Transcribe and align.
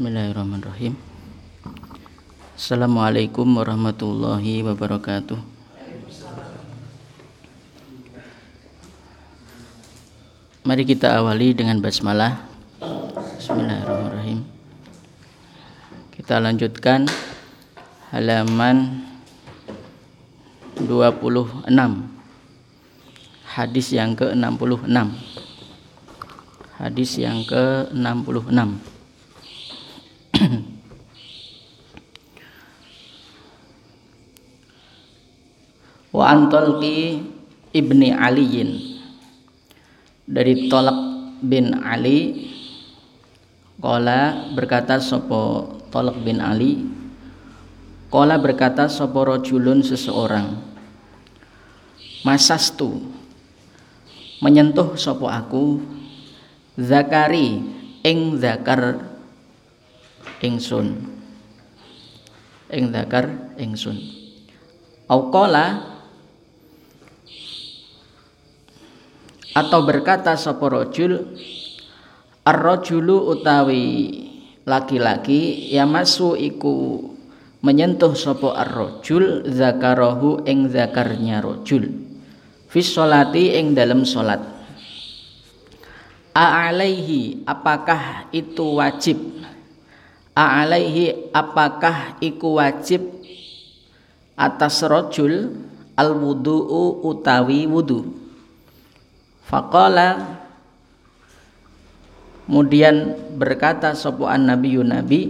Bismillahirrahmanirrahim. 0.00 0.96
Assalamualaikum 2.56 3.44
warahmatullahi 3.44 4.64
wabarakatuh. 4.64 5.36
Mari 10.64 10.88
kita 10.88 11.20
awali 11.20 11.52
dengan 11.52 11.84
basmalah. 11.84 12.48
Bismillahirrahmanirrahim. 13.44 14.40
Kita 16.16 16.40
lanjutkan 16.40 17.04
halaman 18.08 19.04
26. 20.80 21.68
Hadis 23.52 23.92
yang 23.92 24.16
ke-66. 24.16 24.96
Hadis 26.80 27.20
yang 27.20 27.44
ke-66. 27.44 28.89
Antolki 36.30 37.18
ibni 37.74 38.14
aliyin. 38.14 39.02
Dari 40.30 40.70
tolak 40.70 40.94
bin 41.42 41.74
ali 41.82 42.46
kola 43.82 44.46
berkata 44.54 45.02
sopo 45.02 45.74
tolak 45.90 46.22
bin 46.22 46.38
ali? 46.38 46.86
Kola 48.06 48.38
berkata 48.38 48.86
sopo 48.86 49.26
rojulun 49.26 49.82
seseorang? 49.82 50.54
Masastu 52.22 53.02
menyentuh 54.38 54.94
sopo 54.94 55.26
aku? 55.26 55.82
Zakari 56.78 57.58
ing 58.06 58.38
zakar 58.38 59.02
ingsun 60.40 60.96
ing 62.72 62.88
zakar 62.94 63.52
ingsun 63.60 64.00
au 65.10 65.28
atau 69.54 69.82
berkata 69.82 70.38
sapa 70.38 70.66
rajul 70.70 71.34
ar-rajulu 72.46 73.34
utawi 73.34 73.84
laki-laki 74.62 75.72
yamasu 75.74 76.38
iku 76.38 77.02
menyentuh 77.60 78.14
sapa 78.14 78.54
ar-rajul 78.54 79.48
zakarahu 79.50 80.46
ing 80.46 80.70
zakarnya 80.70 81.42
rajul 81.42 81.90
fi 82.70 82.80
sholati 82.80 83.58
ing 83.58 83.74
dalam 83.74 84.06
salat 84.06 84.60
a'alaihi 86.34 87.42
apakah 87.46 88.30
itu 88.30 88.78
wajib? 88.78 89.18
A'alaihi 90.30 91.34
apakah 91.34 92.16
iku 92.22 92.62
wajib 92.62 93.02
atas 94.38 94.80
rajul 94.86 95.52
al 95.98 96.16
wudu'u 96.16 97.04
utawi 97.04 97.66
wudu 97.68 98.19
Faqala. 99.50 100.38
Kemudian 102.46 103.14
berkata 103.34 103.94
sopuan 103.98 104.46
Nabi 104.46 104.78
Nabi 104.78 105.20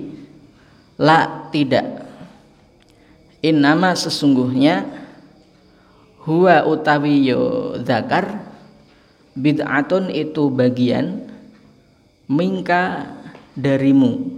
La 1.00 1.48
tidak. 1.48 2.04
Innama 3.40 3.96
sesungguhnya 3.96 4.84
Huwa 6.20 6.68
utawi 6.68 7.32
yo 7.32 7.72
zakar 7.80 8.44
Bid'atun 9.32 10.12
itu 10.12 10.52
bagian 10.52 11.24
Mingka 12.28 13.08
darimu. 13.56 14.36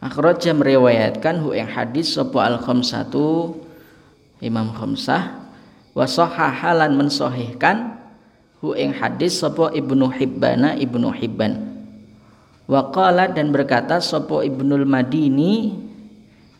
Akhraja 0.00 0.52
meriwayatkan 0.52 1.40
hu 1.40 1.56
yang 1.56 1.68
hadis 1.68 2.12
sopo 2.12 2.40
al 2.40 2.60
khamsatu 2.60 3.56
Imam 4.40 4.72
khamsah 4.72 5.40
Wasohahalan 5.92 6.96
mensohihkan 6.96 7.99
hu 8.60 8.76
ing 8.76 8.92
hadis 8.92 9.40
sapa 9.40 9.72
Ibnu 9.72 10.06
Hibbana 10.12 10.76
Ibnu 10.76 11.08
Hibban. 11.10 11.68
Wa 12.70 12.92
qala 12.94 13.26
dan 13.32 13.50
berkata 13.50 13.98
sapa 13.98 14.46
Ibnul 14.46 14.86
Madini 14.86 15.74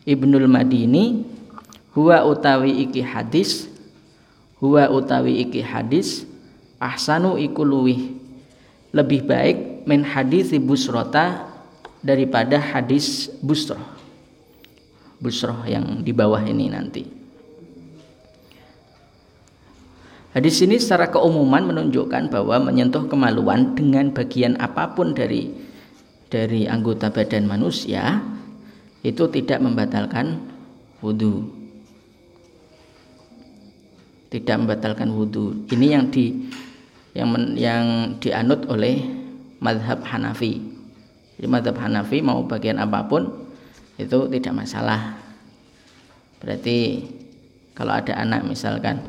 Ibnul 0.03 0.49
Madini 0.49 1.23
huwa 1.95 2.25
utawi 2.27 2.83
iki 2.83 2.99
hadis 2.99 3.69
huwa 4.59 4.89
utawi 4.91 5.39
iki 5.45 5.63
hadis 5.63 6.27
ahsanu 6.81 7.37
iku 7.37 7.63
luwih. 7.63 8.17
Lebih 8.91 9.23
baik 9.23 9.87
min 9.87 10.03
hadis 10.03 10.51
busrota 10.59 11.47
daripada 12.03 12.57
hadis 12.59 13.29
busroh 13.39 13.79
busroh 15.21 15.61
yang 15.69 16.01
di 16.01 16.09
bawah 16.11 16.41
ini 16.41 16.65
nanti 16.73 17.20
Hadis 20.31 20.63
ini 20.63 20.79
secara 20.79 21.11
keumuman 21.11 21.67
menunjukkan 21.67 22.31
bahwa 22.31 22.71
menyentuh 22.71 23.03
kemaluan 23.11 23.75
dengan 23.75 24.15
bagian 24.15 24.55
apa 24.63 24.95
pun 24.95 25.11
dari 25.11 25.51
dari 26.31 26.63
anggota 26.71 27.11
badan 27.11 27.43
manusia 27.43 28.23
itu 29.03 29.27
tidak 29.27 29.59
membatalkan 29.59 30.39
wudhu. 31.03 31.51
Tidak 34.31 34.55
membatalkan 34.55 35.11
wudhu. 35.11 35.67
Ini 35.67 35.99
yang 35.99 36.07
di 36.07 36.47
yang 37.11 37.27
men, 37.27 37.59
yang 37.59 37.85
dianut 38.23 38.63
oleh 38.71 39.03
madhab 39.59 39.99
Hanafi. 40.07 40.63
Jadi 41.35 41.47
madhab 41.51 41.75
Hanafi 41.75 42.23
mau 42.23 42.39
bagian 42.47 42.79
apa 42.79 43.03
pun 43.03 43.27
itu 43.99 44.31
tidak 44.31 44.63
masalah. 44.63 45.19
Berarti 46.39 47.03
kalau 47.75 47.99
ada 47.99 48.15
anak 48.15 48.47
misalkan 48.47 49.03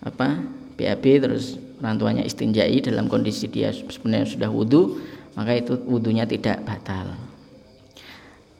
apa 0.00 0.40
BAB 0.80 1.04
terus 1.20 1.60
orang 1.80 1.96
tuanya 2.00 2.24
istinjai 2.24 2.80
dalam 2.84 3.08
kondisi 3.08 3.48
dia 3.48 3.72
sebenarnya 3.72 4.28
sudah 4.28 4.50
wudhu 4.52 5.00
maka 5.36 5.56
itu 5.56 5.78
wudhunya 5.86 6.26
tidak 6.26 6.60
batal. 6.66 7.14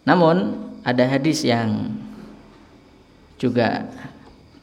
Namun 0.06 0.56
ada 0.86 1.04
hadis 1.04 1.44
yang 1.44 1.92
juga 3.40 3.88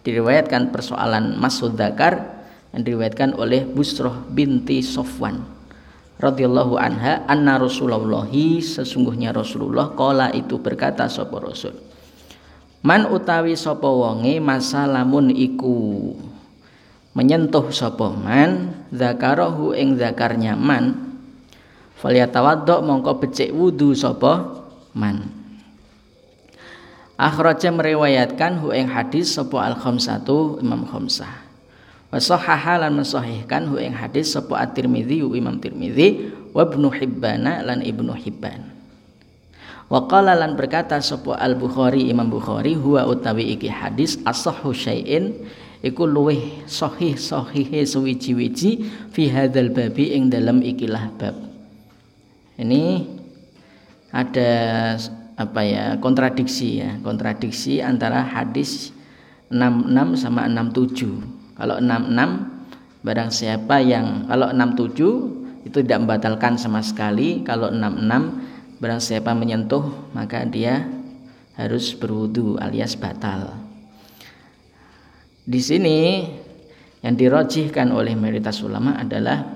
diriwayatkan 0.06 0.72
persoalan 0.72 1.36
Masud 1.38 1.76
Dakar 1.76 2.46
yang 2.72 2.82
diriwayatkan 2.86 3.36
oleh 3.36 3.66
Busroh 3.66 4.26
binti 4.32 4.80
Sofwan 4.86 5.58
radhiyallahu 6.18 6.78
anha 6.78 7.22
anna 7.30 7.62
Rasulullah 7.62 8.26
sesungguhnya 8.62 9.34
Rasulullah 9.34 9.94
kala 9.94 10.34
itu 10.34 10.58
berkata 10.58 11.06
sapa 11.06 11.38
Rasul 11.38 11.78
Man 12.82 13.10
utawi 13.10 13.58
sapa 13.58 13.90
wonge 13.90 14.38
masalamun 14.42 15.34
iku 15.34 16.14
menyentuh 17.18 17.74
sapa 17.74 18.14
man 18.14 18.78
zakarahu 18.94 19.74
ing 19.74 19.98
zakarnya 19.98 20.54
man. 20.54 21.18
Falyatawaddo 21.98 22.86
mongko 22.86 23.18
becik 23.18 23.50
wudu 23.50 23.98
sapa 23.98 24.62
man. 24.94 25.34
Akhraja 27.18 27.74
meriwayatkan 27.74 28.62
hu 28.62 28.70
ing 28.70 28.94
hadis 28.94 29.34
sapa 29.34 29.66
al 29.66 29.74
khamsatu 29.74 30.62
imam 30.62 30.86
khamsah. 30.86 31.50
Wa 32.14 32.22
sahaha 32.22 32.86
lan 32.86 33.02
mensahihkan 33.02 33.66
hu 33.66 33.82
ing 33.82 33.98
hadis 33.98 34.38
sapa 34.38 34.62
at-Tirmizi 34.62 35.26
imam 35.26 35.58
Tirmizi 35.58 36.30
wa 36.54 36.62
ibnu 36.62 36.94
Hibban 36.94 37.50
lan 37.66 37.82
ibnu 37.82 38.14
Hibban. 38.14 38.62
Wa 39.90 40.06
qala 40.06 40.38
lan 40.38 40.54
berkata 40.54 41.02
sapa 41.02 41.34
al 41.42 41.58
Bukhari 41.58 42.06
imam 42.14 42.30
Bukhari 42.30 42.78
huwa 42.78 43.10
utawi 43.10 43.58
iki 43.58 43.74
hadis 43.74 44.22
asahhu 44.22 44.70
syai'in 44.70 45.34
iku 45.82 46.10
luweh 46.10 46.66
sahih 46.66 47.14
sahihe 47.18 47.86
suwiji-wiji 47.86 48.86
fi 49.14 49.24
hadzal 49.30 49.70
babi 49.74 50.14
ing 50.18 50.30
dalam 50.34 50.62
ikilah 50.62 51.14
bab. 51.18 51.36
Ini 52.58 53.06
ada 54.10 54.52
apa 55.38 55.62
ya 55.62 56.02
kontradiksi 56.02 56.82
ya 56.82 56.98
kontradiksi 57.06 57.78
antara 57.86 58.26
hadis 58.26 58.90
66 59.54 60.18
sama 60.18 60.50
67 60.50 61.54
kalau 61.54 61.78
66 61.78 63.06
barang 63.06 63.30
siapa 63.30 63.78
yang 63.86 64.26
kalau 64.26 64.50
67 64.50 65.38
itu 65.68 65.84
tidak 65.84 66.08
membatalkan 66.08 66.56
sama 66.56 66.80
sekali. 66.80 67.44
Kalau 67.44 67.68
66 67.70 68.80
barang 68.80 69.02
siapa 69.04 69.36
menyentuh 69.36 69.84
maka 70.16 70.48
dia 70.48 70.88
harus 71.58 71.98
berwudu 71.98 72.62
alias 72.62 72.94
batal 72.94 73.67
di 75.48 75.64
sini 75.64 76.28
yang 77.00 77.16
dirojihkan 77.16 77.96
oleh 77.96 78.20
mayoritas 78.20 78.60
ulama 78.60 79.00
adalah 79.00 79.48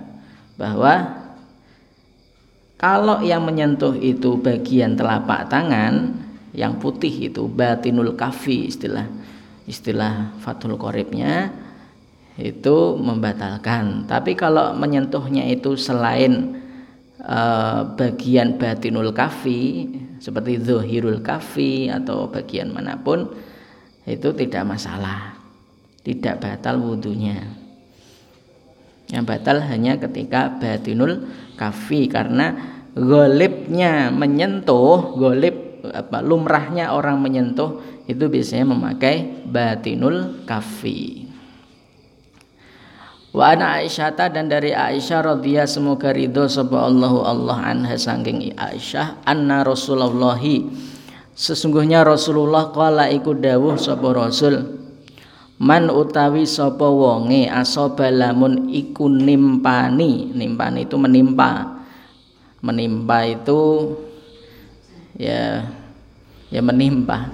bahwa 0.55 1.19
kalau 2.79 3.19
yang 3.19 3.43
menyentuh 3.43 3.99
itu 3.99 4.39
bagian 4.39 4.95
telapak 4.95 5.51
tangan 5.51 6.15
yang 6.55 6.79
putih 6.79 7.27
itu 7.27 7.43
batinul 7.45 8.15
kafi 8.15 8.71
istilah 8.71 9.05
istilah 9.67 10.39
fatul 10.39 10.79
koribnya 10.79 11.51
itu 12.39 12.95
membatalkan. 12.95 14.07
Tapi 14.07 14.33
kalau 14.33 14.73
menyentuhnya 14.73 15.45
itu 15.51 15.75
selain 15.75 16.57
uh, 17.21 17.83
bagian 17.99 18.55
batinul 18.57 19.11
kafi 19.11 19.91
seperti 20.17 20.57
zuhirul 20.63 21.19
kafi 21.19 21.91
atau 21.91 22.31
bagian 22.31 22.71
mana 22.71 22.97
pun 22.97 23.29
itu 24.09 24.33
tidak 24.33 24.65
masalah 24.65 25.30
tidak 26.01 26.41
batal 26.41 26.81
wudhunya. 26.81 27.61
Yang 29.11 29.23
batal 29.27 29.57
hanya 29.67 29.99
ketika 29.99 30.49
batinul 30.55 31.27
kafi 31.59 32.07
karena 32.07 32.55
golibnya 32.95 34.07
menyentuh 34.09 35.15
golib 35.19 35.83
apa 35.83 36.23
lumrahnya 36.23 36.95
orang 36.95 37.19
menyentuh 37.19 37.81
itu 38.07 38.31
biasanya 38.31 38.71
memakai 38.71 39.45
batinul 39.45 40.47
kafi. 40.47 41.27
Wa 43.31 43.55
ana 43.55 43.79
Aisyah 43.79 44.11
dan 44.31 44.51
dari 44.51 44.75
Aisyah 44.75 45.39
radhiyallahu 45.39 45.71
semoga 45.71 46.11
ridho 46.11 46.51
sapa 46.51 46.83
Allahu 46.83 47.23
Allah 47.23 47.63
anha 47.63 47.95
saking 47.95 48.59
Aisyah 48.59 49.23
anna 49.23 49.63
Rasulullah 49.63 50.39
sesungguhnya 51.31 52.03
Rasulullah 52.03 52.75
kala 52.75 53.07
iku 53.07 53.31
dawuh 53.31 53.79
sapa 53.79 54.11
Rasul 54.11 54.80
man 55.61 55.93
utawi 55.93 56.49
sapa 56.49 56.89
wonge 56.89 57.45
asaba 57.45 58.09
lamun 58.09 58.73
iku 58.73 59.05
nimpani. 59.05 60.33
Nimpani 60.33 60.89
itu 60.89 60.97
menimpa. 60.97 61.77
Menimpa 62.65 63.29
itu 63.29 63.93
ya 65.21 65.69
ya 66.49 66.61
menimpa. 66.65 67.29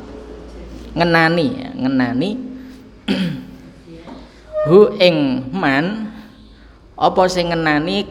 Ngenani 0.91 1.47
ya, 1.56 1.69
ngenani. 1.71 2.29
Hu 4.68 4.91
ing 5.00 5.47
man 5.56 6.12
apa 7.00 7.21
sing 7.31 7.56
ngenani? 7.56 8.03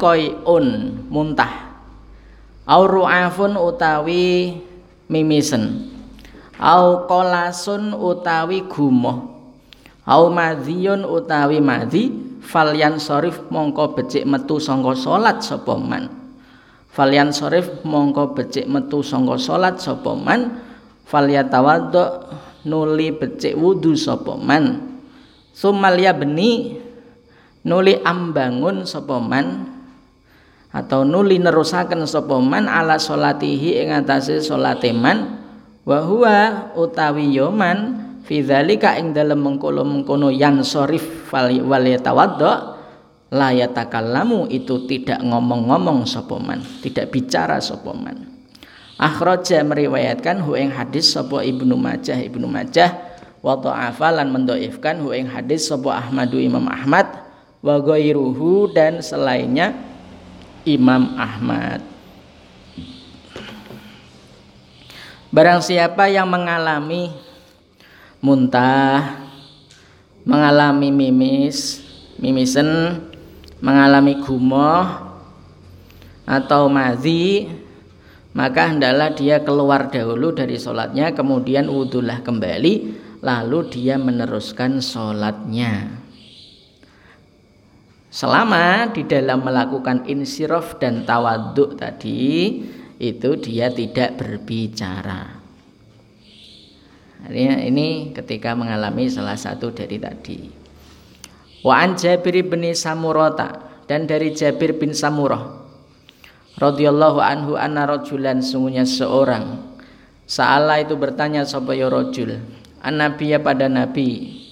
Un 0.49 0.67
muntah. 1.13 1.77
Au 2.65 2.89
ru'afun 2.89 3.55
utawi 3.61 4.57
mimisen 5.07 5.93
au 6.59 7.07
qolasun 7.07 7.95
utawi 7.95 8.67
gumoh 8.67 9.36
au 10.07 10.31
madhiyun 10.31 11.03
utawi 11.03 11.59
madhi 11.59 12.15
falyan 12.39 13.03
sorif 13.03 13.43
mongko 13.51 13.99
becik 13.99 14.23
metu 14.23 14.63
sangka 14.63 14.95
salat 14.95 15.43
sapa 15.43 15.75
man. 15.75 16.07
Falyan 16.95 17.35
sorif 17.35 17.83
mongko 17.83 18.33
becik 18.39 18.71
metu 18.71 19.03
sangka 19.03 19.37
salat 19.37 19.83
sapa 19.83 20.15
man. 20.15 20.63
Falyatawaddo 21.07 22.31
nuli 22.71 23.11
becik 23.15 23.59
wudu 23.59 23.99
sapa 23.99 24.39
man. 24.39 24.95
Sumalia 25.51 26.15
beni 26.15 26.79
nuli 27.67 27.99
ambangun 28.07 28.87
sopoman 28.87 29.75
atau 30.71 31.03
nuli 31.03 31.41
nerusaken 31.43 32.07
sopoman 32.07 32.71
ala 32.71 33.01
solatihi 33.01 33.83
ing 33.83 33.91
atase 33.91 34.39
salate 34.39 34.95
man. 34.95 35.43
Wa 35.83 36.03
huwa 36.03 36.71
utawi 36.79 37.35
yoman 37.35 38.06
fidzalika 38.27 38.99
ing 38.99 39.15
dalem 39.15 39.39
mengkono-mengkono 39.39 40.35
yang 40.35 40.67
sorif 40.67 41.31
wal 41.31 41.87
yatawaddo 41.87 42.77
la 43.31 43.55
yatakallamu 43.55 44.51
itu 44.51 44.87
tidak 44.91 45.23
ngomong-ngomong 45.23 46.03
sopoman 46.05 46.59
tidak 46.83 47.15
bicara 47.15 47.63
sopoman 47.63 48.27
akhraja 48.99 49.63
meriwayatkan 49.63 50.43
hu 50.43 50.59
ing 50.59 50.75
hadis 50.75 51.15
sapa 51.15 51.47
Ibnu 51.47 51.79
Majah 51.79 52.19
Ibnu 52.19 52.51
Majah 52.51 52.91
wa 53.47 53.55
dha'afa 53.55 54.19
lan 54.19 54.35
mendoifkan 54.35 54.99
hu 54.99 55.15
ing 55.15 55.31
hadis 55.31 55.71
sapa 55.71 55.95
Ahmadu 55.95 56.43
Imam 56.43 56.67
Ahmad 56.67 57.07
wa 57.63 57.79
ghairuhu 57.79 58.71
dan 58.75 59.03
selainnya 59.03 59.75
Imam 60.67 61.15
Ahmad. 61.15 61.83
Barang 65.31 65.63
siapa 65.63 66.07
yang 66.11 66.31
mengalami 66.31 67.11
muntah, 68.21 69.27
mengalami 70.27 70.91
mimis, 70.91 71.85
mimisen, 72.19 73.01
mengalami 73.61 74.19
gumoh 74.21 74.85
atau 76.27 76.67
madhi, 76.67 77.47
maka 78.37 78.69
hendaklah 78.69 79.15
dia 79.15 79.41
keluar 79.41 79.89
dahulu 79.89 80.35
dari 80.35 80.59
sholatnya, 80.59 81.15
kemudian 81.17 81.71
wudhulah 81.71 82.21
kembali, 82.21 82.75
lalu 83.25 83.59
dia 83.71 83.97
meneruskan 83.97 84.83
sholatnya. 84.83 86.05
Selama 88.13 88.97
di 88.97 89.05
dalam 89.05 89.45
melakukan 89.45 90.09
insiraf 90.09 90.81
dan 90.81 91.05
tawaduk 91.05 91.77
tadi 91.77 92.65
itu 92.97 93.31
dia 93.37 93.69
tidak 93.69 94.17
berbicara 94.17 95.36
Artinya 97.27 97.59
ini 97.59 98.15
ketika 98.15 98.55
mengalami 98.55 99.11
salah 99.11 99.35
satu 99.35 99.75
dari 99.75 99.99
tadi. 99.99 100.47
Wa 101.67 101.83
an 101.83 101.99
Jabir 101.99 102.47
bin 102.47 102.63
Samurata 102.71 103.83
dan 103.91 104.07
dari 104.07 104.31
Jabir 104.31 104.79
bin 104.79 104.95
Samurah 104.95 105.67
radhiyallahu 106.55 107.19
anhu 107.19 107.59
anna 107.59 107.83
rajulan 107.83 108.39
sungguhnya 108.39 108.87
seorang 108.87 109.75
Sa'ala 110.27 110.83
itu 110.83 110.99
bertanya 110.99 111.47
sapa 111.47 111.71
ya 111.71 111.87
rajul? 111.87 112.43
An-nabiyya 112.83 113.39
pada 113.39 113.71
nabi? 113.71 114.43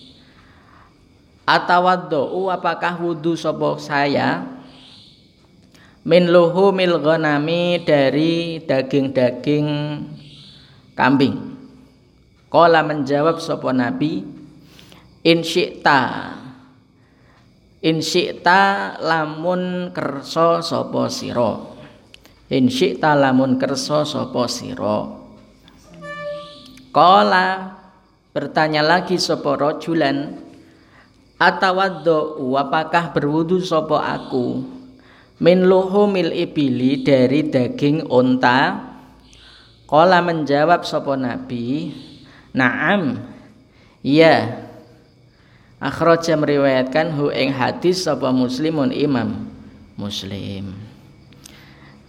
Atawaddu 1.46 2.46
apakah 2.46 2.98
wudu 3.02 3.34
sapa 3.34 3.74
saya? 3.82 4.46
Min 6.06 6.30
luhumil 6.30 7.02
ghanami 7.02 7.82
dari 7.82 8.62
daging-daging 8.62 9.66
kambing 10.94 11.53
Kala 12.54 12.86
menjawab 12.86 13.42
sapa 13.42 13.74
nabi 13.74 14.22
in 15.26 15.42
syi'ta. 15.42 16.30
Lamun 19.02 19.90
kersa 19.90 20.62
sapa 20.62 21.10
sira. 21.10 21.74
In 22.54 22.70
syi'ta 22.70 23.18
lamun 23.18 23.58
kersa 23.58 24.06
sapa 24.06 24.46
sira. 24.46 25.02
Kala 26.94 27.74
Bertanya 28.34 28.82
lagi 28.82 29.14
sopo 29.14 29.54
rojulan 29.54 30.34
Atawaddo 31.38 32.38
apakah 32.58 33.14
berwudu 33.14 33.62
sopo 33.62 33.94
aku? 33.94 34.58
Min 35.38 35.70
luhumil 35.70 36.34
ibili 36.34 37.02
dari 37.06 37.46
daging 37.46 38.10
onta 38.10 38.74
Kola 39.86 40.18
menjawab 40.18 40.82
sopo 40.82 41.14
nabi 41.14 41.94
Naam 42.54 43.18
Ya 44.00 44.64
Akhraja 45.82 46.38
meriwayatkan 46.38 47.12
hu 47.12 47.28
ing 47.28 47.52
hadis 47.52 48.06
sopo 48.06 48.30
muslimun 48.32 48.94
imam 48.94 49.50
Muslim 49.98 50.72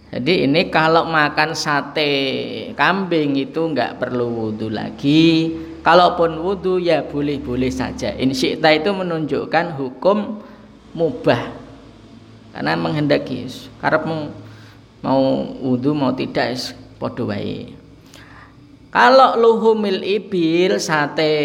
jadi 0.06 0.48
ini 0.48 0.70
kalau 0.72 1.04
makan 1.10 1.52
sate 1.52 2.08
kambing 2.78 3.36
itu 3.36 3.58
nggak 3.58 3.98
perlu 4.00 4.48
wudhu 4.48 4.70
lagi 4.70 5.52
Kalaupun 5.86 6.42
wudhu 6.42 6.82
ya 6.82 7.06
boleh-boleh 7.06 7.70
saja. 7.70 8.10
Insyikta 8.18 8.74
itu 8.74 8.90
menunjukkan 8.90 9.78
hukum 9.78 10.42
mubah. 10.90 11.54
Karena 12.50 12.74
menghendaki 12.74 13.46
karena 13.78 14.26
mau 14.98 15.22
wudhu 15.62 15.94
mau 15.94 16.10
tidak 16.10 16.58
podo 16.98 17.30
wae. 17.30 17.70
Kalau 18.96 19.36
luhumil 19.36 20.00
ibil 20.00 20.80
sate 20.80 21.36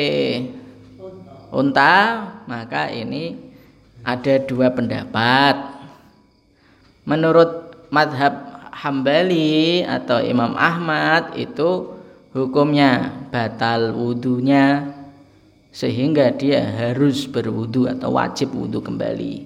unta 1.52 2.24
maka 2.48 2.88
ini 2.88 3.36
ada 4.08 4.40
dua 4.40 4.72
pendapat. 4.72 5.60
Menurut 7.04 7.76
madhab 7.92 8.56
Hambali 8.72 9.84
atau 9.84 10.24
Imam 10.24 10.56
Ahmad 10.56 11.36
itu 11.36 11.92
hukumnya 12.32 13.20
batal 13.36 14.00
wudhunya 14.00 14.96
sehingga 15.76 16.32
dia 16.32 16.64
harus 16.64 17.28
berwudhu 17.28 17.92
atau 17.92 18.16
wajib 18.16 18.56
wudhu 18.56 18.80
kembali. 18.80 19.44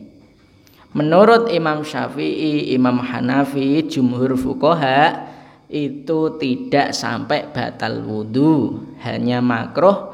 Menurut 0.93 1.49
Imam 1.49 1.81
Syafi'i, 1.81 2.69
Imam 2.69 3.01
Hanafi, 3.01 3.81
Jumhur 3.89 4.37
Fukoha 4.37 5.33
itu 5.69 6.37
tidak 6.37 6.93
sampai 6.93 7.49
batal 7.49 8.05
wudhu, 8.05 8.85
hanya 9.01 9.41
makruh 9.41 10.13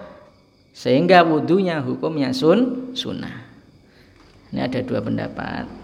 sehingga 0.71 1.27
wudhunya 1.27 1.83
hukumnya 1.83 2.31
sun 2.31 2.91
sunnah. 2.95 3.43
Ini 4.51 4.67
ada 4.67 4.79
dua 4.83 4.99
pendapat. 5.03 5.81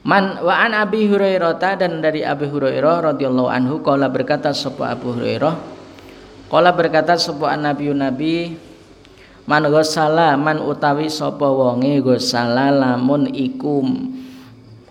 Man 0.00 0.40
wa 0.40 0.54
an 0.56 0.72
Abi 0.72 1.06
Hurairah 1.06 1.60
dan 1.76 2.00
dari 2.00 2.24
Abi 2.24 2.48
Hurairah 2.48 3.14
radhiyallahu 3.14 3.50
anhu 3.52 3.84
qala 3.84 4.08
berkata 4.08 4.50
sapa 4.50 4.96
Abu 4.96 5.12
Hurairah 5.12 5.54
qala 6.48 6.72
berkata 6.72 7.20
sapa 7.20 7.52
Nabi 7.54 7.92
Nabi 7.92 8.34
man 9.44 9.68
gosala 9.68 10.40
man 10.40 10.56
utawi 10.64 11.12
sapa 11.12 11.44
wonge 11.44 12.00
gosala 12.00 12.72
lamun 12.72 13.28
iku 13.28 13.84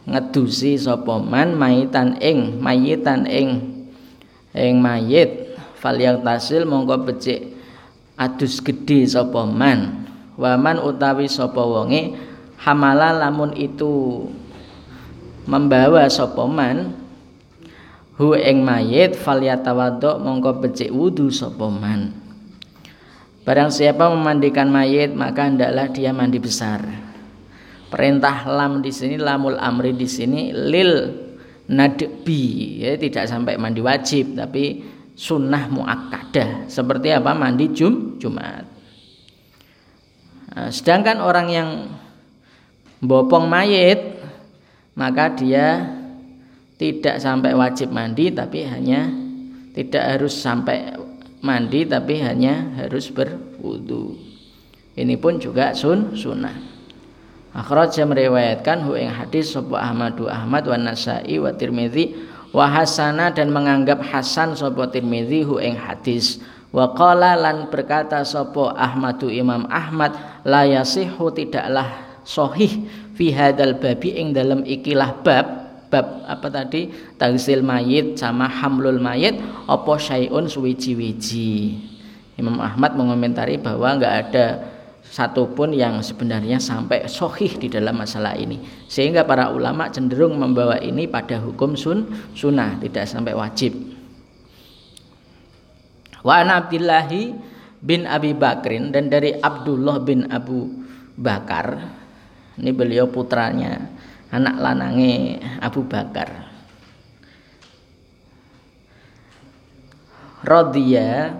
ngedusi 0.10 0.76
sapa 0.76 1.22
man 1.22 1.54
mayitan 1.54 2.18
ing 2.18 2.58
mayitan 2.58 3.30
ing 3.30 3.50
ing 4.54 4.82
mayit. 4.82 5.48
Falyang 5.80 6.20
tasil 6.28 6.68
mongko 6.68 7.08
becik 7.08 7.56
adus 8.20 8.60
gede 8.60 9.08
sapa 9.08 9.48
man. 9.48 10.10
Waman 10.36 10.84
utawi 10.84 11.32
sapa 11.32 11.64
wonge 11.64 12.20
hamala 12.60 13.16
lamun 13.16 13.56
itu 13.56 14.28
membawa 15.48 16.04
sapa 16.12 16.44
man 16.48 16.92
hu 18.20 18.36
ing 18.36 18.60
mayit 18.60 19.16
falyatawaddo 19.16 20.20
mongko 20.20 20.60
becik 20.60 20.92
wudu 20.92 21.32
sapa 21.32 21.72
man. 21.72 22.12
Barang 23.48 23.72
siapa 23.72 24.12
memandikan 24.12 24.68
mayit 24.68 25.16
maka 25.16 25.48
hendaklah 25.48 25.88
dia 25.90 26.12
mandi 26.12 26.38
besar. 26.44 27.09
Perintah 27.90 28.46
lam 28.46 28.86
di 28.86 28.94
sini 28.94 29.18
lamul 29.18 29.58
amri 29.58 29.98
di 29.98 30.06
sini 30.06 30.54
lil 30.54 31.10
nadbi 31.70 32.82
ya 32.86 32.94
tidak 32.98 33.26
sampai 33.26 33.58
mandi 33.58 33.82
wajib 33.82 34.38
tapi 34.38 34.82
sunnah 35.18 35.66
muakkadah 35.74 36.70
seperti 36.70 37.10
apa 37.10 37.34
mandi 37.34 37.74
jum 37.74 38.22
Jumat. 38.22 38.66
Nah, 40.54 40.70
sedangkan 40.70 41.18
orang 41.18 41.48
yang 41.50 41.70
bopong 43.02 43.50
mayit 43.50 44.22
maka 44.94 45.34
dia 45.34 45.98
tidak 46.78 47.18
sampai 47.18 47.58
wajib 47.58 47.90
mandi 47.90 48.30
tapi 48.30 48.70
hanya 48.70 49.10
tidak 49.74 50.04
harus 50.16 50.38
sampai 50.38 50.94
mandi 51.42 51.90
tapi 51.90 52.22
hanya 52.22 52.86
harus 52.86 53.10
berwudu. 53.10 54.14
Ini 54.94 55.16
pun 55.18 55.40
juga 55.40 55.72
sun 55.74 56.14
sunnah. 56.14 56.69
Akhraja 57.50 58.06
meriwayatkan 58.06 58.86
hu 58.86 58.94
ing 58.94 59.10
hadis 59.10 59.58
sapa 59.58 59.82
Ahmadu 59.82 60.30
Ahmad 60.30 60.70
wa 60.70 60.78
Nasa'i 60.78 61.42
wa 61.42 61.50
Tirmizi 61.50 62.14
wa 62.54 62.70
hasana 62.70 63.34
dan 63.34 63.50
menganggap 63.50 64.06
hasan 64.06 64.54
sapa 64.54 64.86
Tirmizi 64.94 65.42
hu 65.42 65.58
ing 65.58 65.74
hadis. 65.74 66.38
Wa 66.70 66.94
qala 66.94 67.34
lan 67.34 67.74
berkata 67.74 68.22
sapa 68.22 68.78
Ahmadu 68.78 69.34
Imam 69.34 69.66
Ahmad 69.74 70.14
la 70.46 70.70
yasihu 70.70 71.34
tidaklah 71.34 71.90
sahih 72.22 72.86
fi 73.18 73.34
hadal 73.34 73.82
babi 73.82 74.14
ing 74.14 74.38
dalam 74.38 74.62
ikilah 74.62 75.18
bab 75.26 75.46
bab 75.90 76.06
apa 76.30 76.48
tadi? 76.54 76.94
Tagsil 77.18 77.66
mayit 77.66 78.22
sama 78.22 78.46
hamlul 78.46 79.02
mayit 79.02 79.42
apa 79.66 79.98
syai'un 79.98 80.46
suwiji-wiji. 80.46 81.82
Imam 82.38 82.62
Ahmad 82.62 82.94
mengomentari 82.94 83.58
bahwa 83.58 83.98
nggak 83.98 84.14
ada 84.30 84.46
satupun 85.10 85.74
yang 85.74 86.00
sebenarnya 86.06 86.62
sampai 86.62 87.10
sohih 87.10 87.58
di 87.58 87.68
dalam 87.68 87.98
masalah 87.98 88.38
ini. 88.38 88.62
Sehingga 88.86 89.26
para 89.26 89.50
ulama 89.50 89.90
cenderung 89.90 90.38
membawa 90.38 90.78
ini 90.78 91.10
pada 91.10 91.42
hukum 91.42 91.74
sun 91.74 92.06
sunnah 92.38 92.78
tidak 92.78 93.10
sampai 93.10 93.34
wajib. 93.34 93.74
Wa 96.22 96.46
Abdillahi 96.46 97.34
bin 97.82 98.06
Abi 98.06 98.38
Bakrin 98.38 98.94
dan 98.94 99.10
dari 99.10 99.34
Abdullah 99.34 99.98
bin 100.04 100.28
Abu 100.30 100.68
Bakar 101.20 102.00
ini 102.60 102.76
beliau 102.76 103.08
putranya 103.08 103.88
anak 104.36 104.56
lanange 104.60 105.40
Abu 105.64 105.88
Bakar. 105.88 106.52
Rodia 110.44 111.36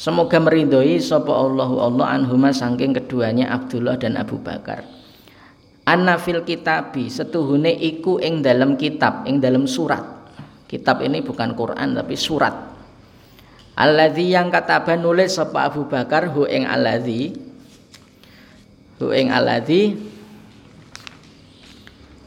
semoga 0.00 0.40
meridhoi 0.40 0.96
sapa 0.96 1.28
Allahu 1.28 1.76
Allah 1.84 2.16
anhuma 2.16 2.56
saking 2.56 2.96
keduanya 2.96 3.52
Abdullah 3.52 4.00
dan 4.00 4.16
Abu 4.16 4.40
Bakar. 4.40 4.88
Anna 5.84 6.16
fil 6.16 6.40
kitabi 6.40 7.12
setuhune 7.12 7.68
iku 7.68 8.16
ing 8.16 8.40
dalam 8.40 8.80
kitab 8.80 9.28
ing 9.28 9.44
dalam 9.44 9.68
surat. 9.68 10.00
Kitab 10.64 11.04
ini 11.04 11.20
bukan 11.20 11.52
Quran 11.52 11.92
tapi 11.92 12.16
surat. 12.16 12.56
Alladzi 13.76 14.32
yang 14.32 14.48
kataba 14.48 14.96
nulis 14.96 15.36
sapa 15.36 15.68
Abu 15.68 15.84
Bakar 15.84 16.32
hu 16.32 16.48
ing 16.48 16.64
alladzi 16.64 17.36
hu 18.96 19.12
ing 19.12 19.28
alladzi. 19.28 19.98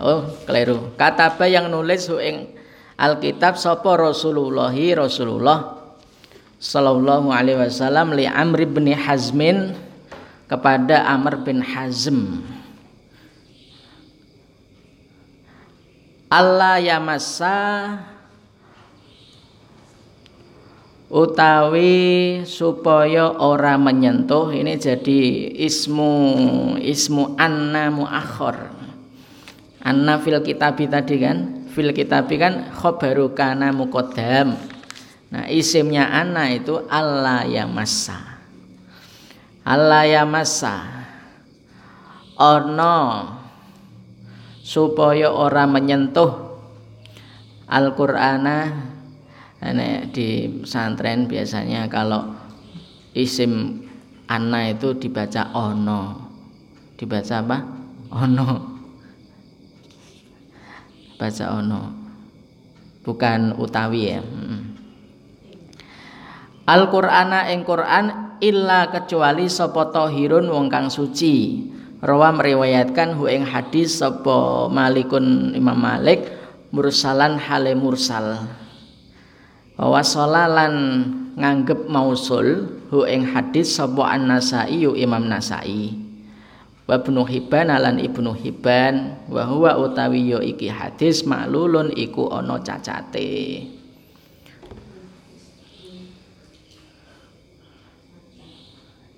Oh, 0.03 0.27
keliru. 0.43 0.93
Kataba 0.99 1.47
yang 1.47 1.71
nulis 1.71 2.11
ing 2.19 2.51
Alkitab 2.99 3.57
sapa 3.57 3.95
Rasulullah 3.95 4.73
Rasulullah 4.75 5.82
sallallahu 6.63 7.27
alaihi 7.27 7.59
wasallam 7.59 8.15
li 8.15 8.23
Amr 8.23 8.63
bin 8.63 8.87
Hazmin 8.95 9.75
kepada 10.47 11.03
Amr 11.11 11.43
bin 11.43 11.59
Hazm. 11.59 12.39
Allah 16.31 16.79
yamassa 16.79 17.99
utawi 21.11 22.41
supaya 22.47 23.37
ora 23.37 23.77
menyentuh 23.77 24.49
ini 24.55 24.79
jadi 24.79 25.19
ismu 25.67 26.09
ismu 26.79 27.35
anna 27.37 27.91
muakhir 27.93 28.71
Anna 29.83 30.15
fil 30.15 30.39
kitabi 30.39 30.87
tadi 30.87 31.19
kan? 31.19 31.67
Fil 31.75 31.91
kitabi 31.91 32.39
kan 32.39 32.71
khobaru 32.71 33.35
kana 33.35 33.75
mukodam 33.75 34.72
nah 35.33 35.49
isimnya 35.49 36.13
anna 36.13 36.53
itu 36.53 36.85
Allah 36.85 37.49
ya 37.49 37.65
masa 37.65 38.33
Allah 39.63 40.03
ya 40.03 40.27
masa 40.27 41.07
ono. 42.35 42.99
Supaya 44.63 45.31
orang 45.31 45.71
menyentuh 45.71 46.31
Al-Qur'ana. 47.71 48.91
Di 50.11 50.59
pesantren 50.59 51.31
biasanya 51.31 51.87
kalau 51.87 52.35
isim 53.15 53.79
anna 54.27 54.67
itu 54.67 54.91
dibaca 54.99 55.55
ono. 55.55 56.31
Dibaca 56.99 57.35
apa? 57.39 57.57
Ono. 58.11 58.49
Baca 61.15 61.45
ono. 61.55 61.81
Bukan 63.03 63.55
utawi 63.55 64.15
ya 64.15 64.19
Al-Qur'ana 66.63 67.51
ing 67.51 67.67
Qur'an 67.67 68.39
illa 68.39 68.87
kecuali 68.87 69.51
sapa 69.51 69.91
tahirun 69.91 70.47
wong 70.47 70.71
kang 70.71 70.87
suci. 70.87 71.59
Rawa 71.99 72.31
meriwayatkan 72.39 73.19
hu 73.19 73.27
ing 73.27 73.43
hadis 73.43 73.99
sapa 73.99 74.71
Malikun 74.71 75.51
Imam 75.59 75.75
Malik 75.75 76.23
mursalan 76.71 77.35
hale 77.35 77.75
mursal. 77.75 78.47
Wa 79.75 79.99
lan 80.47 80.73
nganggep 81.35 81.91
mausul 81.91 82.79
hu 82.87 83.03
ing 83.11 83.27
hadis 83.27 83.75
sapa 83.75 84.15
An-Nasai 84.15 84.87
Imam 84.87 85.27
Nasai. 85.27 85.99
Wa 86.87 86.95
ibnu 86.99 87.27
Hibban 87.27 87.75
lan 87.75 87.99
ibnu 87.99 88.31
Hibban 88.39 89.27
wa 89.27 89.43
huwa 89.47 89.83
utawi 89.83 90.31
yo 90.31 90.39
iki 90.39 90.71
hadis 90.71 91.27
maklulun 91.27 91.91
iku 91.91 92.31
ana 92.31 92.59
cacate 92.59 93.82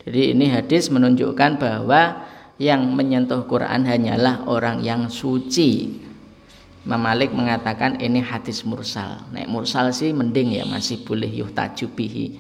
Jadi 0.06 0.38
ini 0.38 0.54
hadis 0.54 0.94
menunjukkan 0.94 1.58
bahwa 1.58 2.24
yang 2.62 2.88
menyentuh 2.94 3.44
Quran 3.50 3.84
hanyalah 3.84 4.46
orang 4.48 4.86
yang 4.86 5.10
suci. 5.10 6.02
Imam 6.86 7.02
Malik 7.02 7.34
mengatakan 7.34 7.98
ini 7.98 8.22
hadis 8.22 8.62
mursal. 8.62 9.26
Nek 9.34 9.50
mursal 9.50 9.90
sih 9.90 10.14
mending 10.14 10.62
ya 10.62 10.64
masih 10.70 11.02
boleh 11.02 11.28
yuhtaju 11.28 11.86
bihi. 11.98 12.38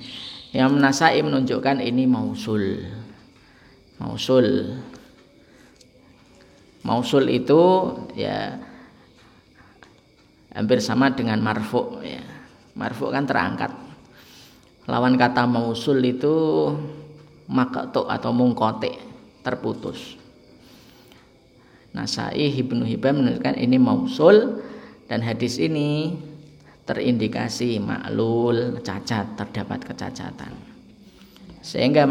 Yang 0.53 0.71
Nasai 0.77 1.19
menunjukkan 1.25 1.81
ini 1.81 2.05
mausul. 2.05 2.85
Mausul 3.97 4.77
Mausul 6.85 7.33
itu 7.33 7.61
ya 8.13 8.61
hampir 10.53 10.77
sama 10.77 11.09
dengan 11.09 11.41
marfu 11.41 11.97
ya. 12.05 12.21
Marfu 12.77 13.09
kan 13.09 13.25
terangkat. 13.25 13.73
Lawan 14.85 15.17
kata 15.17 15.49
mausul 15.49 15.97
itu 16.05 16.69
makatu 17.45 18.09
atau 18.09 18.33
mungkote 18.33 18.97
terputus. 19.45 20.17
Nasai 21.95 22.51
Ibnu 22.51 22.83
Hibban 22.83 23.23
menunjukkan 23.23 23.55
ini 23.55 23.77
mausul 23.79 24.59
dan 25.07 25.23
hadis 25.23 25.61
ini 25.61 26.17
terindikasi 26.83 27.79
maklul 27.79 28.83
cacat 28.83 29.39
terdapat 29.39 29.79
kecacatan. 29.87 30.53
Sehingga 31.65 32.05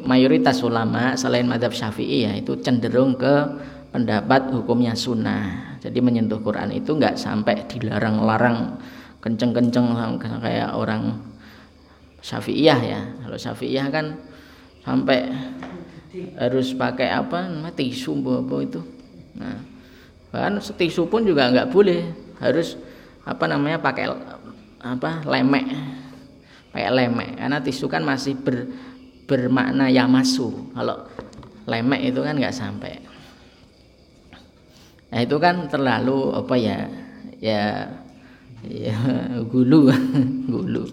mayoritas 0.00 0.64
ulama 0.64 1.12
selain 1.18 1.44
madhab 1.44 1.76
syafi'i 1.76 2.24
ya 2.24 2.32
itu 2.32 2.56
cenderung 2.64 3.20
ke 3.20 3.34
pendapat 3.92 4.48
hukumnya 4.54 4.96
sunnah. 4.96 5.76
Jadi 5.84 6.00
menyentuh 6.00 6.40
Quran 6.40 6.72
itu 6.72 6.96
nggak 6.96 7.20
sampai 7.20 7.68
dilarang-larang 7.68 8.80
kenceng-kenceng 9.20 9.92
kayak 10.40 10.72
orang 10.72 11.20
Syafi'iyah 12.24 12.80
ya. 12.80 13.00
Kalau 13.20 13.36
Syafi'iyah 13.36 13.92
kan 13.92 14.16
sampai 14.84 15.32
harus 16.38 16.76
pakai 16.76 17.10
apa 17.10 17.48
tisu 17.74 18.20
apa 18.22 18.54
itu. 18.62 18.80
Nah 19.34 19.58
bahkan 20.30 20.60
tisu 20.60 21.08
pun 21.08 21.24
juga 21.24 21.50
nggak 21.50 21.72
boleh. 21.72 22.04
Harus 22.38 22.76
apa 23.24 23.48
namanya 23.48 23.80
pakai 23.80 24.12
apa 24.84 25.10
lemek. 25.24 25.66
Pakai 26.70 26.90
lemek. 26.92 27.30
Karena 27.40 27.58
tisu 27.64 27.88
kan 27.88 28.04
masih 28.04 28.36
ber, 28.36 28.68
bermakna 29.24 29.88
yamasu 29.88 30.52
kalau 30.76 31.08
lemek 31.64 32.12
itu 32.12 32.20
kan 32.20 32.36
nggak 32.36 32.54
sampai. 32.54 33.00
Nah 35.08 35.18
itu 35.22 35.36
kan 35.40 35.70
terlalu 35.72 36.34
apa 36.36 36.54
ya 36.60 36.78
ya 37.40 37.88
ya 38.68 38.98
gulu. 39.48 39.88
Gulu. 40.54 40.84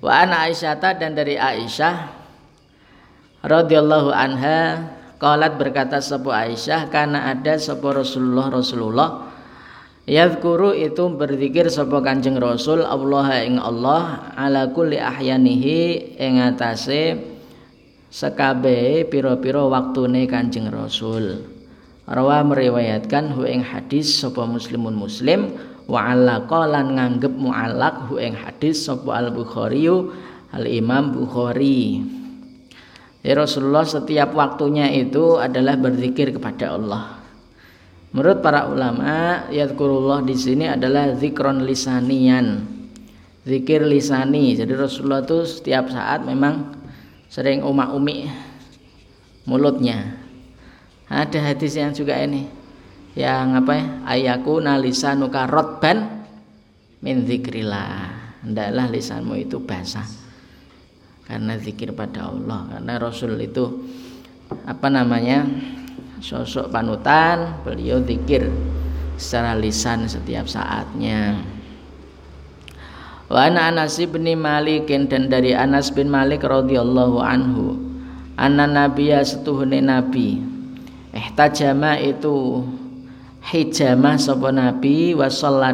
Wa 0.00 0.24
ana 0.24 0.48
aisyata 0.48 0.96
dan 0.96 1.12
dari 1.12 1.36
aisyah 1.36 2.19
radhiyallahu 3.44 4.10
anha 4.12 4.90
qalat 5.20 5.56
berkata 5.60 6.00
sebuah 6.00 6.48
aisyah 6.50 6.88
karena 6.88 7.32
ada 7.32 7.56
sebuah 7.56 8.04
rasulullah 8.04 8.46
rasulullah 8.52 9.10
Yadhkuru 10.10 10.74
itu 10.74 11.06
berzikir 11.12 11.70
sapa 11.70 12.02
Kanjeng 12.02 12.40
Rasul 12.40 12.82
Allah 12.82 13.46
ing 13.46 13.62
Allah 13.62 14.32
ala 14.34 14.66
kulli 14.74 14.98
ahyanihi 14.98 16.18
ing 16.18 16.42
atase 16.42 17.14
sekabehe 18.10 19.06
pira-pira 19.06 19.62
waktune 19.70 20.26
Kanjeng 20.26 20.66
Rasul. 20.66 21.46
Rawa 22.10 22.42
meriwayatkan 22.42 23.38
hu 23.38 23.46
ing 23.46 23.62
hadis 23.62 24.18
sapa 24.18 24.42
muslimun 24.42 24.98
muslim 24.98 25.54
wa 25.86 26.10
ala 26.10 26.42
qalan 26.50 26.98
nganggep 26.98 27.30
muallak 27.30 28.10
hu 28.10 28.18
ing 28.18 28.34
hadis 28.34 28.90
sapa 28.90 29.14
Al 29.14 29.30
Bukhari 29.30 29.86
Al 30.50 30.66
Imam 30.66 31.14
Bukhari. 31.14 32.02
Ya 33.20 33.36
Rasulullah 33.36 33.84
setiap 33.84 34.32
waktunya 34.32 34.88
itu 34.96 35.36
adalah 35.36 35.76
berzikir 35.76 36.32
kepada 36.32 36.72
Allah. 36.72 37.20
Menurut 38.10 38.40
para 38.42 38.66
ulama, 38.66 39.46
yadkurullah 39.52 40.24
di 40.24 40.34
sini 40.34 40.66
adalah 40.66 41.14
zikron 41.14 41.62
lisanian. 41.62 42.64
Zikir 43.44 43.84
lisani. 43.84 44.56
Jadi 44.56 44.72
Rasulullah 44.72 45.22
itu 45.22 45.44
setiap 45.46 45.92
saat 45.92 46.24
memang 46.24 46.74
sering 47.30 47.62
umak-umi 47.62 48.26
mulutnya. 49.46 50.16
Ada 51.06 51.54
hadis 51.54 51.76
yang 51.76 51.92
juga 51.94 52.18
ini. 52.18 52.48
Yang 53.14 53.46
apa 53.62 53.72
ya? 53.74 53.86
Ayaku 54.06 54.64
nalisanuka 54.64 55.46
rotban 55.46 56.24
min 57.04 57.26
zikrillah. 57.28 58.16
Hendaklah 58.42 58.86
lisanmu 58.88 59.36
itu 59.36 59.60
basah. 59.60 60.19
Karena 61.30 61.54
zikir 61.54 61.94
pada 61.94 62.26
Allah. 62.26 62.66
Karena 62.74 62.98
Rasul 62.98 63.38
itu 63.38 63.86
apa 64.66 64.90
namanya? 64.90 65.46
sosok 66.20 66.68
panutan 66.68 67.64
beliau 67.64 67.98
zikir 68.04 68.52
secara 69.16 69.56
lisan 69.56 70.04
setiap 70.04 70.44
saatnya 70.44 71.40
wa 73.32 73.40
ana 73.40 73.72
Anas 73.72 73.96
bin 73.96 74.28
Malik 74.36 74.92
dan 75.08 75.32
dari 75.32 75.56
Anas 75.56 75.88
bin 75.88 76.12
Malik 76.12 76.44
radhiyallahu 76.44 77.18
anhu 77.24 77.80
anna 78.36 78.68
nabiyya 78.68 79.24
setuhune 79.24 79.80
nabi 79.80 80.44
ihtajama 81.16 81.96
itu 81.98 82.68
hijamah 83.40 84.20
sapa 84.20 84.52
nabi 84.52 85.16
wa 85.16 85.26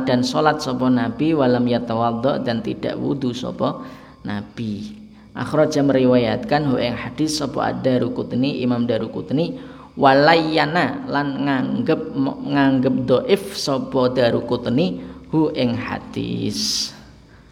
dan 0.07 0.23
salat 0.23 0.63
sapa 0.63 0.87
nabi 0.87 1.35
walam 1.35 1.67
yatawaddo 1.67 2.47
dan 2.47 2.63
tidak 2.63 2.95
wudu 2.95 3.35
sapa 3.35 3.83
nabi 4.23 4.96
akhraja 5.37 5.85
meriwayatkan 5.85 6.73
hu 6.73 6.81
hadis 6.81 7.39
sapa 7.39 7.71
ad-Darukutni 7.71 8.65
Imam 8.65 8.89
Darukutni 8.89 9.61
walayana 9.97 11.05
lan 11.09 11.45
nganggep 11.45 12.01
nganggep 12.49 12.95
doif 13.05 13.57
sapa 13.57 14.13
darukutni 14.13 15.05
hu 15.29 15.53
ing 15.53 15.77
hadis. 15.77 16.91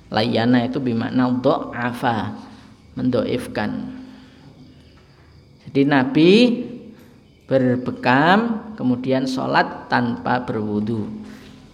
Layana 0.09 0.65
itu 0.65 0.79
bermakna 0.79 1.27
do'afa 1.43 2.39
mendoifkan. 2.95 3.71
Jadi 5.67 5.83
Nabi 5.83 6.31
berbekam 7.51 8.73
kemudian 8.79 9.27
sholat 9.27 9.91
tanpa 9.91 10.47
berwudu. 10.47 11.03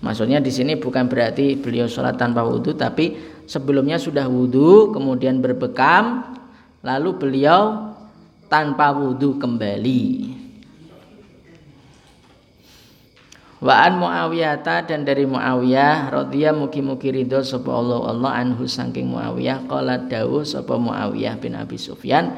Maksudnya 0.00 0.40
di 0.40 0.48
sini 0.48 0.80
bukan 0.80 1.04
berarti 1.04 1.60
beliau 1.60 1.84
sholat 1.84 2.16
tanpa 2.16 2.40
wudu 2.40 2.72
tapi 2.72 3.12
sebelumnya 3.50 3.98
sudah 3.98 4.30
wudu 4.30 4.94
kemudian 4.94 5.42
berbekam 5.42 6.22
lalu 6.86 7.10
beliau 7.18 7.90
tanpa 8.46 8.94
wudu 8.94 9.42
kembali. 9.42 10.38
Wa 13.60 13.84
an 13.84 14.00
Muawiyah 14.00 14.64
dan 14.64 15.04
dari 15.04 15.28
Muawiyah 15.28 16.08
radhiya 16.08 16.56
mugi-mugi 16.56 17.12
ridho 17.12 17.44
sapa 17.44 17.68
Allah 17.68 18.08
Allah 18.08 18.32
anhu 18.40 18.64
saking 18.64 19.12
Muawiyah 19.12 19.68
qala 19.68 20.00
dawuh 20.00 20.46
sapa 20.48 20.80
Muawiyah 20.80 21.36
bin 21.36 21.52
Abi 21.52 21.76
Sufyan 21.76 22.32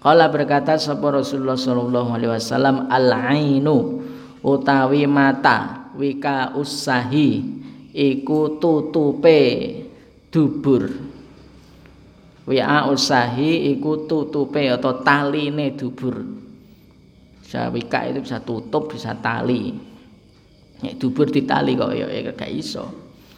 qala 0.00 0.32
berkata 0.32 0.80
sapa 0.80 1.12
Rasulullah 1.12 1.60
sallallahu 1.60 2.16
alaihi 2.16 2.32
wasallam 2.32 2.88
al 2.88 3.12
ainu 3.12 4.00
utawi 4.40 5.04
mata 5.04 5.92
wika 5.92 6.56
usahi 6.56 7.44
iku 7.92 8.56
tutupe 8.56 9.81
dubur 10.32 10.88
Wi'a 12.42 12.90
usahi 12.90 13.70
iku 13.70 14.10
tutupe 14.10 14.66
atau 14.66 14.98
taline 15.06 15.78
dubur. 15.78 16.26
Bisa 17.38 17.70
wika 17.70 18.10
itu 18.10 18.18
bisa 18.18 18.42
tutup, 18.42 18.90
bisa 18.90 19.14
tali. 19.14 19.70
Nek 20.82 20.98
dubur 20.98 21.30
ditali 21.30 21.78
kok 21.78 21.94
ya, 21.94 22.10
ya 22.10 22.34
gak 22.34 22.50
iso. 22.50 22.90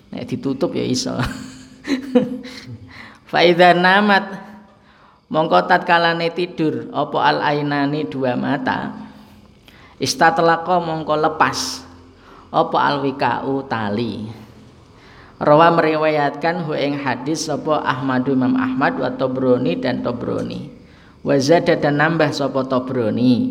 Nek 0.09 0.24
ditutup 0.24 0.72
ya 0.72 0.88
iso. 0.88 1.12
Faidha 3.30 3.76
namat 3.76 4.24
mongko 5.28 5.68
tatkalane 5.68 6.33
tidur 6.33 6.88
apa 6.94 7.18
al 7.20 7.38
ainani 7.44 8.09
dua 8.09 8.38
mata 8.38 8.94
istatlaqo 9.98 10.80
mongko 10.80 11.14
lepas 11.18 11.83
apa 12.54 12.78
al 12.78 13.02
wikau 13.02 13.66
tali 13.66 14.43
Rawa 15.42 15.75
meriwayatkan 15.75 16.62
hu 16.62 16.79
ing 16.79 17.03
hadis 17.03 17.51
sapa 17.51 17.83
Ahmad 17.83 18.23
Imam 18.31 18.55
Ahmad 18.55 19.03
wa 19.03 19.11
Tobroni 19.11 19.75
dan 19.75 20.07
Tobroni. 20.07 20.70
Wa 21.27 21.35
zada 21.42 21.75
dan 21.75 21.99
nambah 21.99 22.31
sapa 22.31 22.62
Tobroni. 22.70 23.51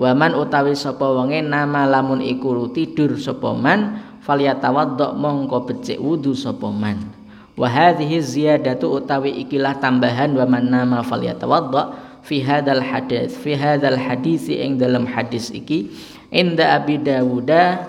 Waman 0.00 0.32
utawi 0.32 0.72
sapa 0.72 1.04
wonge 1.04 1.44
nama 1.44 1.84
lamun 1.84 2.24
iku 2.24 2.72
tidur 2.72 3.20
sapa 3.20 3.52
man 3.52 4.00
falyatawaddo 4.24 5.12
mongko 5.12 5.68
becik 5.68 6.00
wudu 6.00 6.32
sapa 6.32 6.72
man. 6.72 7.12
Wa 7.52 7.68
hadhihi 7.68 8.16
ziyadatu 8.24 8.88
utawi 8.88 9.44
ikilah 9.44 9.76
tambahan 9.76 10.32
waman 10.32 10.72
nama 10.72 11.04
falyatawaddo 11.04 11.92
fi 12.24 12.40
hadzal 12.40 12.80
hadis 12.80 13.36
fi 13.36 13.60
hadzal 13.60 14.00
hadis 14.00 14.48
ing 14.48 14.80
dalam 14.80 15.04
hadis 15.04 15.52
iki 15.52 15.92
inda 16.32 16.80
Abi 16.80 16.96
Dawuda 16.96 17.84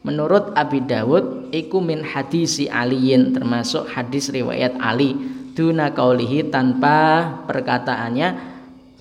menurut 0.00 0.56
Abi 0.56 0.80
Dawud 0.80 1.39
iku 1.50 1.82
min 1.82 2.02
hadisi 2.06 2.70
Aliin 2.70 3.34
termasuk 3.36 3.90
hadis 3.90 4.30
riwayat 4.30 4.78
Ali. 4.78 5.14
Duna 5.50 5.92
kaulihi 5.92 6.48
tanpa 6.48 7.26
perkataannya 7.44 8.28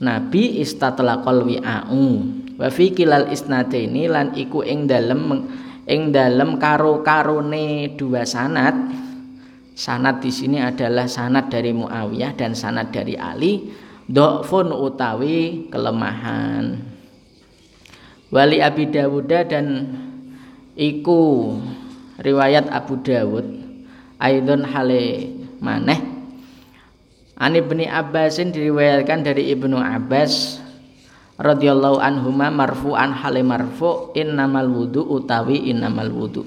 Nabi 0.03 0.59
istatlaqal 0.59 1.45
wi'a'u. 1.45 2.05
Wa 2.59 2.67
fi 2.67 2.91
kilal 2.91 3.31
isnadaini 3.31 4.11
lan 4.11 4.35
iku 4.35 4.65
ing 4.65 4.89
dalem 4.89 5.47
ing 5.87 6.11
dalem 6.11 6.59
karo-karone 6.59 7.95
dua 7.95 8.27
sanad. 8.27 8.75
Sanad 9.79 10.19
di 10.19 10.27
sini 10.27 10.59
adalah 10.59 11.07
sanad 11.07 11.47
dari 11.47 11.71
Muawiyah 11.71 12.35
dan 12.35 12.51
sanad 12.51 12.91
dari 12.91 13.15
Ali 13.15 13.71
dhafun 14.09 14.75
utawi 14.75 15.69
kelemahan. 15.71 16.75
Wali 18.29 18.59
Abi 18.59 18.91
Dawud 18.91 19.31
dan 19.31 19.89
iku 20.77 21.55
riwayat 22.19 22.67
Abu 22.69 22.99
Dawud 22.99 23.47
aidon 24.19 24.67
hale 24.67 25.31
maneh. 25.63 25.99
Ani 27.39 27.63
Ibni 27.63 27.87
Abbasin 27.87 28.51
diriwayatkan 28.51 29.23
dari 29.23 29.47
Ibnu 29.55 29.79
Abbas 29.79 30.59
radhiyallahu 31.39 32.03
anhuma 32.03 32.51
marfu'an 32.51 33.15
hale 33.15 33.39
marfu 33.47 34.11
innamal 34.11 34.67
wudu 34.67 35.07
utawi 35.07 35.71
innamal 35.71 36.11
wudu. 36.11 36.43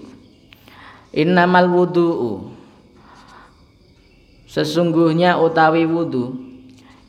Innamal 1.16 1.64
wudu 1.72 2.08
sesungguhnya 4.52 5.40
utawi 5.40 5.88
wudu 5.88 6.36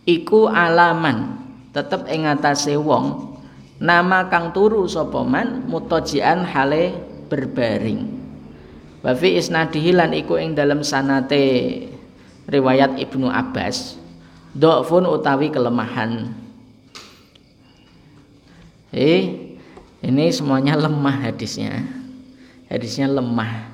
iku 0.07 0.47
alaman 0.47 1.43
tetep 1.75 2.07
ing 2.07 2.23
atase 2.23 2.79
wong 2.79 3.35
nama 3.83 4.31
kang 4.31 4.55
turu 4.55 4.87
sapa 4.87 5.27
man 5.27 5.67
mutajian 5.67 6.47
hale 6.47 6.95
berbaring 7.27 8.12
wa 9.03 9.11
fi 9.11 9.35
isnadihi 9.35 9.91
lan 9.91 10.15
iku 10.15 10.39
ing 10.39 10.55
dalam 10.55 10.81
sanate 10.81 11.85
riwayat 12.47 12.95
Ibnu 12.95 13.27
Abbas 13.27 13.99
dhafun 14.55 15.09
utawi 15.09 15.51
kelemahan. 15.51 16.31
Eh 18.93 19.53
ini 20.05 20.25
semuanya 20.29 20.77
lemah 20.77 21.29
hadisnya. 21.29 21.81
Hadisnya 22.69 23.09
lemah. 23.09 23.71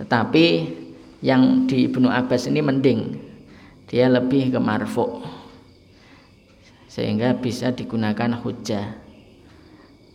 Tetapi 0.00 0.46
yang 1.20 1.68
di 1.68 1.90
Ibnu 1.90 2.08
Abbas 2.08 2.48
ini 2.48 2.64
mending. 2.64 3.00
Dia 3.86 4.08
lebih 4.08 4.50
ke 4.54 4.58
marfu. 4.62 5.20
Sehingga 6.88 7.36
bisa 7.36 7.74
digunakan 7.76 8.40
hujah 8.40 8.96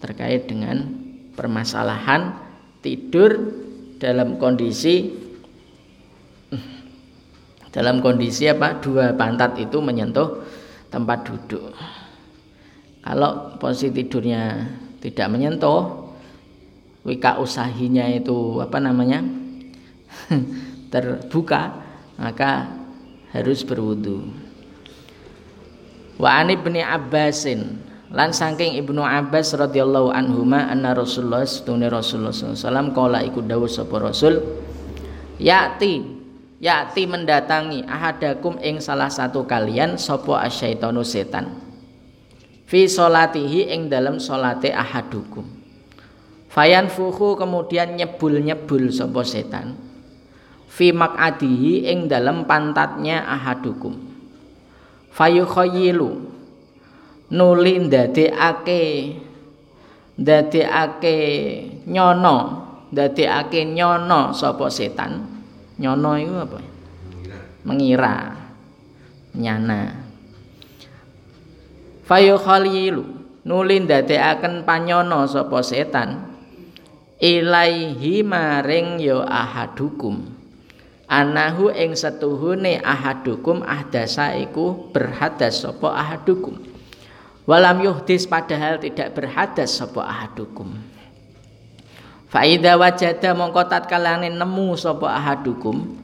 terkait 0.01 0.49
dengan 0.49 0.89
permasalahan 1.37 2.33
tidur 2.81 3.60
dalam 4.01 4.41
kondisi 4.41 5.13
dalam 7.69 8.01
kondisi 8.01 8.49
apa? 8.49 8.81
Dua 8.81 9.13
pantat 9.13 9.55
itu 9.61 9.77
menyentuh 9.79 10.41
tempat 10.89 11.23
duduk. 11.23 11.71
Kalau 13.05 13.55
posisi 13.61 13.93
tidurnya 13.93 14.67
tidak 14.99 15.27
menyentuh 15.31 16.11
wika 17.07 17.39
usahinya 17.39 18.09
itu 18.11 18.59
apa 18.59 18.81
namanya? 18.81 19.23
Terbuka 20.91 21.79
maka 22.19 22.67
harus 23.31 23.63
berwudu. 23.63 24.27
Wa 26.19 26.43
ani 26.43 26.59
bin 26.59 26.75
Abbasin 26.83 27.90
lan 28.11 28.35
saking 28.35 28.75
Ibnu 28.83 28.99
Abbas 28.99 29.55
radhiyallahu 29.55 30.11
anhuma 30.11 30.67
anna 30.67 30.91
Rasulullah 30.91 31.47
sunni 31.47 31.87
Rasulullah 31.87 32.35
sallallahu 32.35 32.91
kala 32.91 33.23
iku 33.23 33.39
dawuh 33.39 33.71
sapa 33.71 34.03
Rasul 34.03 34.43
yati 35.39 36.03
yati 36.59 37.07
mendatangi 37.07 37.87
ahadakum 37.87 38.59
ing 38.59 38.83
salah 38.83 39.07
satu 39.07 39.47
kalian 39.47 39.95
sapa 39.95 40.43
asyaitonu 40.43 41.07
setan. 41.07 41.55
Fi 42.67 42.87
solatihi 42.87 43.67
ing 43.71 43.91
dalam 43.91 44.19
solate 44.19 44.71
ahadukum. 44.71 45.43
Fayan 46.51 46.87
fuhu 46.87 47.39
kemudian 47.39 47.95
nyebul 47.95 48.39
nyebul 48.43 48.91
sapa 48.91 49.23
setan. 49.23 49.75
Fi 50.71 50.95
makadihi 50.95 51.91
ing 51.91 52.07
dalam 52.07 52.47
pantatnya 52.47 53.23
ahadukum. 53.27 53.95
Fayukhayilu 55.11 56.40
nuli 57.31 57.87
ndadekake 57.87 58.83
ndadekake 60.19 61.17
nyono 61.87 62.37
ndadekake 62.91 63.65
nyono 63.71 64.35
sapa 64.35 64.67
setan? 64.67 65.23
Nyono 65.79 66.19
itu 66.19 66.35
apa? 66.35 66.59
Mengira. 67.63 68.35
Nyana. 69.31 69.95
Fayu 72.03 72.35
khalilu 72.35 73.07
nuli 73.47 73.79
ndadekaken 73.87 74.67
panyono 74.67 75.23
sapa 75.23 75.63
setan? 75.63 76.35
Ilaihi 77.21 78.27
maring 78.27 78.99
ya 78.99 79.23
ahadukum. 79.23 80.19
Anahu 81.07 81.71
ing 81.71 81.95
setuhune 81.95 82.83
ahadukum 82.83 83.63
ahdasa 83.63 84.35
iku 84.35 84.91
berhadas 84.91 85.63
sapa 85.63 85.91
ahadukum 85.95 86.70
walam 87.45 87.81
yuhdis 87.81 88.29
padahal 88.29 88.77
tidak 88.77 89.13
berhadas 89.17 89.73
sapa 89.77 90.01
ahadukum. 90.05 90.73
Faida 92.31 92.79
wajada 92.79 93.35
mongko 93.35 93.67
tatkalane 93.67 94.31
nemu 94.31 94.79
sapa 94.79 95.11
ahadukum. 95.11 95.99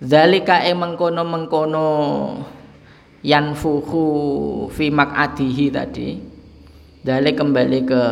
Zalika 0.00 0.64
ing 0.66 0.80
mengkono-mengkono 0.80 1.86
yanfuhu 3.22 4.06
fi 4.72 4.90
mak'adihi 4.90 5.66
tadi. 5.70 6.18
Dalik 7.00 7.38
kembali 7.38 7.80
ke 7.86 8.04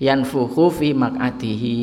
yanfuhu 0.00 0.72
fi 0.72 0.94
mak'adihi. 0.94 1.78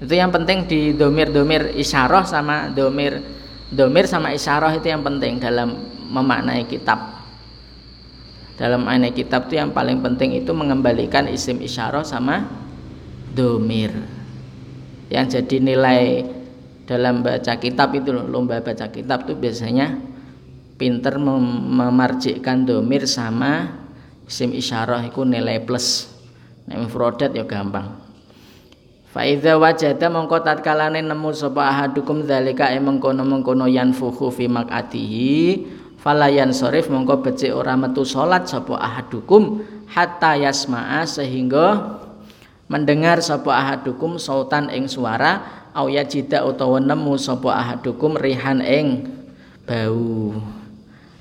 Itu 0.00 0.14
yang 0.14 0.32
penting 0.34 0.66
di 0.66 0.80
domir-domir 0.96 1.76
isyarah 1.76 2.24
sama 2.26 2.72
domir 2.72 3.20
domir 3.70 4.08
sama 4.10 4.34
isyarah 4.34 4.74
itu 4.74 4.90
yang 4.90 5.06
penting 5.06 5.38
dalam 5.38 5.76
memaknai 6.10 6.66
kitab 6.66 7.13
dalam 8.54 8.86
aneh 8.86 9.10
kitab 9.10 9.50
itu 9.50 9.58
yang 9.58 9.74
paling 9.74 9.98
penting 9.98 10.38
itu 10.38 10.54
mengembalikan 10.54 11.26
isim 11.26 11.58
isyarah 11.58 12.06
sama 12.06 12.46
domir. 13.34 13.90
Yang 15.10 15.42
jadi 15.42 15.56
nilai 15.74 16.02
dalam 16.86 17.26
baca 17.26 17.58
kitab 17.58 17.90
itu 17.98 18.14
lomba 18.14 18.62
baca 18.62 18.86
kitab 18.94 19.26
itu 19.26 19.34
biasanya 19.34 19.98
pinter 20.78 21.18
mem 21.18 21.42
memarjikkan 21.74 22.62
domir 22.62 23.10
sama 23.10 23.74
isim 24.30 24.54
isyarah 24.54 25.02
itu 25.02 25.26
nilai 25.26 25.58
plus. 25.66 26.06
Nek 26.70 26.88
mufradat 26.88 27.34
ya 27.34 27.44
gampang. 27.44 28.00
Faiza 29.14 29.54
wajada 29.54 30.10
mongko 30.10 30.42
tatkalane 30.42 30.98
nemu 30.98 31.30
sapa 31.30 31.70
ahadukum 31.70 32.26
zalika 32.26 32.74
e 32.74 32.82
mengkono-mengkono 32.82 33.70
yanfuhu 33.70 34.26
fi 34.34 34.50
maq'atihi 34.50 35.34
falayan 36.04 36.52
sorif 36.52 36.92
mongko 36.92 37.24
becik 37.24 37.56
ora 37.56 37.80
metu 37.80 38.04
salat 38.04 38.44
sapa 38.44 38.76
ahadukum 38.76 39.64
hatta 39.88 40.36
yasma'a 40.36 41.08
sehingga 41.08 41.96
mendengar 42.68 43.24
sapa 43.24 43.48
ahadukum 43.48 44.20
sautan 44.20 44.68
ing 44.68 44.84
suara 44.84 45.64
au 45.72 45.88
yajida 45.88 46.44
utawa 46.44 46.76
nemu 46.76 47.16
sapa 47.16 47.56
ahadukum 47.56 48.20
rihan 48.20 48.60
ing 48.60 49.08
bau. 49.64 50.36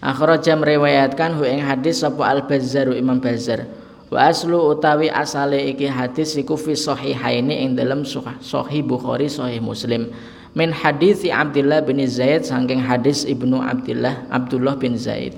Akhraja 0.04 0.60
meriwayatkan 0.60 1.40
hu 1.40 1.48
ing 1.48 1.64
hadis 1.64 2.04
sapa 2.04 2.28
al 2.28 2.44
bazzar 2.44 2.92
imam 2.92 3.24
bazzar. 3.24 3.64
Wa 4.12 4.28
aslu 4.28 4.60
utawi 4.68 5.08
asale 5.08 5.64
iki 5.72 5.88
hadis 5.88 6.36
iku 6.36 6.60
fi 6.60 6.76
sahihaini 6.76 7.64
ing 7.64 7.80
dalam 7.80 8.04
sahih 8.04 8.84
bukhari 8.84 9.32
sahih 9.32 9.64
muslim 9.64 10.12
min 10.54 10.70
hadis 10.70 11.26
Abdullah 11.26 11.82
bin 11.82 12.02
Zaid 12.06 12.46
saking 12.46 12.82
hadis 12.82 13.26
Ibnu 13.26 13.58
Abdullah 13.58 14.26
Abdullah 14.30 14.78
bin 14.78 14.98
Zaid. 14.98 15.34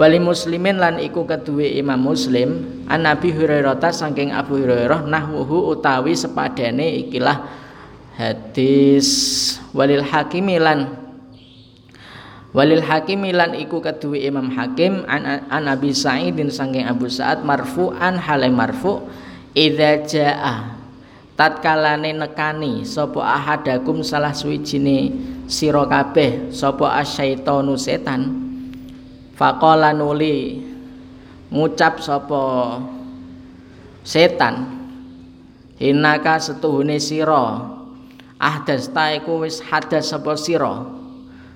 Wali 0.00 0.16
muslimin 0.16 0.80
lan 0.80 0.96
iku 0.96 1.28
kedua 1.28 1.66
Imam 1.66 2.00
Muslim 2.00 2.84
an 2.88 3.04
Nabi 3.04 3.36
Hurairah 3.36 3.76
saking 3.92 4.32
Abu 4.32 4.56
Hurairah 4.64 5.04
nahwuhu 5.04 5.76
utawi 5.76 6.16
sepadane 6.16 7.04
ikilah 7.04 7.44
hadis. 8.16 9.08
Walil 9.76 10.02
hakimi 10.02 10.56
lan 10.56 11.00
Walil 12.50 12.82
Hakim 12.82 13.22
lan 13.30 13.54
iku 13.54 13.78
kedua 13.78 14.18
Imam 14.18 14.50
Hakim 14.50 15.06
an, 15.06 15.46
an 15.46 15.70
Abi 15.70 15.94
Sa'idin 15.94 16.50
saking 16.50 16.82
Abu 16.82 17.06
Sa'ad 17.06 17.46
marfu'an 17.46 18.18
hale 18.18 18.50
marfu 18.50 19.06
idza 19.54 20.02
jaa 20.02 20.79
tatkalane 21.40 22.12
nekani 22.12 22.84
sapa 22.84 23.24
ahadakum 23.24 24.04
salah 24.04 24.36
suwijine 24.36 25.08
sira 25.48 25.88
kabeh 25.88 26.52
sapa 26.52 27.00
asyaitonu 27.00 27.80
setan? 27.80 28.28
Faqala 29.40 29.96
nuli 29.96 30.60
ngucap 31.48 32.04
sapa 32.04 32.76
setan? 34.04 34.84
Hinaka 35.80 36.36
setuhune 36.36 37.00
sira. 37.00 37.72
Ahdas 38.36 38.92
ta 38.92 39.08
iku 39.16 39.40
wis 39.40 39.64
hadas 39.64 40.12
sapa 40.12 40.36
sira. 40.36 40.84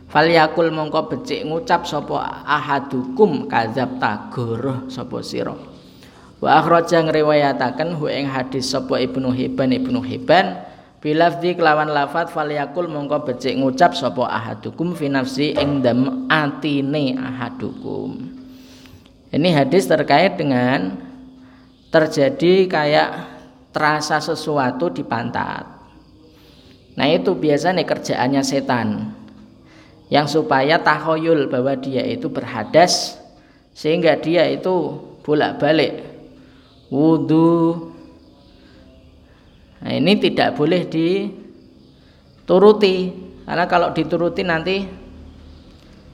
Falyakul 0.09 0.73
mongko 0.73 1.13
becik 1.13 1.45
ngucap 1.45 1.85
sapa 1.85 2.41
ahadukum 2.49 3.53
kadzab 3.53 4.01
tagoro 4.01 4.89
sapa 4.89 5.21
sira 5.21 5.74
Wa 6.43 6.61
akhraja 6.63 7.05
ngriwayataken 7.05 7.95
hu 7.99 8.11
ing 8.11 8.27
hadis 8.27 8.71
sapa 8.75 8.99
Ibnu 8.99 9.31
Hibban 9.31 9.71
Ibnu 9.71 10.01
Hibban 10.03 10.61
bilafzi 11.05 11.53
kelawan 11.53 11.93
lafat 11.93 12.33
falyakul 12.33 12.89
mongko 12.89 13.29
becik 13.29 13.55
ngucap 13.61 13.93
sapa 13.93 14.25
ahadukum 14.25 14.97
fi 14.97 15.13
nafsi 15.13 15.53
ing 15.55 15.85
dam 15.85 16.27
atine 16.33 17.15
ahadukum. 17.15 18.19
Ini 19.35 19.49
hadis 19.51 19.91
terkait 19.91 20.39
dengan 20.39 20.95
terjadi 21.91 22.71
kayak 22.71 23.09
terasa 23.75 24.23
sesuatu 24.23 24.91
di 24.95 25.03
pantat. 25.03 25.67
Nah 26.95 27.11
itu 27.11 27.35
biasanya 27.35 27.83
kerjaannya 27.83 28.43
setan 28.47 29.11
yang 30.15 30.31
supaya 30.31 30.79
tahoyul 30.79 31.51
bahwa 31.51 31.75
dia 31.75 32.07
itu 32.07 32.31
berhadas 32.31 33.19
sehingga 33.75 34.15
dia 34.15 34.47
itu 34.47 35.03
bolak-balik 35.27 36.14
wudhu 36.93 37.93
nah 39.85 39.93
ini 39.93 40.17
tidak 40.17 40.57
boleh 40.57 40.89
dituruti. 40.89 41.77
Karena 43.45 43.69
kalau 43.69 43.93
dituruti 43.93 44.41
nanti 44.41 44.89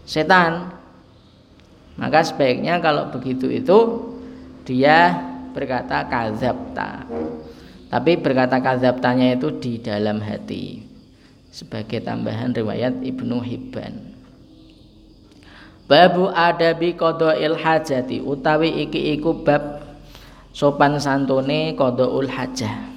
setan. 0.02 0.74
Maka 1.94 2.26
sebaiknya 2.26 2.82
kalau 2.82 3.14
begitu 3.14 3.46
itu 3.46 3.78
dia 4.66 5.14
berkata 5.54 6.02
kazabta. 6.10 7.06
Tapi 7.90 8.18
berkata 8.18 8.58
kazabtanya 8.58 9.38
itu 9.38 9.54
di 9.58 9.78
dalam 9.78 10.18
hati. 10.18 10.82
Sebagai 11.50 12.02
tambahan 12.02 12.54
riwayat 12.54 13.02
Ibnu 13.02 13.42
Hibban. 13.42 13.94
Babu 15.90 16.30
adabi 16.30 16.94
qadail 16.94 17.58
hajati. 17.58 18.22
Utawi 18.22 18.86
iki 18.86 19.18
iku 19.18 19.42
bab 19.42 19.79
sopan 20.50 20.98
santune 20.98 21.74
qadaul 21.74 22.30
hajah. 22.30 22.90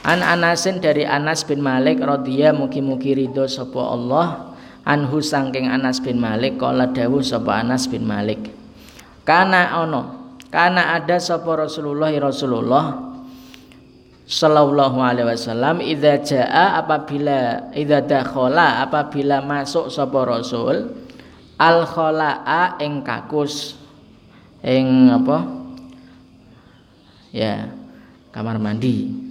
An 0.00 0.24
Anasin 0.24 0.80
dari 0.80 1.04
Anas 1.04 1.44
bin 1.44 1.60
Malik 1.60 2.00
radhiya 2.00 2.56
mugi-mugi 2.56 3.12
ridho 3.20 3.44
sapa 3.44 3.80
Allah 3.84 4.56
anhu 4.88 5.20
sangking 5.20 5.68
Anas 5.68 6.00
bin 6.00 6.16
Malik 6.16 6.56
kala 6.56 6.88
dawuh 6.88 7.20
sapa 7.20 7.60
Anas 7.60 7.84
bin 7.84 8.08
Malik. 8.08 8.48
Kana 9.28 9.84
ono, 9.84 10.34
kana 10.48 10.96
ada 10.96 11.20
sapa 11.20 11.52
Rasulullah 11.52 12.08
Rasulullah 12.16 13.10
sallallahu 14.30 15.02
alaihi 15.02 15.26
wasallam 15.26 15.82
idza 15.82 16.22
jaa 16.22 16.78
apabila 16.78 17.68
idza 17.74 17.98
dakhala 17.98 18.78
apabila 18.86 19.42
masuk 19.42 19.90
sapa 19.90 20.22
rasul 20.22 20.86
al 21.58 21.82
khalaa 21.82 22.78
ing 22.78 23.02
kakus 23.02 23.74
ing 24.62 25.10
apa 25.10 25.59
ya 27.30 27.70
kamar 28.30 28.58
mandi 28.62 29.30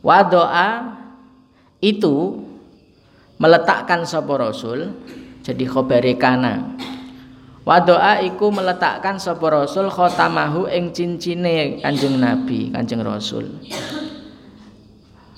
Wadoa 0.00 0.96
itu 1.84 2.40
meletakkan 3.36 4.08
sapa 4.08 4.32
rasul 4.40 4.96
jadi 5.44 5.64
khobare 5.68 6.16
kana. 6.16 6.76
Wadoa 7.68 8.24
iku 8.24 8.48
meletakkan 8.48 9.20
sapa 9.20 9.44
rasul 9.52 9.92
khotamahu 9.92 10.64
ing 10.72 10.96
cincine 10.96 11.84
Kanjeng 11.84 12.16
Nabi, 12.16 12.72
Kanjeng 12.72 13.04
Rasul. 13.04 13.60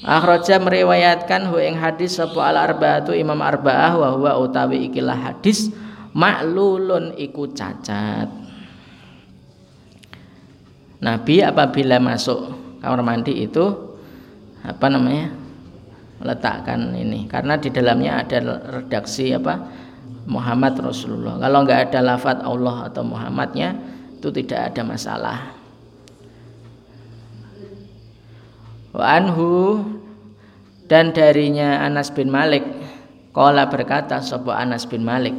Akhraja 0.03 0.59
meriwayatkan 0.63 1.51
hu 1.51 1.59
ing 1.63 1.79
hadis 1.79 2.19
sapa 2.19 2.55
al 2.55 2.59
arbaatu 2.59 3.15
Imam 3.15 3.39
Arba'ah 3.39 3.99
wa 3.99 4.09
huwa 4.15 4.33
utawi 4.39 4.91
ikilah 4.91 5.15
hadis 5.15 5.75
maklulun 6.15 7.19
iku 7.19 7.51
cacat. 7.51 8.42
Nabi 11.03 11.43
apabila 11.43 11.99
masuk 11.99 12.55
kamar 12.79 13.03
mandi 13.03 13.43
itu 13.43 13.75
apa 14.63 14.87
namanya 14.87 15.35
meletakkan 16.23 16.95
ini. 16.95 17.27
Karena 17.27 17.59
di 17.59 17.75
dalamnya 17.75 18.23
ada 18.23 18.39
redaksi 18.79 19.35
apa 19.35 19.59
Muhammad 20.31 20.79
Rasulullah. 20.79 21.43
Kalau 21.43 21.67
nggak 21.67 21.91
ada 21.91 22.01
lafat 22.15 22.47
Allah 22.47 22.87
atau 22.87 23.03
Muhammadnya 23.03 23.75
itu 24.15 24.31
tidak 24.31 24.71
ada 24.71 24.83
masalah. 24.87 25.39
Wa 28.95 29.19
anhu 29.19 29.83
dan 30.87 31.17
darinya 31.17 31.81
Anas 31.81 32.13
bin 32.13 32.29
Malik 32.29 32.61
Kala 33.33 33.65
berkata 33.73 34.21
sebuah 34.21 34.61
Anas 34.69 34.85
bin 34.85 35.01
Malik 35.01 35.33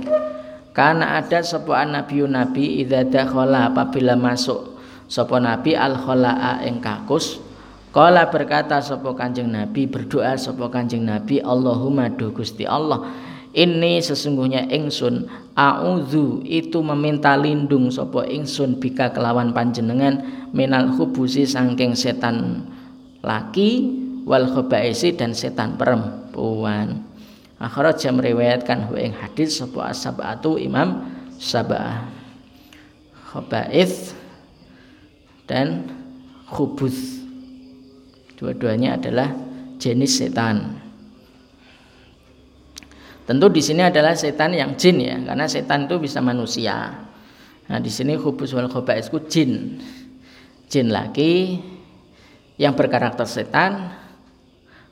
Karena 0.74 1.22
ada 1.22 1.46
sebuah 1.46 1.86
nabi 1.86 2.26
nabi 2.26 2.82
Idza 2.82 3.06
dakhala 3.06 3.70
apabila 3.70 4.18
masuk 4.18 4.73
Sebuah 5.08 5.42
nabi 5.44 5.76
al 5.76 5.96
khala'a 6.00 6.64
ing 6.68 6.84
kakus. 6.84 7.40
Berkata 7.94 8.82
sapa 8.82 9.14
Kanjeng 9.14 9.54
Nabi 9.54 9.86
berdoa 9.86 10.34
sapa 10.34 10.66
Kanjeng 10.66 11.06
Nabi 11.06 11.38
Allahumma 11.46 12.10
do 12.10 12.34
Gusti 12.34 12.66
Allah 12.66 13.06
ini 13.54 14.02
sesungguhnya 14.02 14.66
ingsun 14.66 15.30
auzu 15.54 16.42
itu 16.42 16.82
meminta 16.82 17.38
lindung 17.38 17.94
sapa 17.94 18.26
ingsun 18.26 18.82
bika 18.82 19.14
kelawan 19.14 19.54
panjenengan 19.54 20.26
minal 20.50 20.90
hubusi 20.98 21.46
sangking 21.46 21.94
setan 21.94 22.66
laki 23.22 23.94
wal 24.26 24.50
khabaisi 24.50 25.14
dan 25.14 25.38
setan 25.38 25.78
perempuan. 25.78 27.06
Akhirat 27.62 28.02
jam 28.02 28.18
meriwayatkan 28.18 28.90
hu 28.90 28.98
hadis 28.98 29.62
sapa 29.62 29.94
asabatu 29.94 30.58
imam 30.58 31.06
sabah. 31.38 32.10
Khabais 33.30 34.18
dan 35.48 35.90
khubus 36.48 37.24
Dua-duanya 38.44 39.00
adalah 39.00 39.32
jenis 39.80 40.20
setan. 40.20 40.84
Tentu 43.24 43.48
di 43.48 43.64
sini 43.64 43.88
adalah 43.88 44.20
setan 44.20 44.52
yang 44.52 44.76
jin 44.76 45.00
ya, 45.00 45.16
karena 45.24 45.48
setan 45.48 45.88
itu 45.88 45.96
bisa 45.96 46.20
manusia. 46.20 47.08
Nah, 47.72 47.80
di 47.80 47.88
sini 47.88 48.20
hubus 48.20 48.52
wal 48.52 48.68
khobais 48.68 49.08
itu 49.08 49.20
jin. 49.32 49.80
Jin 50.68 50.92
laki 50.92 51.56
yang 52.60 52.76
berkarakter 52.76 53.24
setan, 53.24 53.96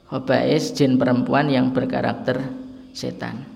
khobais 0.08 0.72
jin 0.72 0.96
perempuan 0.96 1.52
yang 1.52 1.76
berkarakter 1.76 2.40
setan. 2.96 3.52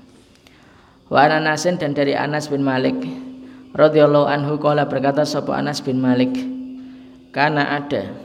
Wa 1.08 1.23
Anasin 1.31 1.79
dan 1.79 1.95
dari 1.95 2.19
Anas 2.19 2.51
bin 2.51 2.67
Malik 2.67 2.99
radhiyallahu 3.71 4.27
anhu 4.27 4.60
kala 4.60 4.91
berkata 4.91 5.23
sapa 5.23 5.55
Anas 5.55 5.79
bin 5.79 6.03
Malik 6.03 6.54
karena 7.35 7.75
ada. 7.75 8.15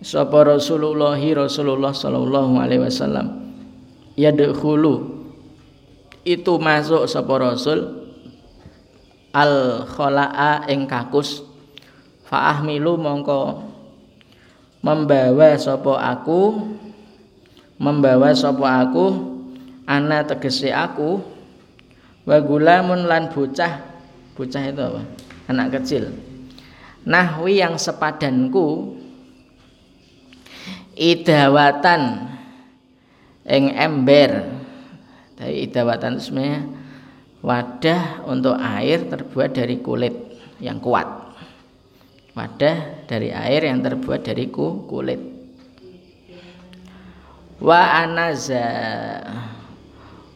Sapa 0.00 0.48
Rasulullah 0.48 1.20
Rasulullah 1.20 1.92
sallallahu 1.92 2.56
alaihi 2.56 2.80
wasallam. 2.80 3.52
Yadkhulu. 4.16 5.20
Itu 6.24 6.56
masuk 6.56 7.04
sapa 7.04 7.36
Rasul. 7.36 8.08
Al 9.36 9.84
khalaa 9.84 10.64
ing 10.72 10.88
kakus. 10.88 11.44
Fa 12.24 12.56
ahmilu 12.56 12.96
mongko 12.96 13.68
membawa 14.80 15.52
sapa 15.60 16.00
aku. 16.16 16.72
Membawa 17.76 18.32
sapa 18.32 18.80
aku. 18.88 19.36
Ana 19.84 20.24
tegese 20.24 20.72
aku. 20.72 21.20
Wa 22.24 22.40
gulamun 22.40 23.04
lan 23.04 23.28
bocah. 23.28 23.84
Bocah 24.32 24.62
itu 24.72 24.80
apa? 24.80 25.02
Anak 25.52 25.76
kecil 25.78 26.25
nahwi 27.06 27.62
yang 27.62 27.78
sepadanku 27.78 28.98
idawatan 30.98 32.26
ing 33.46 33.64
ember. 33.72 34.58
Dari 35.36 35.68
idawatan 35.70 36.18
itu 36.18 36.32
sebenarnya 36.32 36.60
wadah 37.44 38.26
untuk 38.26 38.56
air 38.58 39.06
terbuat 39.06 39.54
dari 39.54 39.78
kulit 39.78 40.14
yang 40.58 40.82
kuat. 40.82 41.06
Wadah 42.34 43.06
dari 43.08 43.32
air 43.32 43.70
yang 43.70 43.80
terbuat 43.80 44.26
dari 44.26 44.50
kulit. 44.50 45.20
Wa 47.62 48.04
anaza 48.04 48.68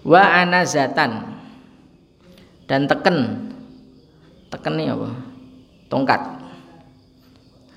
wa 0.07 0.23
anazatan. 0.41 1.13
Dan 2.69 2.87
teken. 2.87 3.19
Teken 4.53 4.75
ini 4.79 4.93
apa? 4.93 5.11
Tongkat 5.91 6.40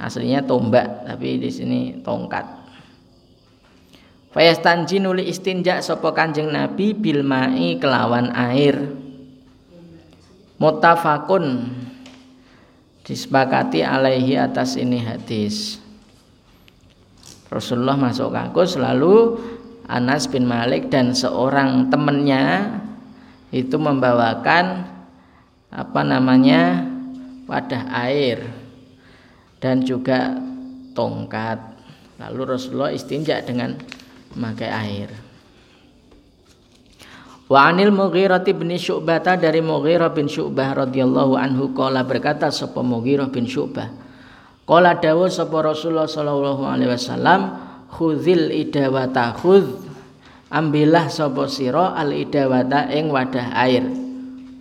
aslinya 0.02 0.46
tombak 0.46 1.06
tapi 1.06 1.38
di 1.38 1.50
sini 1.54 1.80
tongkat 2.02 2.64
Fayastanji 4.34 4.98
nuli 4.98 5.30
istinja 5.30 5.78
sapa 5.86 6.10
Kanjeng 6.10 6.50
Nabi 6.50 6.98
bil 6.98 7.22
mai 7.22 7.78
kelawan 7.78 8.34
air. 8.34 8.82
Mutafakun 10.58 11.70
disepakati 13.06 13.86
alaihi 13.86 14.34
atas 14.42 14.74
ini 14.74 15.06
hadis. 15.06 15.78
Rasulullah 17.54 17.94
masuk 17.94 18.34
kakus 18.34 18.74
lalu 18.82 19.38
Anas 19.86 20.26
bin 20.26 20.50
Malik 20.50 20.90
dan 20.90 21.14
seorang 21.14 21.94
temannya 21.94 22.74
itu 23.54 23.78
membawakan 23.78 24.90
apa 25.70 26.02
namanya 26.02 26.90
wadah 27.46 27.86
air 28.02 28.63
dan 29.64 29.88
juga 29.88 30.36
tongkat. 30.92 31.56
Lalu 32.20 32.60
Rasulullah 32.60 32.92
istinja 32.92 33.40
dengan 33.40 33.80
memakai 34.36 34.68
air. 34.68 35.10
Wa 37.48 37.72
anil 37.72 37.96
Mughirah 37.96 38.44
bin 38.44 38.76
Syu'bah 38.76 39.24
dari 39.24 39.64
Mughirah 39.64 40.12
bin 40.12 40.28
Syu'bah 40.28 40.84
radhiyallahu 40.84 41.40
anhu 41.40 41.72
qala 41.72 42.04
berkata 42.04 42.52
sapa 42.52 42.84
Mughirah 42.84 43.32
bin 43.32 43.48
Syu'bah 43.48 44.04
Qala 44.64 44.96
dawuh 44.96 45.28
sapa 45.28 45.60
Rasulullah 45.60 46.08
sallallahu 46.08 46.64
alaihi 46.64 46.96
wasallam 46.96 47.52
khudzil 47.92 48.48
idawata 48.48 49.36
khudz 49.36 49.76
ambillah 50.48 51.12
sapa 51.12 51.52
sira 51.52 51.92
al 52.00 52.16
idawata 52.16 52.88
ing 52.96 53.12
wadah 53.12 53.52
air 53.60 53.84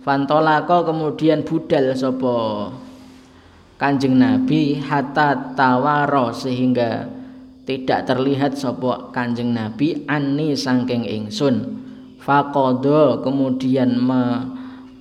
fantolako 0.03 0.91
kemudian 0.91 1.47
budal 1.47 1.95
sapa 1.95 2.35
Kanjeng 3.77 4.21
Nabi 4.21 4.77
hatta 4.77 5.57
tawaro 5.57 6.29
sehingga 6.29 7.09
tidak 7.63 8.05
terlihat 8.05 8.53
sapa 8.53 9.09
Kanjeng 9.09 9.55
Nabi 9.55 10.05
ani 10.05 10.53
sangking 10.53 11.03
ingsun. 11.07 11.81
Faqadha 12.23 13.19
kemudian 13.19 13.99
me, 13.99 14.47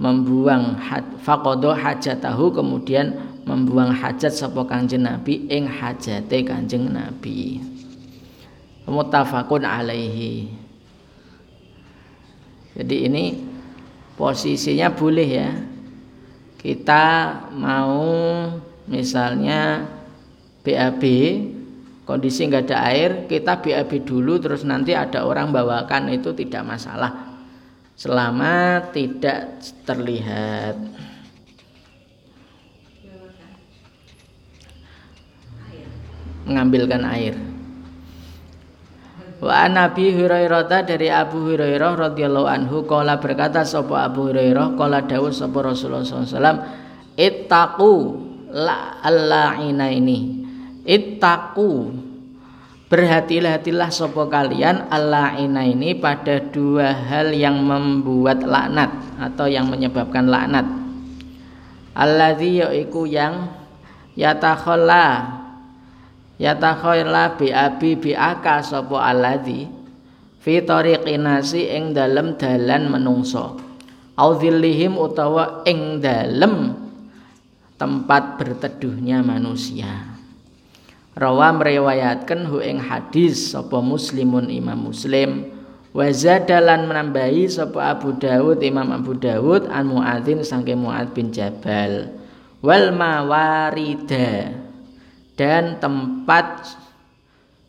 membuang 0.02 0.74
faqadha 1.22 1.70
hajatahu 1.78 2.50
kemudian 2.50 3.14
membuang 3.46 3.94
hajat 3.94 4.30
sapa 4.34 4.66
Kanjeng 4.66 5.06
Nabi 5.06 5.46
ing 5.46 5.66
hajate 5.66 6.42
Kanjeng 6.42 6.90
Nabi. 6.90 7.62
Muttafaqun 8.86 9.62
alaihi. 9.62 10.50
Jadi 12.72 12.96
ini 13.06 13.24
posisinya 14.18 14.90
boleh 14.90 15.28
ya 15.28 15.50
kita 16.62 17.06
mau 17.58 18.06
misalnya 18.86 19.82
BAB 20.62 21.02
kondisi 22.06 22.46
nggak 22.46 22.70
ada 22.70 22.78
air 22.86 23.10
kita 23.26 23.58
BAB 23.58 24.06
dulu 24.06 24.38
terus 24.38 24.62
nanti 24.62 24.94
ada 24.94 25.26
orang 25.26 25.50
bawakan 25.50 26.14
itu 26.14 26.30
tidak 26.32 26.62
masalah. 26.62 27.34
Selama 27.98 28.88
tidak 28.94 29.58
terlihat. 29.84 30.78
Mengambilkan 36.42 37.06
air 37.06 37.51
Wa 39.42 39.66
Nabi 39.66 40.14
Hurairah 40.14 40.86
dari 40.86 41.10
Abu 41.10 41.50
Hurairah 41.50 41.98
radhiyallahu 41.98 42.46
anhu 42.46 42.86
kala 42.86 43.18
berkata 43.18 43.66
sapa 43.66 44.06
Abu 44.06 44.30
Hurairah? 44.30 44.78
Kala 44.78 45.02
dawuh 45.02 45.34
sapa 45.34 45.66
Rasulullah 45.66 46.06
SAW 46.06 46.62
ittaqu 47.18 47.92
la 48.54 49.02
allaina 49.02 49.90
ini. 49.90 50.46
Ittaqu 50.86 51.90
berhati-hatilah 52.86 53.90
sapa 53.90 54.30
kalian 54.30 54.86
allaina 54.86 55.66
ini 55.66 55.98
pada 55.98 56.38
dua 56.38 56.94
hal 56.94 57.34
yang 57.34 57.66
membuat 57.66 58.46
laknat 58.46 58.94
atau 59.18 59.50
yang 59.50 59.66
menyebabkan 59.66 60.30
laknat. 60.30 60.70
Alladzi 61.98 62.62
yaiku 62.62 63.10
yang 63.10 63.50
yatakhalla 64.14 65.41
yatakhaila 66.40 67.36
bi 67.36 67.52
abi 67.52 67.96
bi 67.96 68.12
aka 68.16 68.64
sapa 68.64 69.00
alladzi 69.00 69.68
fi 70.42 70.60
tariqin 70.62 71.26
ing 71.54 71.92
dalem 71.96 72.36
dalan 72.36 72.92
menungso. 72.92 73.60
Au 74.12 74.36
utawa 74.36 75.64
ing 75.64 76.04
dalem 76.04 76.76
tempat 77.80 78.36
berteduhnya 78.36 79.24
manusia. 79.24 80.12
Rawa 81.12 81.52
meriwayatkan 81.56 82.48
hu 82.48 82.60
ing 82.60 82.80
hadis 82.80 83.52
sapa 83.52 83.80
muslimun 83.80 84.48
imam 84.48 84.92
muslim. 84.92 85.48
Wa 85.92 86.08
zadalan 86.08 86.88
menambahi 86.88 87.52
sapa 87.52 87.92
Abu 87.92 88.16
Dawud 88.16 88.64
Imam 88.64 88.96
Abu 88.96 89.12
Dawud 89.12 89.68
an 89.68 89.92
Muadzin 89.92 90.40
sangke 90.40 90.72
Muad 90.72 91.12
bin 91.12 91.28
Jabal. 91.28 92.08
Wal 92.64 92.96
mawarida 92.96 94.56
dan 95.36 95.80
tempat 95.80 96.76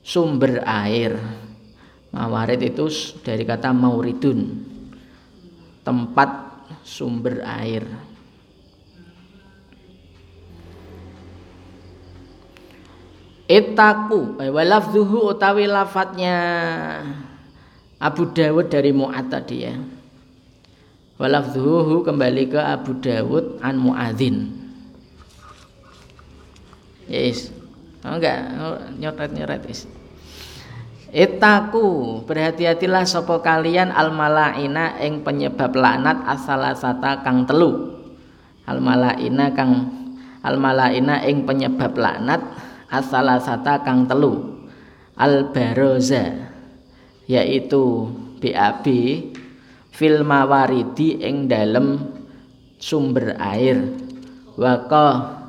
sumber 0.04 0.62
air. 0.68 1.16
Mawarid 2.14 2.62
itu 2.62 2.86
dari 3.26 3.42
kata 3.42 3.74
mauridun. 3.74 4.62
Tempat 5.82 6.30
sumber 6.86 7.42
air. 7.42 7.84
Itaku 13.44 14.40
eh, 14.40 14.48
walafzuhu 14.48 15.36
utawi 15.36 15.68
lafadznya 15.68 16.38
Abu 18.00 18.32
Dawud 18.32 18.72
dari 18.72 18.96
Mu'ad 18.96 19.28
tadi 19.28 19.58
ya. 19.68 19.76
Walafzuhu 21.20 22.08
kembali 22.08 22.50
ke 22.50 22.60
Abu 22.60 22.98
Dawud 22.98 23.60
an 23.60 23.76
Mu'adzin. 23.78 24.63
Yes. 27.08 27.52
Oh 28.04 28.20
enggak, 28.20 28.40
oh, 28.60 28.80
nyoret-nyoret 29.00 29.64
is. 29.72 29.88
Itaku 31.14 32.20
berhati-hatilah 32.26 33.06
sopo 33.06 33.38
kalian 33.40 33.94
al 33.94 34.10
malaina 34.12 34.98
ing 34.98 35.22
penyebab 35.22 35.78
laknat 35.78 36.26
asalasata 36.26 37.22
kang 37.22 37.46
telu. 37.46 38.02
Al 38.66 38.82
malaina 38.82 39.54
kang 39.54 39.94
al 40.42 40.58
malaina 40.58 41.22
ing 41.22 41.46
penyebab 41.46 41.94
laknat 41.94 42.42
asalasata 42.90 43.86
kang 43.86 44.10
telu. 44.10 44.66
Al 45.14 45.54
baroza 45.54 46.50
yaitu 47.30 48.10
BAB 48.42 48.86
fil 49.94 50.26
mawaridi 50.26 51.22
ing 51.22 51.46
dalem 51.46 52.10
sumber 52.82 53.38
air. 53.38 53.80
Waqah 54.58 55.43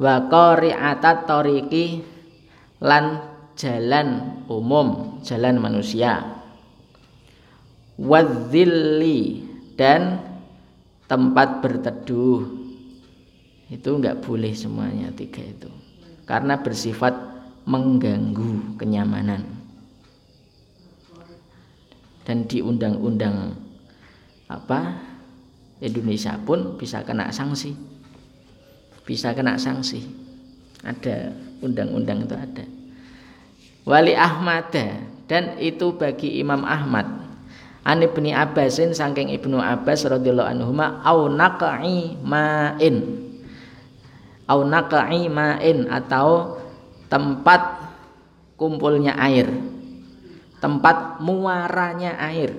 wa 0.00 0.14
qari'atat 0.32 1.28
tariqi 1.28 2.00
lan 2.80 3.20
jalan 3.52 4.40
umum, 4.48 5.20
jalan 5.20 5.60
manusia. 5.60 6.40
Wadzilli 8.00 9.44
dan 9.76 10.24
tempat 11.04 11.60
berteduh. 11.60 12.48
Itu 13.68 14.00
enggak 14.00 14.24
boleh 14.24 14.56
semuanya 14.56 15.12
tiga 15.12 15.44
itu. 15.44 15.68
Karena 16.24 16.56
bersifat 16.56 17.12
mengganggu 17.68 18.80
kenyamanan. 18.80 19.44
Dan 22.24 22.48
di 22.48 22.64
undang-undang 22.64 23.52
apa 24.48 24.96
Indonesia 25.84 26.40
pun 26.40 26.80
bisa 26.80 27.04
kena 27.04 27.28
sanksi 27.30 27.89
bisa 29.10 29.34
kena 29.34 29.58
sanksi. 29.58 30.06
Ada 30.86 31.34
undang-undang 31.58 32.30
itu 32.30 32.38
ada. 32.38 32.62
Wali 33.82 34.14
Ahmad. 34.14 34.70
Dan 35.26 35.58
itu 35.58 35.90
bagi 35.98 36.38
Imam 36.38 36.62
Ahmad. 36.62 37.06
An 37.82 38.06
ibni 38.06 38.30
Abbasin 38.30 38.94
saking 38.94 39.34
ibnu 39.34 39.58
Abbas 39.58 40.06
radhiyallahu 40.06 40.46
anhu 40.46 40.70
au 40.78 41.26
naqai 41.26 42.14
ma'in. 42.22 42.96
Au 44.46 44.62
naqai 44.62 45.26
ma'in 45.26 45.90
atau 45.90 46.58
tempat 47.10 47.82
kumpulnya 48.54 49.18
air. 49.18 49.50
Tempat 50.62 51.18
muaranya 51.18 52.14
air. 52.30 52.54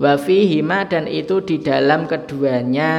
Wa 0.00 0.16
dan 0.88 1.04
itu 1.08 1.40
di 1.40 1.56
dalam 1.62 2.04
keduanya 2.04 2.92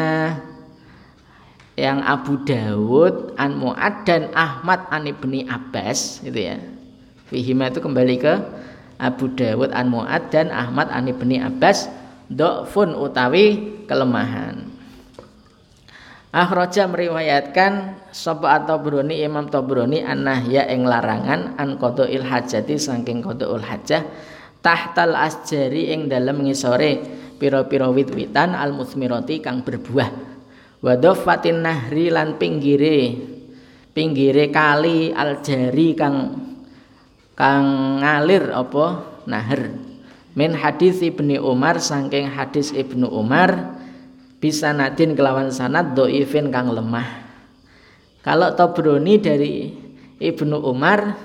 yang 1.75 1.99
Abu 2.03 2.39
Dawud 2.47 3.35
an 3.35 3.59
Mu'ad 3.59 4.07
dan 4.07 4.31
Ahmad 4.31 4.88
an 4.88 5.11
Ibni 5.11 5.43
Abbas 5.47 6.23
itu 6.23 6.39
ya. 6.51 6.57
Fihima 7.27 7.67
itu 7.67 7.83
kembali 7.83 8.15
ke 8.15 8.33
Abu 8.95 9.27
Dawud 9.35 9.75
an 9.75 9.91
Mu'ad 9.91 10.31
dan 10.31 10.55
Ahmad 10.55 10.88
an 10.88 11.11
Ibni 11.11 11.43
Abbas 11.43 11.91
Do'fun 12.31 12.95
utawi 12.95 13.77
kelemahan. 13.85 14.71
Akhraja 16.35 16.83
meriwayatkan 16.91 17.95
Sopo 18.11 18.43
atau 18.43 18.75
Bruni 18.83 19.23
Imam 19.23 19.47
Tobroni 19.47 20.03
An-Nahya 20.03 20.67
ing 20.67 20.83
larangan 20.83 21.55
An 21.55 21.79
il 22.11 22.23
hajati 22.27 22.75
saking 22.75 23.23
ul 23.23 23.63
hajah 23.63 24.03
Tahtal 24.59 25.15
asjari 25.15 25.95
ing 25.95 26.11
dalam 26.11 26.43
ngisore 26.43 26.99
Piro-piro 27.39 27.95
wit-witan 27.95 28.51
al-musmiroti 28.51 29.39
kang 29.39 29.63
berbuah 29.63 30.35
wadofatin 30.83 31.63
nahri 31.63 32.09
lan 32.11 32.39
pinggire. 32.39 33.15
Pinggire 33.95 34.51
kali 34.51 35.15
aljari 35.15 35.95
kang 35.95 36.35
kang 37.35 37.65
ngalir 38.03 38.51
apa? 38.51 39.15
Nahar 39.25 39.73
min 40.35 40.51
hadis 40.53 40.99
ibni 40.99 41.39
Umar 41.39 41.79
saking 41.79 42.27
hadis 42.27 42.75
ibnu 42.75 43.07
Umar 43.07 43.79
bisa 44.43 44.75
nadin 44.75 45.15
kelawan 45.15 45.49
sanad 45.49 45.95
doifin 45.95 46.51
kang 46.51 46.69
lemah. 46.69 47.23
Kalau 48.21 48.51
Tobroni 48.53 49.15
dari 49.17 49.71
ibnu 50.19 50.59
Umar 50.59 51.15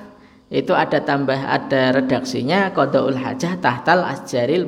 itu 0.50 0.74
ada 0.74 1.02
tambah 1.02 1.36
ada 1.36 1.94
redaksinya 1.94 2.70
kodaul 2.74 3.18
hajah 3.18 3.58
tahtal 3.58 4.06
asjaril 4.06 4.66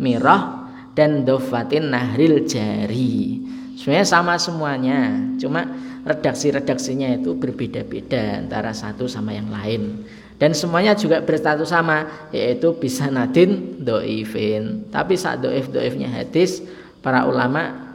mirah 0.00 0.68
dan 0.92 1.24
dofatin 1.24 1.92
nahril 1.92 2.44
jari 2.44 3.47
sebenarnya 3.88 4.04
sama 4.04 4.36
semuanya 4.36 5.16
cuma 5.40 5.64
redaksi-redaksinya 6.04 7.08
itu 7.24 7.32
berbeda-beda 7.32 8.44
antara 8.44 8.76
satu 8.76 9.08
sama 9.08 9.32
yang 9.32 9.48
lain. 9.48 10.04
Dan 10.36 10.52
semuanya 10.52 10.92
juga 10.92 11.24
berstatus 11.24 11.72
sama 11.72 12.28
yaitu 12.28 12.76
bisa 12.76 13.08
nadin 13.08 13.80
doifin. 13.80 14.84
Tapi 14.92 15.16
saat 15.16 15.40
doif 15.40 15.72
doifnya 15.72 16.04
hadis 16.04 16.60
para 17.00 17.24
ulama 17.24 17.88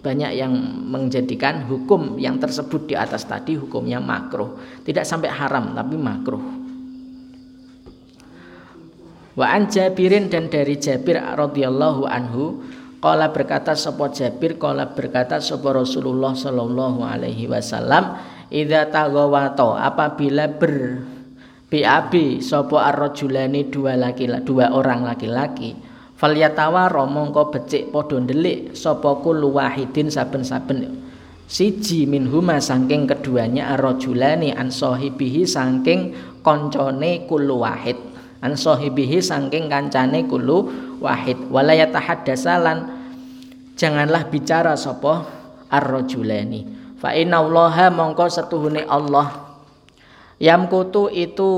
banyak 0.00 0.40
yang 0.40 0.56
menjadikan 0.88 1.68
hukum 1.68 2.16
yang 2.16 2.40
tersebut 2.40 2.88
di 2.88 2.96
atas 2.96 3.28
tadi 3.28 3.60
hukumnya 3.60 4.00
makruh. 4.00 4.56
Tidak 4.88 5.04
sampai 5.04 5.28
haram 5.28 5.76
tapi 5.76 6.00
makruh. 6.00 6.64
Wa 9.36 9.52
an 9.52 9.68
Jabirin 9.68 10.32
dan 10.32 10.48
dari 10.48 10.80
Jabir 10.80 11.20
radhiyallahu 11.20 12.08
anhu 12.08 12.64
Kala 13.04 13.36
berkata 13.36 13.76
sapa 13.76 14.08
Jabir, 14.08 14.56
kala 14.56 14.96
berkata 14.96 15.36
sapa 15.36 15.76
Rasulullah 15.76 16.32
sallallahu 16.32 17.04
alaihi 17.04 17.44
wasallam, 17.44 18.16
"Idza 18.48 18.88
tagawato 18.88 19.76
apabila 19.76 20.48
ber 20.48 21.04
BAB 21.74 22.38
sapa 22.38 22.86
ar-rajulani 22.94 23.66
dua 23.66 23.98
laki 23.98 24.30
dua 24.46 24.70
orang 24.70 25.02
laki-laki 25.02 25.74
falyatawara 26.14 27.02
mongko 27.02 27.50
becik 27.50 27.90
padha 27.90 28.22
ndelik 28.22 28.78
sapa 28.78 29.18
kullu 29.18 29.50
wahidin 29.58 30.06
saben-saben 30.06 31.02
siji 31.50 32.06
minhuma 32.06 32.62
saking 32.62 33.10
keduanya 33.10 33.74
arrajulani 33.74 34.54
an 34.54 34.70
sahibihi 34.70 35.42
saking 35.42 36.14
koncone 36.46 37.26
kullu 37.26 37.66
wahid 37.66 37.98
an 38.38 38.54
sahibihi 38.54 39.18
kancane 39.66 40.30
kullu 40.30 40.70
wahid 41.02 41.42
wala 41.50 41.74
yatahaddasalan 41.74 42.93
janganlah 43.78 44.26
bicara 44.30 44.74
sapa 44.74 45.26
arrajulani. 45.70 46.66
Fa 46.98 47.12
innallaha 47.12 47.92
mongko 47.92 48.26
setuhune 48.30 48.82
Allah. 48.88 49.58
Yamkutu 50.40 51.12
itu 51.12 51.50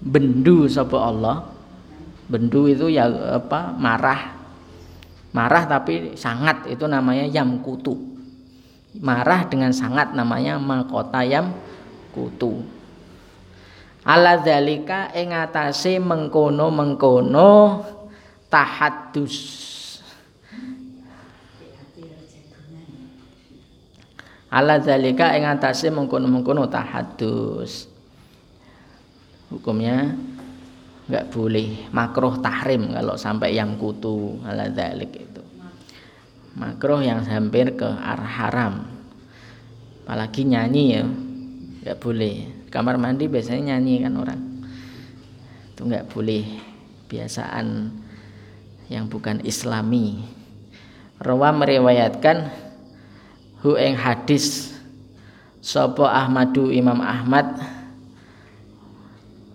bendu 0.00 0.70
sapa 0.70 0.96
Allah. 1.00 1.36
Bendu 2.24 2.70
itu 2.70 2.88
ya 2.88 3.08
apa 3.36 3.74
marah. 3.76 4.32
Marah 5.34 5.66
tapi 5.66 6.14
sangat 6.14 6.70
itu 6.70 6.86
namanya 6.86 7.26
yamkutu. 7.26 7.98
Marah 9.02 9.50
dengan 9.50 9.74
sangat 9.74 10.14
namanya 10.14 10.56
makotayam 10.62 11.50
kutu 12.14 12.62
ala 14.04 14.38
dzalika 14.38 15.10
ing 15.16 15.32
atase 15.32 15.96
mengkono-mengkono 15.96 17.82
tahaddus 18.52 19.36
ala 24.54 24.78
dzalika 24.78 25.34
ing 25.34 25.50
atase 25.50 25.90
mengkono-mengkono 25.90 26.70
tahaddus. 26.70 27.90
Hukumnya 29.50 30.14
enggak 31.10 31.26
boleh 31.34 31.90
makruh 31.90 32.38
tahrim 32.38 32.94
kalau 32.94 33.18
sampai 33.18 33.58
yang 33.58 33.74
kutu 33.74 34.38
ala 34.46 34.70
dzalik 34.70 35.10
itu. 35.10 35.42
Makruh 36.54 37.02
yang 37.02 37.26
hampir 37.26 37.74
ke 37.74 37.84
arah 37.84 38.30
haram. 38.30 38.74
Apalagi 40.06 40.46
nyanyi 40.46 40.84
ya 40.94 41.02
nggak 41.82 41.98
boleh. 41.98 42.34
Kamar 42.70 42.94
mandi 42.94 43.26
biasanya 43.26 43.74
nyanyi 43.74 44.06
kan 44.06 44.14
orang. 44.14 44.40
Itu 45.74 45.82
nggak 45.90 46.14
boleh. 46.14 46.46
Biasaan 47.10 47.90
yang 48.86 49.10
bukan 49.10 49.42
islami. 49.42 50.22
Rawa 51.18 51.50
meriwayatkan 51.50 52.63
hu 53.64 53.80
eng 53.80 53.96
hadis 53.96 54.76
Sopo 55.64 56.04
Ahmadu 56.04 56.68
Imam 56.68 57.00
Ahmad. 57.00 57.56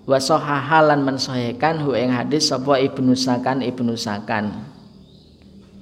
Wasohahalan 0.09 1.05
mensohekan 1.05 1.85
hu 1.85 1.93
eng 1.93 2.09
hadis 2.09 2.49
Sopo 2.49 2.73
Ibnu 2.73 3.13
Sakan 3.13 3.61
Ibnu 3.61 3.93
Sakan. 3.93 4.65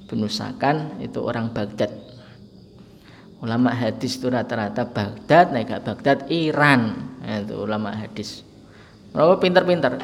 Penusakan 0.08 1.00
itu 1.04 1.20
orang 1.20 1.52
Baghdad. 1.52 1.92
Ulama 3.40 3.72
hadis 3.72 4.16
itu 4.20 4.28
rata-rata 4.28 4.84
Baghdad 4.88 5.52
naik 5.52 5.84
Baghdad 5.84 6.28
Iran. 6.28 6.96
Itu 7.24 7.64
ulama 7.64 7.92
hadis. 7.92 8.44
Mereka 9.12 9.40
pinter-pinter. 9.40 10.00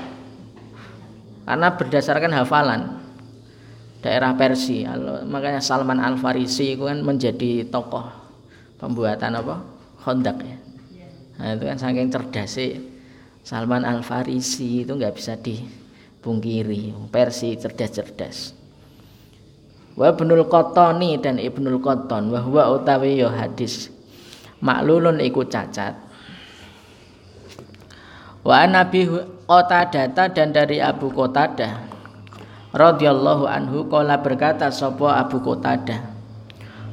Karena 1.44 1.68
berdasarkan 1.76 2.32
hafalan 2.32 3.03
daerah 4.04 4.36
Persia 4.36 4.92
makanya 5.24 5.64
Salman 5.64 5.96
Al 5.96 6.20
Farisi 6.20 6.76
itu 6.76 6.84
kan 6.84 7.00
menjadi 7.00 7.64
tokoh 7.72 8.04
pembuatan 8.76 9.40
apa? 9.40 9.64
Hondak 10.04 10.44
ya. 10.44 10.56
Nah, 11.40 11.56
itu 11.56 11.64
kan 11.64 11.80
saking 11.80 12.12
cerdas 12.12 12.52
sih. 12.52 12.76
Salman 13.40 13.88
Al 13.88 14.04
Farisi 14.04 14.84
itu 14.84 14.92
nggak 14.92 15.16
bisa 15.16 15.40
dipungkiri. 15.40 16.92
Persia 17.08 17.56
cerdas-cerdas. 17.56 18.52
Wa 19.96 20.12
ibnul 20.12 20.52
qotoni 20.52 21.16
dan 21.16 21.40
ibnul 21.40 21.80
qoton 21.80 22.28
wa 22.28 22.44
huwa 22.44 22.76
utawi 22.76 23.24
ya 23.24 23.32
hadis. 23.32 23.88
Maklulun 24.60 25.16
iku 25.24 25.48
cacat. 25.48 25.96
Wa 28.44 28.68
nabi 28.68 29.08
qotadata 29.48 30.28
dan 30.28 30.52
dari 30.52 30.76
Abu 30.76 31.08
Qatadah 31.08 31.93
radhiyallahu 32.74 33.46
anhu 33.46 33.86
kala 33.86 34.18
berkata 34.18 34.68
sapa 34.74 35.22
Abu 35.22 35.38
Qatadah 35.38 36.10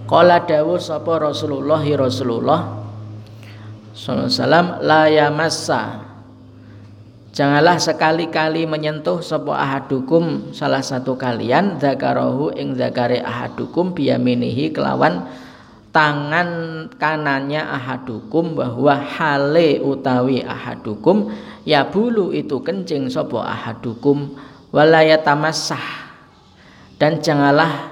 kala 0.05 0.45
dawuh 0.45 0.77
sapa 0.77 1.17
Rasulullah 1.17 1.81
Rasulullah? 1.81 2.61
Sallallahu 3.91 4.23
alaihi 4.23 4.39
wasallam 4.39 4.67
la 4.85 5.01
yamassa 5.11 5.81
Janganlah 7.31 7.79
sekali-kali 7.79 8.67
menyentuh 8.67 9.23
sebuah 9.23 9.55
ahadukum 9.63 10.51
salah 10.51 10.83
satu 10.83 11.15
kalian 11.15 11.79
zakarahu 11.79 12.51
ing 12.51 12.75
zakare 12.75 13.23
ahadukum 13.23 13.95
biyaminihi 13.95 14.75
kelawan 14.75 15.31
tangan 15.95 16.91
kanannya 16.99 17.63
ahadukum 17.63 18.59
bahwa 18.59 18.99
hale 18.99 19.79
utawi 19.79 20.43
ahadukum 20.43 21.31
ya 21.63 21.87
bulu 21.87 22.35
itu 22.35 22.59
kencing 22.59 23.07
sopo 23.07 23.39
ahadukum 23.39 24.35
walayatamassah 24.71 25.83
dan 26.99 27.19
janganlah 27.19 27.91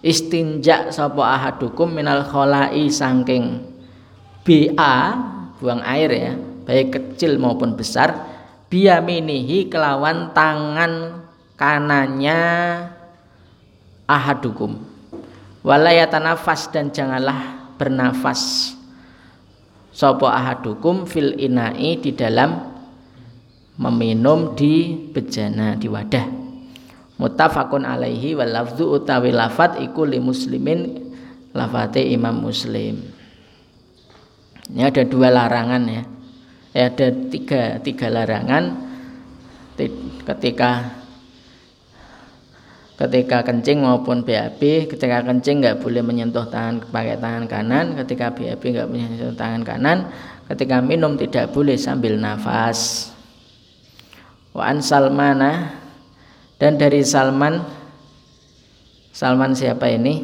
istinja 0.00 0.88
sopo 0.92 1.20
ahadukum 1.20 1.92
minal 1.92 2.24
kholai 2.24 2.88
sangking 2.88 3.64
BA 4.44 4.96
buang 5.60 5.84
air 5.84 6.10
ya 6.10 6.32
baik 6.64 6.88
kecil 6.96 7.36
maupun 7.36 7.76
besar 7.76 8.16
biyaminihi 8.70 9.66
kelawan 9.68 10.30
tangan 10.30 11.26
kanannya 11.58 12.40
ahadukum. 14.06 14.80
Walayata 15.60 16.16
nafas 16.16 16.72
dan 16.72 16.88
janganlah 16.88 17.68
bernafas 17.76 18.72
sopo 19.92 20.24
ahadukum 20.24 21.04
fil 21.04 21.36
inai 21.36 22.00
di 22.00 22.16
dalam 22.16 22.69
meminum 23.80 24.52
di 24.52 24.92
bejana 24.92 25.72
di 25.80 25.88
wadah. 25.88 26.28
Mutafakun 27.16 27.88
alaihi 27.88 28.36
wal 28.36 28.52
lafzu 28.52 28.84
utawi 29.00 29.32
lafat 29.32 29.80
iku 29.80 30.04
li 30.04 30.20
muslimin 30.20 31.10
lafate 31.56 32.04
imam 32.04 32.36
muslim. 32.44 33.00
Ini 34.70 34.84
ada 34.84 35.02
dua 35.08 35.32
larangan 35.32 35.82
ya. 35.88 36.02
Ya, 36.70 36.92
ada 36.92 37.08
tiga 37.32 37.80
tiga 37.80 38.06
larangan. 38.12 38.92
Ketika 40.28 41.00
ketika 43.00 43.40
kencing 43.40 43.80
maupun 43.80 44.28
BAB 44.28 44.60
ketika 44.92 45.24
kencing 45.24 45.64
nggak 45.64 45.80
boleh 45.80 46.04
menyentuh 46.04 46.44
tangan 46.52 46.84
pakai 46.84 47.16
tangan 47.16 47.48
kanan 47.48 47.96
ketika 47.96 48.28
BAB 48.36 48.60
nggak 48.60 48.86
boleh 48.92 49.04
menyentuh 49.08 49.40
tangan 49.40 49.64
kanan 49.64 49.98
ketika 50.52 50.84
minum 50.84 51.16
tidak 51.16 51.48
boleh 51.48 51.80
sambil 51.80 52.20
nafas 52.20 53.08
wa 54.54 54.64
an 54.66 54.78
salmana. 54.82 55.80
Dan 56.60 56.76
dari 56.76 57.00
Salman 57.00 57.56
Salman 59.10 59.56
siapa 59.56 59.88
ini? 59.88 60.20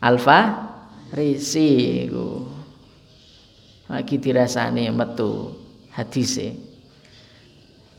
Alfa 0.00 0.68
Risi 1.12 2.04
lagi 3.86 4.18
dirasani 4.18 4.90
metu 4.90 5.54
hadise. 5.94 6.58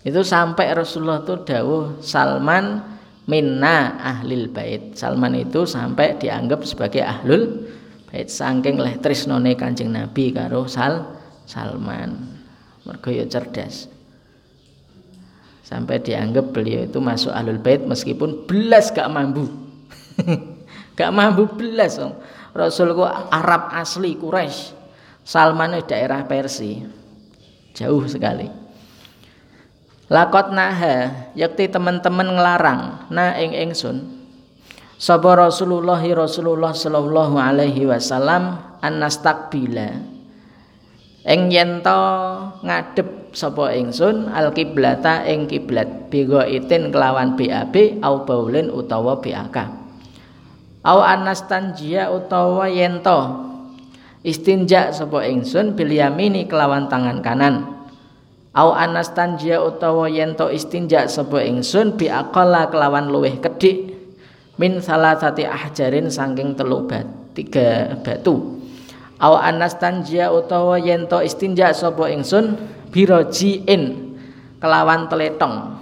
Itu 0.04 0.22
sampai 0.22 0.76
Rasulullah 0.76 1.24
itu 1.24 1.40
dawuh 1.48 2.04
Salman 2.04 2.84
minna 3.26 3.96
ahlil 4.02 4.52
bait. 4.52 5.00
Salman 5.00 5.40
itu 5.40 5.64
sampai 5.64 6.20
dianggap 6.20 6.68
sebagai 6.68 7.08
ahlul 7.08 7.72
bait. 8.12 8.28
Saking 8.28 8.84
leh 8.84 9.00
trisnone 9.00 9.56
Kanjeng 9.56 9.96
Nabi 9.96 10.36
karo 10.36 10.68
Sal 10.68 11.08
Salman. 11.48 12.36
Mergo 12.84 13.08
ya 13.12 13.24
cerdas 13.28 13.97
sampai 15.68 16.00
dianggap 16.00 16.56
beliau 16.56 16.88
itu 16.88 17.04
masuk 17.04 17.36
ahlul 17.36 17.60
bait 17.60 17.84
meskipun 17.84 18.48
belas 18.48 18.88
gak 18.96 19.12
mampu. 19.12 19.52
Gak 20.98 21.12
mampu 21.12 21.44
belas 21.60 22.00
Rasulullah 22.56 23.28
Arab 23.28 23.76
asli 23.76 24.16
Quraisy. 24.16 24.74
Salman 25.28 25.76
daerah 25.84 26.24
Persia. 26.24 26.88
Jauh 27.76 28.08
sekali. 28.08 28.48
Lakot 30.08 30.56
naha 30.56 31.28
yakti 31.36 31.68
teman-teman 31.68 32.32
ngelarang. 32.32 33.12
Na 33.12 33.36
ing 33.36 33.52
ingsun. 33.52 34.08
Sapa 34.98 35.36
Rasulullah 35.36 36.00
Rasulullah 36.00 36.74
sallallahu 36.74 37.38
alaihi 37.38 37.86
wasallam 37.86 38.58
annastakbila 38.82 40.17
ing 41.28 41.52
ngadep 42.64 43.36
sapa 43.36 43.76
ingsun 43.76 44.32
al 44.32 44.56
kiblata 44.56 45.28
ing 45.28 45.46
kiblat 45.46 46.08
bego 46.08 46.42
itin 46.42 46.90
kelawan 46.90 47.36
BAB 47.36 48.00
au 48.00 48.24
baulin 48.24 48.72
utawa 48.72 49.20
BAK 49.20 49.58
au 50.88 51.00
anastanjia 51.04 52.08
utawa 52.08 52.72
yen 52.72 53.04
istinja 54.28 54.92
sapa 54.96 55.24
ingsun 55.28 55.76
bil 55.76 55.92
yamini 55.92 56.48
kelawan 56.48 56.92
tangan 56.92 57.24
kanan. 57.24 57.56
Au 58.58 58.74
anastanja 58.74 59.62
utawa 59.62 60.10
yen 60.10 60.34
to 60.34 60.50
istinja 60.50 61.06
sapa 61.06 61.46
ingsun 61.46 61.94
bi 61.94 62.10
aqalla 62.10 62.74
kelawan 62.74 63.06
luweh 63.06 63.38
kedhik 63.38 63.94
min 64.58 64.82
salasati 64.82 65.46
ahjarin 65.46 66.10
saking 66.10 66.58
telu 66.58 66.90
bat 66.90 67.06
tiga 67.38 67.94
batu 68.02 68.57
au 69.18 69.34
anastanja 69.38 70.30
utawa 70.30 70.78
yen 70.78 71.10
to 71.10 71.22
istinja 71.22 71.74
sapa 71.74 72.10
ingsun 72.14 72.58
birojiin 72.94 74.14
kelawan 74.62 75.10
teletong. 75.10 75.78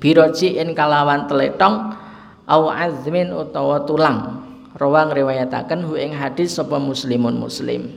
Birojiin 0.00 0.76
kelawan 0.76 1.24
teletong 1.24 1.96
au 2.44 2.68
azmin 2.68 3.32
utawa 3.32 3.84
tulang. 3.88 4.44
Rawang 4.74 5.14
riwayataken 5.14 5.86
hu 5.86 5.94
ing 5.94 6.12
hadis 6.18 6.58
sapa 6.58 6.76
muslimun 6.82 7.38
muslim. 7.38 7.94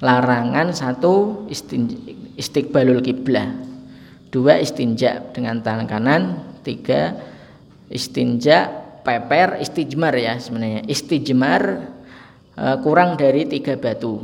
Larangan 0.00 0.72
satu 0.72 1.44
istiqbalul 2.38 3.02
kiblah 3.02 3.52
dua 4.32 4.58
istinja 4.58 5.22
dengan 5.30 5.60
tangan 5.62 5.86
kanan. 5.86 6.22
Tiga 6.66 7.14
istinja 7.92 8.68
peper 9.04 9.60
istijmar 9.60 10.16
ya 10.16 10.40
sebenarnya. 10.40 10.88
Istijmar 10.88 11.62
kurang 12.82 13.14
dari 13.14 13.46
tiga 13.46 13.78
batu. 13.78 14.18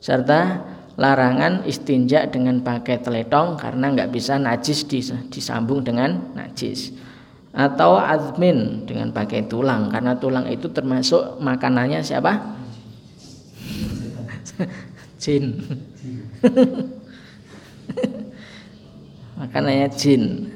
Serta 0.00 0.64
larangan 0.94 1.66
istinja 1.66 2.24
dengan 2.30 2.62
pakai 2.62 3.02
teletong 3.02 3.58
karena 3.58 3.90
nggak 3.90 4.10
bisa 4.14 4.38
najis 4.38 4.86
disambung 5.28 5.82
dengan 5.82 6.32
najis. 6.38 6.94
Atau 7.54 7.94
azmin 7.98 8.82
dengan 8.82 9.14
pakai 9.14 9.46
tulang 9.46 9.86
karena 9.90 10.18
tulang 10.18 10.50
itu 10.50 10.66
termasuk 10.70 11.38
makanannya 11.38 12.02
siapa? 12.02 12.58
Jin. 15.22 15.62
Makanannya 19.38 19.88
jin. 19.94 20.50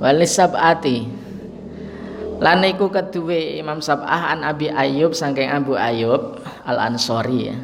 Walis 0.00 0.36
sab'ati 0.36 1.23
lan 2.42 2.64
iku 2.66 2.90
Imam 3.30 3.78
Sab'ah 3.78 4.34
an 4.34 4.46
Abi 4.46 4.70
Ayyub 4.72 5.14
saking 5.14 5.50
Abu 5.50 5.78
Ayyub 5.78 6.40
Al 6.66 6.78
Ansori 6.90 7.52
ya 7.52 7.56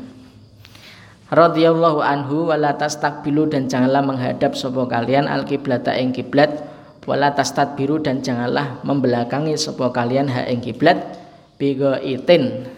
radhiyallahu 1.31 2.03
anhu 2.03 2.51
wala 2.51 2.75
tastakbilu 2.75 3.47
dan 3.47 3.71
janganlah 3.71 4.03
menghadap 4.03 4.59
sapa 4.59 4.83
kalian 4.91 5.31
al 5.31 5.47
kiblata 5.47 5.95
ing 5.95 6.11
kiblat 6.11 6.71
wala 7.11 7.35
tastadbiru 7.35 7.99
dan 7.99 8.23
janganlah 8.23 8.79
membelakangi 8.87 9.59
sapa 9.59 9.91
kalian 9.91 10.31
ha 10.31 10.47
ing 10.47 10.62
kiblat 10.62 11.18
bigo 11.59 11.99
itin. 11.99 12.71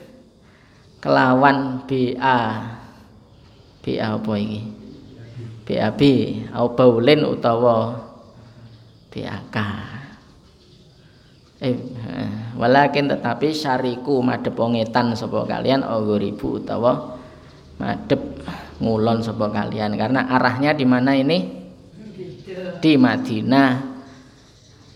Kelawan 1.02 1.82
BA 1.84 2.38
BA 3.82 4.06
apa 4.06 4.32
iki? 4.38 4.62
BAB 5.62 6.00
au 6.54 6.72
baulin 6.78 7.26
utawa 7.26 7.98
BAK 9.10 9.56
eh, 11.62 11.78
walakin 12.58 13.06
tetapi 13.06 13.54
syariku 13.54 14.18
madhep 14.18 14.58
ngetan 14.58 15.14
sapa 15.14 15.46
kalian 15.46 15.86
ribu 16.18 16.58
utawa 16.58 17.16
madhep 17.78 18.42
ngulon 18.82 19.22
sapa 19.22 19.46
kalian 19.48 19.94
karena 19.94 20.26
arahnya 20.26 20.74
di 20.74 20.82
mana 20.82 21.14
ini 21.14 21.38
di 22.82 22.92
Madinah 22.98 23.94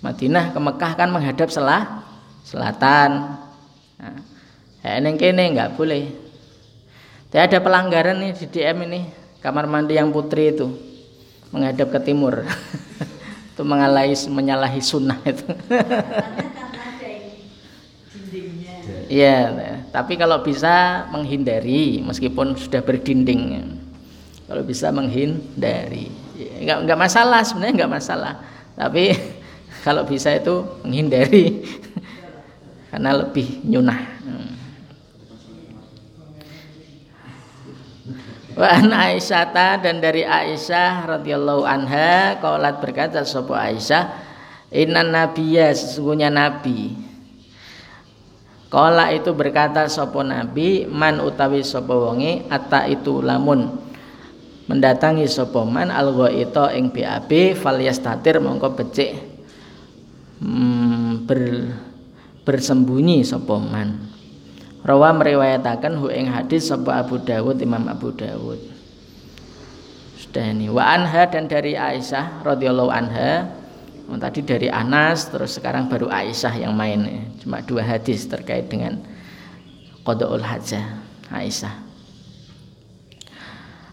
Madinah 0.03 0.45
ke 0.51 0.59
Mekah 0.59 0.93
kan 0.99 1.09
menghadap 1.15 1.49
selah 1.49 2.03
selatan 2.43 3.39
nah, 3.99 4.19
Ya, 4.87 5.03
neng 5.03 5.19
kene 5.19 5.51
nggak 5.51 5.75
boleh. 5.75 6.15
Tidak 7.27 7.43
ada 7.43 7.59
pelanggaran 7.59 8.23
nih 8.23 8.39
di 8.39 8.47
DM 8.47 8.87
ini 8.87 9.01
kamar 9.43 9.67
mandi 9.67 9.99
yang 9.99 10.15
putri 10.15 10.55
itu 10.55 10.71
menghadap 11.51 11.91
ke 11.91 12.07
timur. 12.07 12.47
itu 13.57 13.65
mengalahi 13.65 14.13
menyalahi 14.29 14.81
sunnah 14.85 15.17
itu. 15.25 15.49
Iya, 19.09 19.39
tapi 19.89 20.21
kalau 20.21 20.45
bisa 20.45 21.09
menghindari 21.09 22.05
meskipun 22.05 22.53
sudah 22.53 22.85
berdinding. 22.85 23.65
Kalau 24.45 24.61
bisa 24.61 24.93
menghindari, 24.93 26.13
nggak 26.37 26.85
nggak 26.85 27.01
masalah 27.01 27.41
sebenarnya 27.49 27.75
nggak 27.81 27.95
masalah. 27.97 28.45
Tapi 28.77 29.17
kalau 29.89 30.05
bisa 30.05 30.37
itu 30.37 30.61
menghindari 30.85 31.65
karena 32.93 33.25
lebih 33.25 33.65
nyunah. 33.65 34.01
Hmm. 34.21 34.46
Wa 38.57 38.81
Aisyata 38.81 39.77
dan 39.85 40.01
dari 40.01 40.25
Aisyah 40.25 41.05
radhiyallahu 41.05 41.69
anha 41.69 42.41
qalat 42.41 42.81
berkata 42.81 43.21
sapa 43.21 43.53
Aisyah 43.53 44.17
inna 44.73 45.05
nabiyya 45.05 45.77
sesungguhnya 45.77 46.33
nabi. 46.33 46.97
Kala 48.73 49.13
itu 49.13 49.29
berkata 49.37 49.85
sapa 49.93 50.25
nabi 50.25 50.89
man 50.89 51.21
utawi 51.21 51.61
sapa 51.61 51.93
wonge 51.93 52.49
atta 52.49 52.89
itu 52.89 53.21
lamun 53.21 53.77
mendatangi 54.73 55.29
sapa 55.29 55.61
man 55.63 55.93
al 55.93 56.17
ghaita 56.17 56.73
ing 56.75 56.91
BAB 56.91 57.61
mongko 58.41 58.75
becik 58.75 59.15
hmm, 60.43 61.29
ber, 61.29 61.41
bersembunyi 62.43 63.23
sapa 63.23 63.55
man 63.61 64.16
Rawa 64.87 65.11
meriwayatakan 65.19 65.99
hu 65.99 66.07
ing 66.15 66.31
hadis 66.31 66.71
sapa 66.71 67.03
Abu 67.03 67.19
Dawud 67.19 67.59
Imam 67.59 67.91
Abu 67.91 68.15
Dawud. 68.15 68.63
Sudah 70.15 70.47
ini 70.55 70.71
wa 70.71 70.87
anha 70.87 71.27
dan 71.27 71.51
dari 71.51 71.75
Aisyah 71.75 72.47
radhiyallahu 72.47 72.95
anha. 72.95 73.51
Tadi 74.07 74.47
dari 74.47 74.71
Anas 74.71 75.27
terus 75.27 75.59
sekarang 75.59 75.91
baru 75.91 76.07
Aisyah 76.07 76.55
yang 76.63 76.79
main. 76.79 77.03
Cuma 77.43 77.59
dua 77.67 77.83
hadis 77.83 78.31
terkait 78.31 78.71
dengan 78.71 79.03
qadaul 80.07 80.47
hajah 80.47 81.03
Aisyah. 81.35 81.83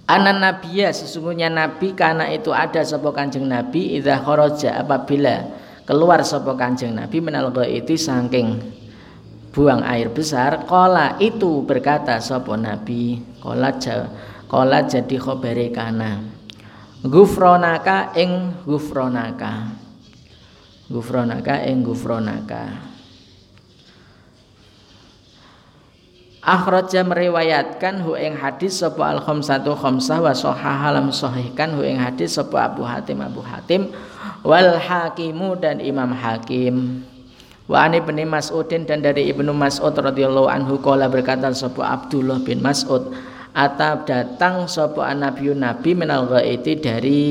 Anan 0.06 0.46
nabiya 0.46 0.94
sesungguhnya 0.94 1.50
nabi 1.50 1.98
karena 1.98 2.30
itu 2.30 2.54
ada 2.54 2.86
sapa 2.86 3.10
kanjeng 3.10 3.50
nabi 3.50 3.98
idza 3.98 4.22
kharaja 4.22 4.86
apabila 4.86 5.42
keluar 5.90 6.22
sapa 6.22 6.54
kanjeng 6.54 6.94
nabi 6.94 7.18
menal 7.18 7.50
itu 7.66 7.98
saking 7.98 8.62
buang 9.54 9.86
air 9.86 10.10
besar 10.10 10.66
kola 10.66 11.22
itu 11.22 11.62
berkata 11.62 12.18
sopo 12.18 12.58
nabi? 12.58 13.22
Kola 13.38 13.78
kola 14.50 14.90
jadi 14.90 15.16
khobare 15.22 15.70
kana. 15.70 16.26
Gufronaka 17.06 18.18
ing 18.18 18.66
gufronaka. 18.66 19.78
Gufronaka 20.90 21.62
ing 21.70 21.86
gufronaka. 21.86 22.92
Akhraja 26.44 27.08
meriwayatkan 27.08 28.04
hu 28.04 28.20
ing 28.20 28.36
hadis 28.36 28.84
sapa 28.84 29.16
al 29.16 29.24
khamsatu 29.24 29.80
khamsah 29.80 30.20
wa 30.20 30.36
sahhaha 30.36 30.92
lam 30.92 31.08
sahihkan 31.08 31.72
hu 31.72 31.88
ing 31.88 31.96
hadis 31.96 32.36
sapa 32.36 32.68
Abu 32.68 32.84
Hatim 32.84 33.24
Abu 33.24 33.40
Hatim 33.40 33.96
wal 34.44 34.76
Hakimu 34.76 35.56
dan 35.56 35.80
Imam 35.80 36.12
Hakim 36.12 37.08
Wa 37.64 37.88
ani 37.88 38.04
bin 38.04 38.20
Mas'udin 38.28 38.84
dan 38.84 39.00
dari 39.00 39.32
Ibnu 39.32 39.56
Mas'ud 39.56 39.96
radhiyallahu 39.96 40.52
anhu 40.52 40.84
kala 40.84 41.08
berkata 41.08 41.48
sapa 41.56 41.96
Abdullah 41.96 42.44
bin 42.44 42.60
Mas'ud 42.60 43.16
atap 43.56 44.04
datang 44.04 44.68
sapa 44.68 45.08
nabi 45.16 45.56
nabi 45.56 45.96
minal 45.96 46.28
ghaiti 46.28 46.76
dari 46.76 47.24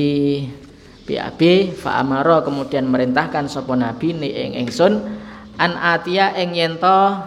BAB 1.05 1.75
fa 1.77 2.01
amara 2.01 2.41
kemudian 2.41 2.89
merintahkan 2.89 3.45
sapa 3.45 3.77
nabi 3.77 4.15
ni 4.17 4.33
ing 4.33 4.57
ingsun 4.65 5.03
an 5.61 5.77
atia 5.77 6.33
ing 6.33 6.57
yento 6.57 7.21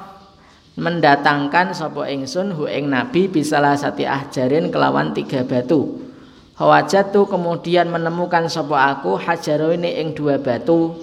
mendatangkan 0.74 1.78
sapa 1.78 2.10
ingsun 2.10 2.58
hu 2.58 2.66
ing 2.66 2.90
nabi 2.90 3.30
bisalah 3.30 3.78
sati 3.78 4.02
ahjarin 4.02 4.74
kelawan 4.74 5.14
tiga 5.14 5.46
batu. 5.46 6.02
Hawajatu 6.58 7.28
kemudian 7.28 7.86
menemukan 7.86 8.48
sapa 8.50 8.96
aku 8.96 9.14
hajaroini 9.20 10.00
ing 10.00 10.16
dua 10.16 10.40
batu 10.40 10.96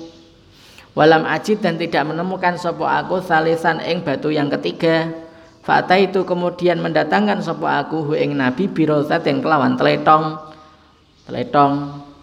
Walam 0.94 1.26
ajid 1.26 1.66
dan 1.66 1.82
tidak 1.82 2.06
menemukan 2.06 2.54
sopo 2.54 2.86
aku 2.86 3.18
salisan 3.18 3.82
ing 3.82 4.06
batu 4.06 4.30
yang 4.30 4.46
ketiga. 4.54 5.10
Fata 5.66 5.98
itu 5.98 6.22
kemudian 6.22 6.78
mendatangkan 6.78 7.42
sopo 7.42 7.66
aku 7.66 8.06
hu 8.06 8.14
ing 8.14 8.38
nabi 8.38 8.70
birosat 8.70 9.26
yang 9.26 9.42
kelawan 9.42 9.74
teletong. 9.74 10.38
Teletong. 11.26 11.74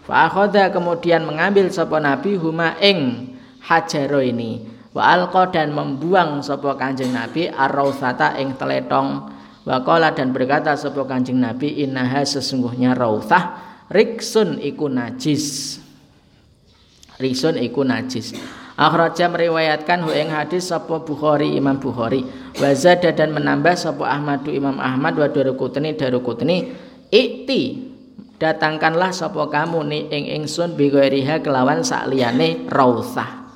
Fa'akhoda 0.07 0.71
kemudian 0.71 1.27
mengambil 1.27 1.67
sopo 1.67 1.99
nabi 1.99 2.39
huma 2.39 2.79
ing 2.79 3.31
hajaro 3.59 4.23
ini. 4.23 4.63
Wa 4.95 5.19
alqa 5.19 5.51
dan 5.51 5.75
membuang 5.75 6.39
sopo 6.39 6.71
kanjeng 6.79 7.11
nabi 7.11 7.51
arrausata 7.51 8.39
ing 8.39 8.55
teletong. 8.55 9.35
Wa 9.67 9.83
dan 10.15 10.31
berkata 10.31 10.79
sopo 10.79 11.03
kanjeng 11.03 11.43
nabi 11.43 11.83
innaha 11.83 12.23
sesungguhnya 12.23 12.95
rausah 12.95 13.59
riksun 13.91 14.63
iku 14.63 14.87
najis. 14.87 15.75
Riksun 17.19 17.59
iku 17.59 17.83
najis. 17.83 18.60
Akhraja 18.81 19.29
meriwayatkan 19.29 20.01
hu 20.01 20.09
ing 20.09 20.33
hadis 20.33 20.73
sapa 20.73 21.05
Bukhari 21.05 21.53
Imam 21.53 21.77
Bukhari. 21.77 22.25
Wa 22.57 22.73
zada 22.73 23.13
dan 23.13 23.29
menambah 23.29 23.77
sapa 23.77 24.09
Ahmadu 24.09 24.49
Imam 24.49 24.81
Ahmad 24.81 25.13
wa 25.21 25.29
Daruqutni 25.29 25.93
Daruqutni 25.93 26.73
ikti 27.13 27.93
datangkanlah 28.41 29.13
sapa 29.13 29.53
kamu 29.53 29.85
ni 29.85 30.09
ing 30.09 30.41
ingsun 30.41 30.73
bi 30.73 30.89
kelawan 30.89 31.85
sakliyane 31.85 32.65
rausah. 32.73 33.53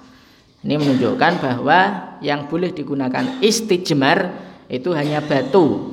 Ini 0.62 0.78
menunjukkan 0.78 1.34
bahwa 1.42 1.80
yang 2.22 2.46
boleh 2.46 2.70
digunakan 2.70 3.42
istijmar 3.42 4.30
itu 4.70 4.94
hanya 4.94 5.26
batu. 5.26 5.90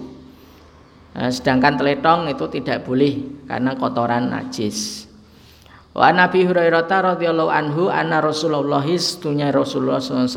Nah, 1.17 1.33
sedangkan 1.33 1.81
teletong 1.81 2.29
itu 2.29 2.45
tidak 2.53 2.85
boleh 2.85 3.45
karena 3.49 3.77
kotoran 3.81 4.29
najis 4.29 5.12
Wa 5.93 6.09
Nabi 6.09 6.49
Hurairah 6.49 6.89
radhiyallahu 6.89 7.53
anhu 7.53 7.83
anna 7.93 8.25
Rasulullah 8.25 8.81
istunya 8.89 9.53
Rasulullah 9.53 10.01
SAW 10.01 10.33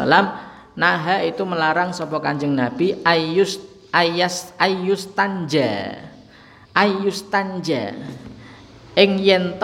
naha 0.76 1.24
itu 1.24 1.48
melarang 1.48 1.96
sapa 1.96 2.20
Kanjeng 2.20 2.52
Nabi 2.52 3.00
ayus 3.08 3.64
ayas 3.96 4.52
ayus 4.60 5.08
tanja 5.16 5.96
ayus 6.76 7.24
tanja 7.32 7.96
ing 9.00 9.16
yen 9.24 9.56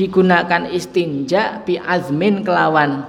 digunakan 0.00 0.64
istinja 0.72 1.60
bi 1.62 1.76
azmin 1.76 2.40
kelawan 2.40 3.04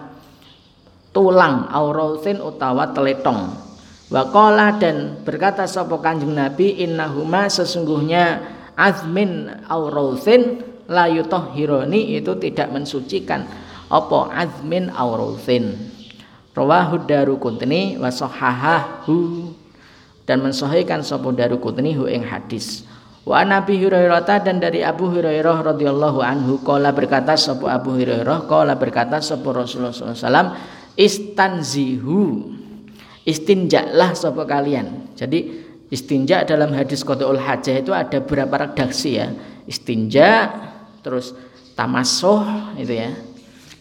tulang 1.16 1.72
aurausin 1.72 2.44
utawa 2.44 2.92
teletong. 2.92 3.64
Wakola 4.12 4.78
dan 4.78 5.24
berkata 5.26 5.66
sapa 5.66 5.98
Kanjeng 6.04 6.36
Nabi 6.36 6.84
innahuma 6.84 7.50
sesungguhnya 7.50 8.44
azmin 8.78 9.50
aurausin 9.66 10.75
layu 10.90 11.26
hironi 11.54 12.18
itu 12.18 12.34
tidak 12.38 12.74
mensucikan. 12.74 13.46
Apa 13.86 14.34
azmin 14.34 14.90
auruthin 14.90 15.94
rawahu 16.58 17.06
daruqutni 17.06 18.02
wa 18.02 18.10
sahahahu. 18.10 19.52
Dan 20.26 20.42
mensahihkan 20.42 21.06
sapa 21.06 21.30
daruqutni 21.30 21.94
hu 21.94 22.10
ing 22.10 22.26
hadis. 22.26 22.82
Wa 23.26 23.46
Nabi 23.46 23.78
Hurairah 23.78 24.26
dan 24.42 24.58
dari 24.58 24.82
Abu 24.82 25.10
Hurairah 25.10 25.62
radhiyallahu 25.62 26.22
anhu 26.22 26.62
kala 26.66 26.94
berkata 26.94 27.38
sapa 27.38 27.74
Abu 27.74 27.94
Hurairah 27.94 28.50
kala 28.50 28.74
berkata 28.78 29.22
sapa 29.22 29.46
Rasulullah 29.54 29.94
SAW 29.94 30.58
istanzihu. 30.98 32.54
Istinjaklah 33.26 34.14
sapa 34.14 34.46
kalian. 34.46 35.14
Jadi 35.18 35.66
istinja 35.90 36.46
dalam 36.46 36.74
hadis 36.78 37.02
Qadul 37.02 37.42
Hajah 37.42 37.82
itu 37.82 37.90
ada 37.90 38.22
beberapa 38.22 38.70
redaksi 38.70 39.18
ya. 39.18 39.34
Istinja 39.66 40.54
terus 41.06 41.38
tamasuh 41.78 42.74
itu 42.82 42.98
ya. 42.98 43.14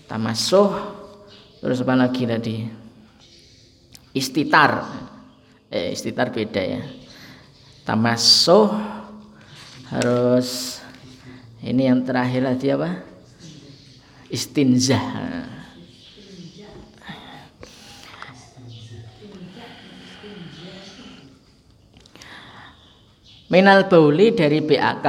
Tamasuh 0.05 0.69
terus 1.65 1.81
apa 1.81 1.97
lagi 1.97 2.29
tadi? 2.29 2.69
Istitar. 4.13 4.85
Eh 5.73 5.97
istitar 5.97 6.29
beda 6.29 6.61
ya. 6.61 6.85
Tamasuh 7.89 8.77
harus 9.89 10.81
ini 11.65 11.89
yang 11.89 12.05
terakhir 12.05 12.45
tadi 12.45 12.69
apa? 12.69 13.01
Istinzah. 14.29 15.01
Minal 23.49 23.87
bauli 23.87 24.35
dari 24.35 24.59
BAK 24.59 25.07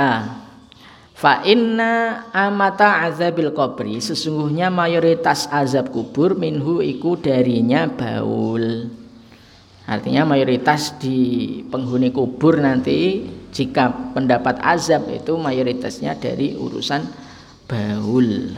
Fa 1.15 1.39
inna 1.47 2.27
amata 2.35 3.07
azabil 3.07 3.55
kubri 3.55 4.03
sesungguhnya 4.03 4.67
mayoritas 4.67 5.47
azab 5.47 5.87
kubur 5.95 6.35
minhu 6.35 6.83
iku 6.83 7.15
darinya 7.15 7.87
baul. 7.87 8.91
Artinya 9.87 10.27
mayoritas 10.27 10.99
di 10.99 11.63
penghuni 11.71 12.11
kubur 12.11 12.59
nanti 12.59 13.23
jika 13.55 14.11
pendapat 14.11 14.59
azab 14.59 15.07
itu 15.07 15.39
mayoritasnya 15.39 16.19
dari 16.19 16.51
urusan 16.59 17.07
baul. 17.63 18.51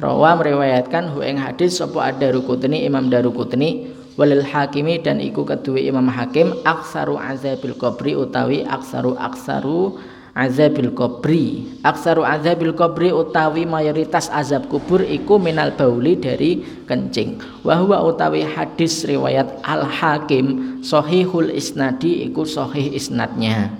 Rawa 0.00 0.40
meriwayatkan 0.40 1.12
hu 1.12 1.20
ing 1.20 1.36
hadis 1.36 1.76
sapa 1.84 2.16
ad-Darukutni 2.16 2.80
Imam 2.88 3.12
Darukutni 3.12 3.92
walil 4.16 4.40
hakimi 4.40 5.04
dan 5.04 5.20
iku 5.20 5.44
kedua 5.44 5.84
Imam 5.84 6.08
Hakim 6.08 6.64
aksaru 6.64 7.20
azabil 7.20 7.76
kubri 7.76 8.16
utawi 8.16 8.64
aksaru 8.64 9.20
aksaru 9.20 10.00
azabil 10.32 10.92
kubri 10.96 11.68
aksaru 11.84 12.24
azabil 12.24 12.72
kubri 12.72 13.12
utawi 13.12 13.68
mayoritas 13.68 14.32
azab 14.32 14.68
kubur 14.68 15.04
iku 15.04 15.36
minal 15.36 15.76
bauli 15.76 16.16
dari 16.16 16.64
kencing. 16.88 17.40
Wahwa 17.64 18.00
utawi 18.04 18.44
hadis 18.44 19.04
riwayat 19.04 19.60
al 19.64 19.84
hakim 19.84 20.80
sohihul 20.80 21.52
isnadi 21.52 22.24
iku 22.28 22.48
sohih 22.48 22.92
isnadnya. 22.92 23.76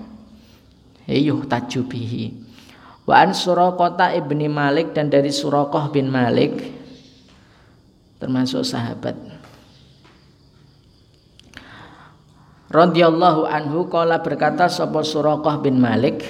Yuh 1.09 1.45
tajubihi. 1.49 2.33
Wa 3.09 3.27
an 3.27 3.35
surakota 3.35 4.15
ibni 4.15 4.47
malik 4.47 4.95
dan 4.95 5.11
dari 5.11 5.35
surakoh 5.35 5.91
bin 5.91 6.13
malik 6.13 6.55
termasuk 8.23 8.63
sahabat. 8.63 9.19
Radhiyallahu 12.73 13.45
anhu 13.45 13.85
kala 13.93 14.25
berkata 14.25 14.65
sapa 14.65 15.05
Suraqah 15.05 15.61
bin 15.61 15.77
Malik 15.77 16.25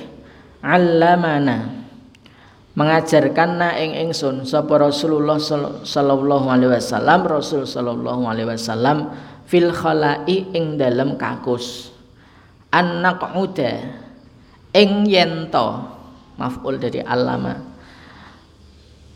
allamana. 0.62 1.82
Mengajarkan 2.72 3.60
na 3.60 3.76
ing 3.76 4.08
ingsun 4.08 4.48
sapa 4.48 4.80
Rasulullah 4.80 5.36
sallallahu 5.36 6.48
alaihi 6.48 6.72
wasallam 6.72 7.20
Rasul 7.28 7.68
sallallahu 7.68 8.24
alaihi 8.24 8.48
wasallam 8.48 9.12
fil 9.44 9.68
khalai 9.68 10.48
ing 10.56 10.80
dalam 10.80 11.20
kakus. 11.20 11.92
Anak 12.72 13.36
uda 13.36 13.92
ing 14.72 15.04
yento 15.04 15.84
maf'ul 16.40 16.80
dari 16.80 17.04
allama. 17.04 17.60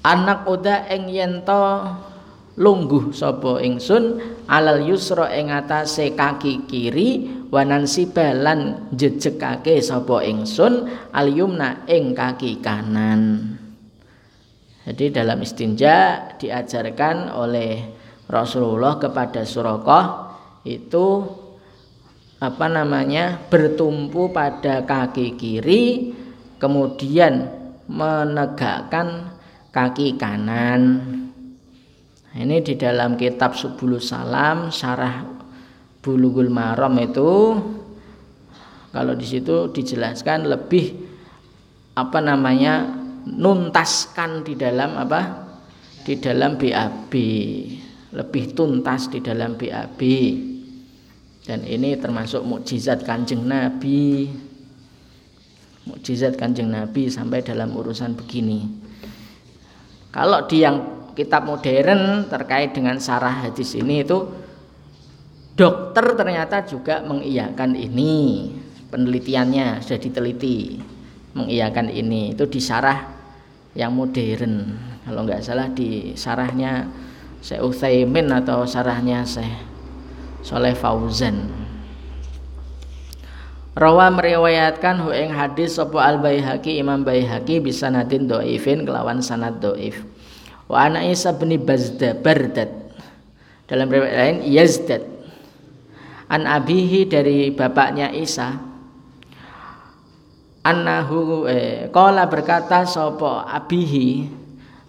Anak 0.04 0.44
uda 0.44 0.92
ing 0.92 1.08
yento 1.08 1.80
lungguh 2.60 3.16
sapa 3.16 3.64
ingsun 3.64 4.20
alal 4.52 4.84
yusra 4.84 5.32
ing 5.32 5.48
atase 5.48 6.12
kaki 6.12 6.68
kiri 6.68 7.35
wanan 7.50 7.86
sibalan 7.86 8.90
jejekake 8.94 9.78
sapa 9.78 10.22
ingsun 10.26 10.88
al 11.14 11.28
yumna 11.30 11.86
ing 11.86 12.12
kaki 12.16 12.58
kanan. 12.58 13.54
Jadi 14.86 15.10
dalam 15.10 15.42
istinja 15.42 16.30
diajarkan 16.38 17.34
oleh 17.34 17.90
Rasulullah 18.30 19.02
kepada 19.02 19.42
Surokoh 19.42 20.06
itu 20.62 21.26
apa 22.38 22.66
namanya 22.70 23.38
bertumpu 23.50 24.30
pada 24.30 24.86
kaki 24.86 25.34
kiri 25.34 26.14
kemudian 26.62 27.50
menegakkan 27.90 29.34
kaki 29.74 30.14
kanan. 30.14 31.02
Ini 32.36 32.60
di 32.60 32.76
dalam 32.76 33.16
kitab 33.16 33.56
Subulus 33.56 34.12
Salam 34.12 34.68
syarah 34.68 35.35
Bulughul 36.06 36.54
Maram 36.54 36.94
itu 37.02 37.58
kalau 38.94 39.18
di 39.18 39.26
situ 39.26 39.74
dijelaskan 39.74 40.46
lebih 40.46 40.94
apa 41.98 42.22
namanya 42.22 42.86
nuntaskan 43.26 44.46
di 44.46 44.54
dalam 44.54 44.94
apa? 44.94 45.50
Di 46.06 46.14
dalam 46.22 46.54
BAB 46.54 47.12
lebih 48.14 48.54
tuntas 48.54 49.10
di 49.10 49.18
dalam 49.18 49.58
BAB 49.58 50.00
dan 51.46 51.62
ini 51.62 51.94
termasuk 51.94 52.42
mukjizat 52.42 53.06
kanjeng 53.06 53.46
Nabi. 53.46 54.26
Mukjizat 55.86 56.34
kanjeng 56.34 56.74
Nabi 56.74 57.06
sampai 57.06 57.46
dalam 57.46 57.70
urusan 57.70 58.18
begini. 58.18 58.66
Kalau 60.10 60.42
di 60.50 60.66
yang 60.66 61.10
kitab 61.14 61.46
modern 61.46 62.26
terkait 62.26 62.74
dengan 62.74 62.98
sarah 62.98 63.46
hadis 63.46 63.78
ini 63.78 64.02
itu 64.02 64.45
dokter 65.56 66.04
ternyata 66.14 66.62
juga 66.68 67.00
mengiyakan 67.02 67.74
ini. 67.74 68.52
Penelitiannya 68.92 69.82
sudah 69.82 69.98
diteliti. 69.98 70.78
Mengiyakan 71.32 71.88
ini. 71.90 72.36
Itu 72.36 72.46
di 72.46 72.60
sarah 72.60 73.08
yang 73.72 73.96
modern. 73.96 74.76
Kalau 75.02 75.24
nggak 75.24 75.42
salah 75.42 75.72
di 75.72 76.12
sarahnya 76.14 76.86
Syekh 77.40 77.64
Utsaimin 77.64 78.28
atau 78.30 78.68
sarahnya 78.68 79.24
Syekh 79.24 79.52
Soleh 80.44 80.76
Fauzan. 80.76 81.50
Rawa 83.76 84.08
meriwayatkan 84.08 85.04
hu 85.04 85.12
ing 85.12 85.36
hadis 85.36 85.76
sapa 85.76 86.00
Al 86.00 86.16
Baihaqi 86.16 86.80
Imam 86.80 87.04
Baihaqi 87.04 87.60
bisa 87.60 87.92
natin 87.92 88.24
doifin 88.24 88.88
kelawan 88.88 89.20
sanad 89.20 89.60
doif. 89.60 90.00
Wa 90.64 90.88
ana 90.88 91.04
Isa 91.04 91.36
bin 91.36 91.52
Bazda 91.60 92.16
Bardat 92.16 92.72
dalam 93.68 93.86
riwayat 93.92 94.16
lain 94.16 94.36
Yazdad 94.48 95.15
an 96.30 96.46
abihi 96.46 97.06
dari 97.06 97.50
bapaknya 97.54 98.10
Isa. 98.14 98.56
Annahu 100.66 101.46
eh, 101.46 101.86
kola 101.94 102.26
berkata 102.26 102.82
sopo 102.82 103.38
abihi 103.46 104.46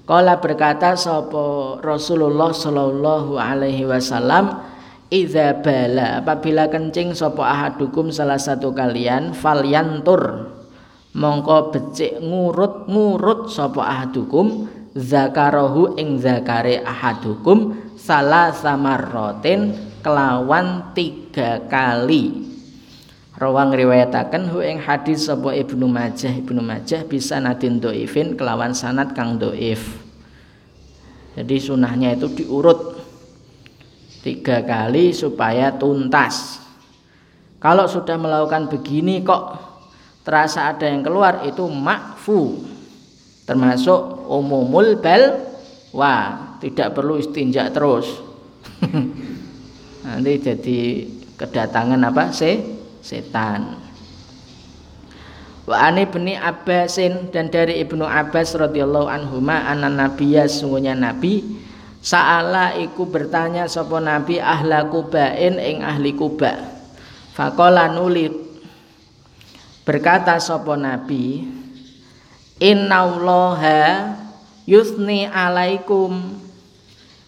Kala 0.07 0.39
berkata 0.39 0.95
sapa 0.95 1.77
Rasulullah 1.83 2.55
sallallahu 2.55 3.35
alaihi 3.35 3.83
wasallam 3.83 4.63
Iza 5.11 5.59
bala 5.59 6.23
apabila 6.23 6.71
kencing 6.71 7.11
sapa 7.11 7.43
ahadukum 7.43 8.07
salah 8.07 8.39
satu 8.39 8.71
kalian 8.71 9.35
falyantur 9.35 10.51
mongko 11.11 11.75
becik 11.75 12.23
ngurut-ngurut 12.23 13.51
sapa 13.51 13.83
ahadukum 13.83 14.71
zakarahu 14.95 15.99
ing 15.99 16.23
zakare 16.23 16.79
ahadukum 16.87 17.75
salah 17.99 18.55
samarrotin 18.55 19.75
kelawan 20.07 20.95
tiga 20.95 21.67
kali 21.67 22.47
Rawang 23.37 23.75
riwayataken 23.75 24.49
hu 24.49 24.65
ing 24.65 24.81
hadis 24.81 25.29
sapa 25.29 25.53
Ibnu 25.53 25.85
Majah 25.85 26.31
Ibnu 26.31 26.63
Majah 26.63 27.05
bisa 27.05 27.37
nadin 27.37 27.77
doifin 27.77 28.33
kelawan 28.33 28.73
sanad 28.73 29.13
kang 29.13 29.37
doif. 29.37 30.01
Jadi 31.37 31.61
sunahnya 31.61 32.17
itu 32.17 32.33
diurut 32.33 32.97
tiga 34.25 34.65
kali 34.65 35.13
supaya 35.13 35.69
tuntas. 35.69 36.65
Kalau 37.61 37.85
sudah 37.85 38.17
melakukan 38.17 38.73
begini 38.73 39.21
kok 39.21 39.53
terasa 40.25 40.73
ada 40.73 40.89
yang 40.89 41.05
keluar 41.05 41.45
itu 41.45 41.61
makfu 41.69 42.65
termasuk 43.45 44.25
umumul 44.25 44.97
bal 44.97 45.45
wah 45.93 46.57
tidak 46.57 46.97
perlu 46.97 47.21
istinja 47.21 47.69
terus 47.69 48.09
nanti 50.07 50.39
jadi 50.39 50.79
kedatangan 51.35 51.99
apa 52.07 52.31
sih 52.31 52.63
setan. 53.03 53.75
Wa 55.67 55.91
ani 55.91 56.07
ibni 56.07 56.39
Abbasin 56.39 57.27
dan 57.27 57.51
dari 57.51 57.83
Ibnu 57.83 58.07
Abbas 58.07 58.55
radhiyallahu 58.55 59.11
anhuma 59.11 59.67
anan 59.67 59.99
nabiyya 59.99 60.47
sungguhnya 60.47 60.95
nabi 60.95 61.43
Sa'ala 61.97 62.79
iku 62.79 63.03
bertanya 63.09 63.67
sapa 63.67 63.99
nabi 63.99 64.39
ahla 64.39 64.87
kubain 64.87 65.59
ing 65.59 65.83
ahli 65.83 66.15
kuba. 66.15 66.55
Faqala 67.35 67.91
nuli 67.91 68.31
berkata 69.83 70.39
sapa 70.39 70.79
nabi 70.79 71.43
Innallaha 72.63 74.15
yusni 74.63 75.27
alaikum 75.27 76.46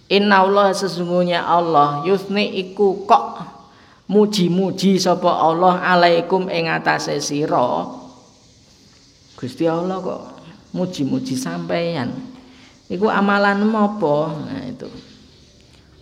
Innallaha 0.09 0.73
sesungguhnya 0.73 1.45
Allah. 1.45 2.01
Yusni 2.01 2.49
iku 2.57 3.05
kok 3.05 3.45
muji-muji 4.09 4.97
sapa 4.97 5.29
Allah 5.29 5.77
alaikum 5.85 6.49
ing 6.49 6.65
atase 6.65 7.21
sira. 7.21 7.85
Gusti 9.37 9.69
Allah 9.69 10.01
kok 10.01 10.21
muji-muji 10.73 11.37
sampeyan. 11.37 12.09
Iku 12.89 13.05
amalan 13.05 13.69
apa 13.69 14.17
nah 14.33 14.65
itu. 14.65 14.89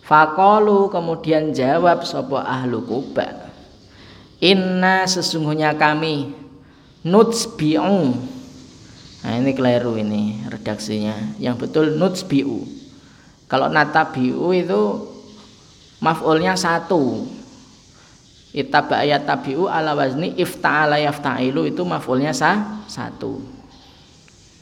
Faqalu 0.08 0.88
kemudian 0.88 1.52
jawab 1.52 2.00
sapa 2.00 2.40
ahlu 2.48 2.80
Kuba 2.80 3.52
Inna 4.40 5.04
sesungguhnya 5.04 5.76
kami 5.76 6.32
nutsbi'u 7.04 8.16
Nah 9.18 9.34
ini 9.36 9.52
keliru 9.52 10.00
ini 10.00 10.48
redaksinya. 10.48 11.36
Yang 11.36 11.68
betul 11.68 12.00
nutsbi'u 12.00 12.77
Kalau 13.48 13.72
natabi'u 13.72 14.52
itu 14.52 14.80
maf'ulnya 16.04 16.54
satu 16.54 17.26
Ittaba 18.48 19.04
tabi'u 19.04 19.68
ala 19.68 19.92
wazni 19.92 20.32
ifta'ala 20.40 20.96
yafta'ilu 20.96 21.68
itu 21.68 21.84
maf'ulnya 21.84 22.32
sah 22.32 22.80
satu. 22.88 23.44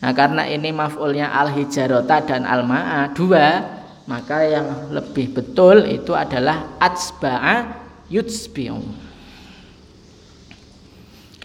Nah 0.03 0.11
karena 0.11 0.43
ini 0.51 0.75
maf'ulnya 0.75 1.31
al 1.31 1.55
hijarota 1.55 2.19
dan 2.27 2.43
al 2.43 2.67
ma'a 2.67 3.15
dua, 3.15 3.63
maka 4.11 4.43
yang 4.43 4.91
lebih 4.91 5.39
betul 5.39 5.87
itu 5.87 6.19
adalah 6.19 6.77
atsba'a 6.83 7.79
yutsbi'u. 8.11 8.83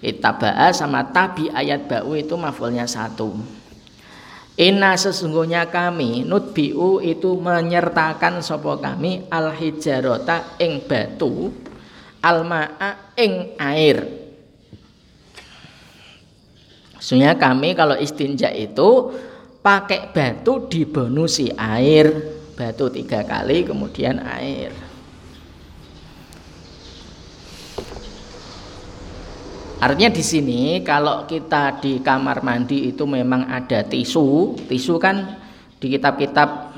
Ittaba'a 0.01 0.73
sama 0.73 1.05
tabi 1.13 1.45
ayat 1.53 1.85
ba'u 1.85 2.17
itu 2.17 2.33
maf'ulnya 2.33 2.89
satu. 2.89 3.37
Inna 4.59 4.99
sesungguhnya 4.99 5.71
kami 5.71 6.27
nutbi'u 6.27 6.99
itu 6.99 7.39
menyertakan 7.39 8.43
sopo 8.43 8.75
kami 8.75 9.31
al 9.31 9.55
hijarota 9.55 10.59
ing 10.59 10.83
batu 10.83 11.55
almaa 12.19 13.15
ing 13.15 13.55
air. 13.55 13.97
Sebenarnya 17.01 17.39
kami 17.39 17.73
kalau 17.73 17.97
istinja 17.97 18.53
itu 18.53 19.09
pakai 19.63 20.13
batu 20.13 20.69
dibonusi 20.69 21.49
air, 21.57 22.13
batu 22.53 22.93
tiga 22.93 23.25
kali 23.25 23.65
kemudian 23.65 24.21
air. 24.21 24.90
Artinya 29.81 30.13
di 30.13 30.21
sini 30.21 30.61
kalau 30.85 31.25
kita 31.25 31.81
di 31.81 32.05
kamar 32.05 32.45
mandi 32.45 32.93
itu 32.93 33.01
memang 33.09 33.49
ada 33.49 33.81
tisu, 33.81 34.53
tisu 34.69 35.01
kan 35.01 35.41
di 35.81 35.89
kitab-kitab 35.97 36.69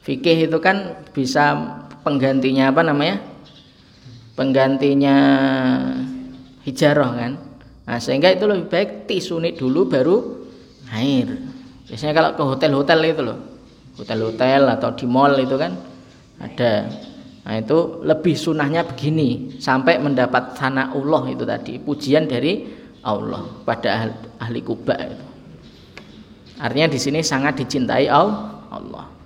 fikih 0.00 0.48
itu 0.48 0.56
kan 0.56 1.04
bisa 1.12 1.52
penggantinya 2.00 2.72
apa 2.72 2.80
namanya? 2.80 3.20
penggantinya 4.36 5.16
hijaroh 6.64 7.12
kan? 7.16 7.32
Nah 7.84 7.98
sehingga 8.00 8.32
itu 8.32 8.44
lebih 8.44 8.68
baik 8.68 9.08
tisunit 9.08 9.56
dulu 9.60 9.88
baru 9.88 10.16
air. 10.92 11.36
Biasanya 11.88 12.12
kalau 12.16 12.30
ke 12.36 12.42
hotel-hotel 12.44 13.00
itu 13.12 13.22
loh. 13.24 13.38
Hotel-hotel 13.96 14.68
atau 14.72 14.92
di 14.92 15.04
mall 15.08 15.40
itu 15.40 15.56
kan 15.56 15.72
ada 16.36 16.84
nah 17.46 17.54
itu 17.54 18.02
lebih 18.02 18.34
sunahnya 18.34 18.82
begini 18.82 19.56
sampai 19.62 20.02
mendapat 20.02 20.58
Allah 20.58 21.22
itu 21.30 21.46
tadi 21.46 21.78
pujian 21.78 22.26
dari 22.26 22.66
Allah 23.06 23.46
pada 23.62 24.10
ahli, 24.42 24.60
kubah 24.66 24.98
itu 24.98 25.26
artinya 26.58 26.90
di 26.90 26.98
sini 26.98 27.22
sangat 27.22 27.62
dicintai 27.62 28.10
Allah 28.10 29.16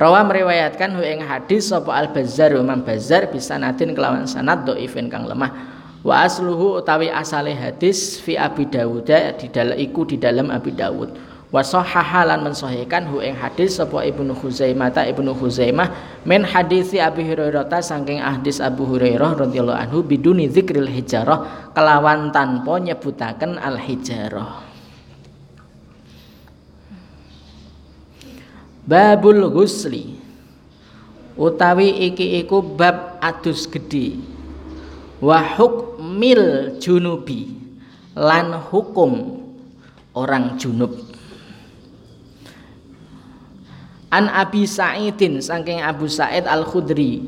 Rawa 0.00 0.24
meriwayatkan 0.24 0.96
hu 0.96 1.04
ing 1.04 1.20
hadis 1.20 1.68
sapa 1.68 1.92
Al 1.92 2.08
Bazzar 2.08 2.56
Imam 2.56 2.80
Bazzar 2.80 3.28
bisa 3.28 3.60
nadin 3.60 3.92
kelawan 3.92 4.24
sanad 4.24 4.64
dhaifin 4.64 5.12
kang 5.12 5.28
lemah. 5.28 5.52
Wa 6.00 6.24
asluhu 6.24 6.80
utawi 6.80 7.12
asale 7.12 7.52
hadis 7.52 8.16
fi 8.16 8.40
Abi 8.40 8.64
Dawud 8.64 9.04
di 9.36 9.46
dalam 9.52 9.76
iku 9.76 10.08
di 10.08 10.16
dalam 10.16 10.48
Abi 10.48 10.72
Dawud. 10.72 11.12
Wa 11.50 11.66
sahaha 11.66 12.30
lan 12.30 12.46
mensahihkan 12.46 13.10
hu 13.10 13.18
ing 13.18 13.34
hadis 13.34 13.74
sapa 13.82 14.06
Ibnu 14.06 14.38
Huzaimah 14.38 14.94
ta 14.94 15.02
Ibnu 15.02 15.34
Huzaimah 15.34 16.22
min 16.22 16.46
hadisi 16.46 17.02
Abi 17.02 17.26
Hurairah 17.26 17.66
ta 17.66 17.82
saking 17.82 18.22
hadis 18.22 18.62
Abu 18.62 18.86
Hurairah 18.86 19.34
radhiyallahu 19.34 19.74
anhu 19.74 19.98
biduni 20.06 20.46
zikril 20.46 20.86
hijarah 20.86 21.74
kelawan 21.74 22.30
tanpa 22.30 22.78
nyebutaken 22.78 23.58
al 23.58 23.82
hijarah. 23.82 24.62
Babul 28.86 29.50
Ghusli 29.50 30.22
utawi 31.34 32.14
iki 32.14 32.46
iku 32.46 32.62
bab 32.62 33.18
adus 33.18 33.66
gede 33.66 34.22
wa 35.18 35.42
hukmil 35.42 36.78
junubi 36.78 37.58
lan 38.14 38.54
hukum 38.70 39.42
orang 40.14 40.54
junub 40.54 41.09
An 44.10 44.26
Abi 44.26 44.66
Sa'idin 44.66 45.38
saking 45.38 45.78
Abu 45.78 46.10
Sa'id 46.10 46.42
Al-Khudri. 46.46 47.22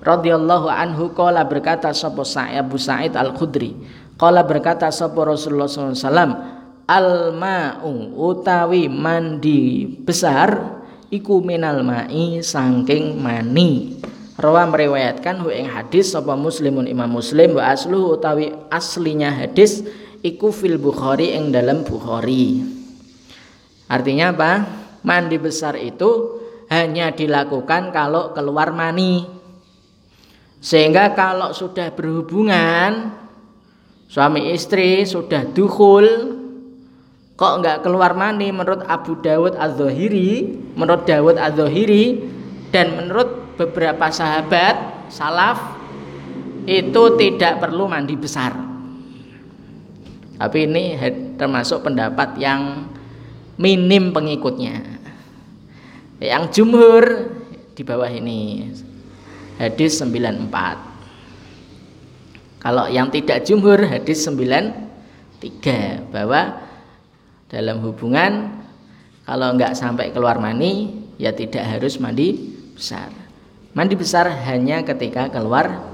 Radhiyallahu 0.00 0.70
anhu 0.70 1.10
qala 1.12 1.42
berkata 1.44 1.90
sapa 1.90 2.22
Sa'id 2.22 2.56
Abu 2.56 2.78
Sa'id 2.78 3.18
Al-Khudri? 3.18 3.74
Qala 4.14 4.46
berkata 4.46 4.88
sapa 4.94 5.26
Rasulullah 5.26 5.66
SAW 5.66 6.60
al 6.90 7.34
ma'u 7.34 8.18
utawi 8.18 8.90
mandi 8.90 9.86
besar 9.86 10.82
iku 11.10 11.42
minal 11.42 11.82
ma'i 11.82 12.42
sangking 12.42 13.18
mani. 13.18 13.98
Rawa 14.40 14.64
meriwayatkan 14.72 15.44
hu 15.44 15.52
ing 15.52 15.68
hadis 15.68 16.16
sapa 16.16 16.32
muslimun 16.32 16.88
imam 16.88 17.10
muslim 17.10 17.60
wa 17.60 17.74
asluhu 17.74 18.16
utawi 18.16 18.56
aslinya 18.72 19.28
hadis 19.28 19.84
iku 20.24 20.48
fil 20.48 20.80
bukhari 20.80 21.36
ing 21.36 21.52
dalam 21.52 21.84
bukhari. 21.84 22.64
Artinya 23.90 24.32
apa 24.32 24.79
mandi 25.06 25.36
besar 25.40 25.76
itu 25.78 26.40
hanya 26.70 27.10
dilakukan 27.10 27.90
kalau 27.90 28.30
keluar 28.30 28.70
mani. 28.70 29.26
Sehingga 30.60 31.16
kalau 31.16 31.56
sudah 31.56 31.90
berhubungan 31.96 33.16
suami 34.10 34.52
istri 34.52 35.06
sudah 35.08 35.48
duhul 35.50 36.36
kok 37.38 37.62
enggak 37.62 37.80
keluar 37.80 38.12
mani 38.12 38.52
menurut 38.52 38.84
Abu 38.84 39.16
Dawud 39.24 39.56
Az-Zahiri 39.56 40.60
menurut 40.76 41.08
Dawud 41.08 41.40
Az-Zahiri 41.40 42.20
dan 42.68 43.00
menurut 43.00 43.56
beberapa 43.56 44.12
sahabat 44.12 45.08
salaf 45.08 45.80
itu 46.68 47.02
tidak 47.16 47.58
perlu 47.58 47.88
mandi 47.88 48.14
besar. 48.14 48.52
Tapi 50.40 50.58
ini 50.64 50.96
termasuk 51.36 51.84
pendapat 51.84 52.36
yang 52.40 52.88
minim 53.56 54.12
pengikutnya. 54.14 55.00
Yang 56.20 56.44
jumhur 56.60 57.04
di 57.72 57.82
bawah 57.82 58.12
ini. 58.12 58.70
Hadis 59.56 60.00
94. 60.04 60.50
Kalau 62.60 62.84
yang 62.92 63.08
tidak 63.08 63.48
jumhur 63.48 63.80
hadis 63.88 64.20
93 64.28 66.12
bahwa 66.12 66.60
dalam 67.48 67.80
hubungan 67.80 68.60
kalau 69.24 69.56
nggak 69.56 69.72
sampai 69.72 70.12
keluar 70.12 70.36
mani 70.36 70.92
ya 71.16 71.32
tidak 71.32 71.64
harus 71.64 71.96
mandi 71.96 72.52
besar. 72.76 73.08
Mandi 73.72 73.96
besar 73.96 74.28
hanya 74.48 74.84
ketika 74.84 75.32
keluar. 75.32 75.89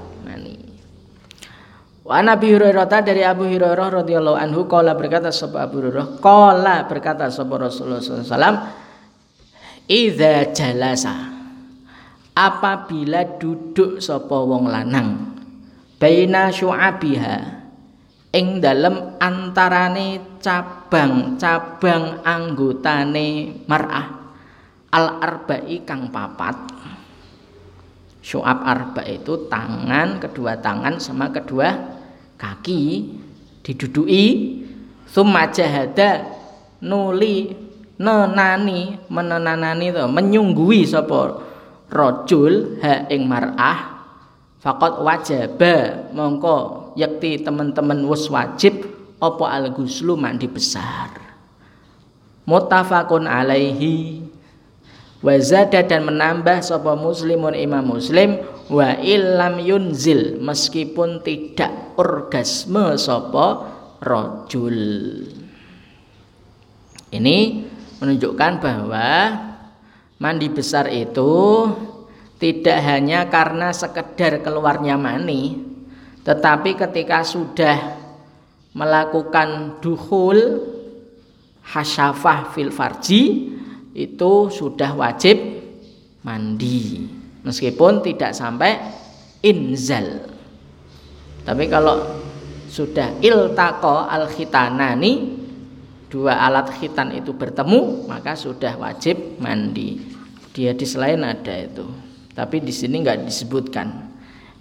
Wa 2.07 2.23
Nabi 2.23 2.55
Hurairah 2.55 3.03
dari 3.03 3.19
Abu 3.19 3.51
Hurairah 3.51 3.99
radhiyallahu 3.99 4.39
anhu 4.39 4.63
qala 4.63 4.95
berkata 4.95 5.27
sapa 5.27 5.67
Abu 5.67 5.83
Hurairah 5.83 6.23
qala 6.23 6.87
berkata 6.87 7.27
sapa 7.27 7.59
Rasulullah 7.59 7.99
SAW 7.99 8.87
Idza 9.91 10.55
jalasa. 10.55 11.15
Apabila 12.31 13.27
duduk 13.35 13.99
sapa 13.99 14.39
wong 14.39 14.71
lanang 14.71 15.35
baina 15.99 16.47
syu'abiha 16.47 17.35
ing 18.31 18.63
dalem 18.63 19.19
antarane 19.19 20.39
cabang-cabang 20.39 22.23
anggotane 22.23 23.27
mar'ah 23.67 24.07
al 24.95 25.19
arba'i 25.19 25.83
kang 25.83 26.07
papat. 26.07 26.55
Syu'ab 28.23 28.59
arba 28.63 29.03
itu 29.07 29.47
tangan 29.51 30.19
kedua 30.23 30.59
tangan 30.59 30.99
sama 30.99 31.31
kedua 31.31 31.96
kaki 32.37 33.11
didudui 33.65 34.25
summa 35.09 35.49
jahada 35.51 36.23
nuli 36.79 37.57
nenani 37.97 39.01
menenanani 39.09 39.89
to 39.91 40.05
menyunggui 40.05 40.85
sapa 40.85 41.41
rajul 41.89 42.77
ha 42.79 43.09
ing 43.09 43.25
mar'ah 43.25 44.05
faqad 44.61 45.01
wajaba 45.01 46.07
mongko 46.13 46.93
yakti 46.93 47.41
teman-teman 47.41 48.05
wis 48.05 48.29
wajib 48.29 48.85
apa 49.17 49.45
al 49.49 49.73
guslu 49.73 50.13
mandi 50.13 50.45
besar 50.45 51.27
muttafaqun 52.47 53.27
alaihi. 53.27 54.23
Wa 55.17 55.33
zada 55.41 55.83
dan 55.83 56.07
menambah 56.07 56.63
sapa 56.63 56.93
muslimun 56.93 57.57
imam 57.57 57.97
muslim 57.97 58.37
wa 58.67 58.99
illam 58.99 59.63
yunzil 59.63 60.43
meskipun 60.43 61.23
tidak 61.23 61.95
orgasme 61.95 62.99
sapa 62.99 63.47
rojul 64.03 64.77
ini 67.15 67.37
menunjukkan 68.03 68.53
bahwa 68.59 69.07
mandi 70.19 70.47
besar 70.51 70.91
itu 70.91 71.33
tidak 72.37 72.77
hanya 72.83 73.31
karena 73.31 73.71
sekedar 73.71 74.43
keluarnya 74.43 74.99
mani 74.99 75.63
tetapi 76.27 76.75
ketika 76.75 77.23
sudah 77.23 77.97
melakukan 78.75 79.79
duhul 79.79 80.59
hasyafah 81.63 82.51
fil 82.51 82.69
farji 82.69 83.55
itu 83.97 84.33
sudah 84.53 84.93
wajib 84.93 85.39
mandi 86.21 87.16
meskipun 87.47 88.03
tidak 88.03 88.35
sampai 88.35 88.75
inzal. 89.39 90.27
Tapi 91.47 91.63
kalau 91.71 92.19
sudah 92.67 93.15
iltaqo 93.23 94.03
al 94.03 94.27
khitanani 94.27 95.39
dua 96.11 96.35
alat 96.43 96.75
khitan 96.75 97.15
itu 97.15 97.31
bertemu 97.31 98.05
maka 98.11 98.35
sudah 98.35 98.75
wajib 98.75 99.39
mandi. 99.39 100.03
Dia 100.51 100.75
di 100.75 100.83
selain 100.83 101.23
ada 101.23 101.55
itu. 101.55 101.87
Tapi 102.35 102.59
di 102.59 102.75
sini 102.75 102.99
nggak 103.01 103.23
disebutkan 103.23 103.87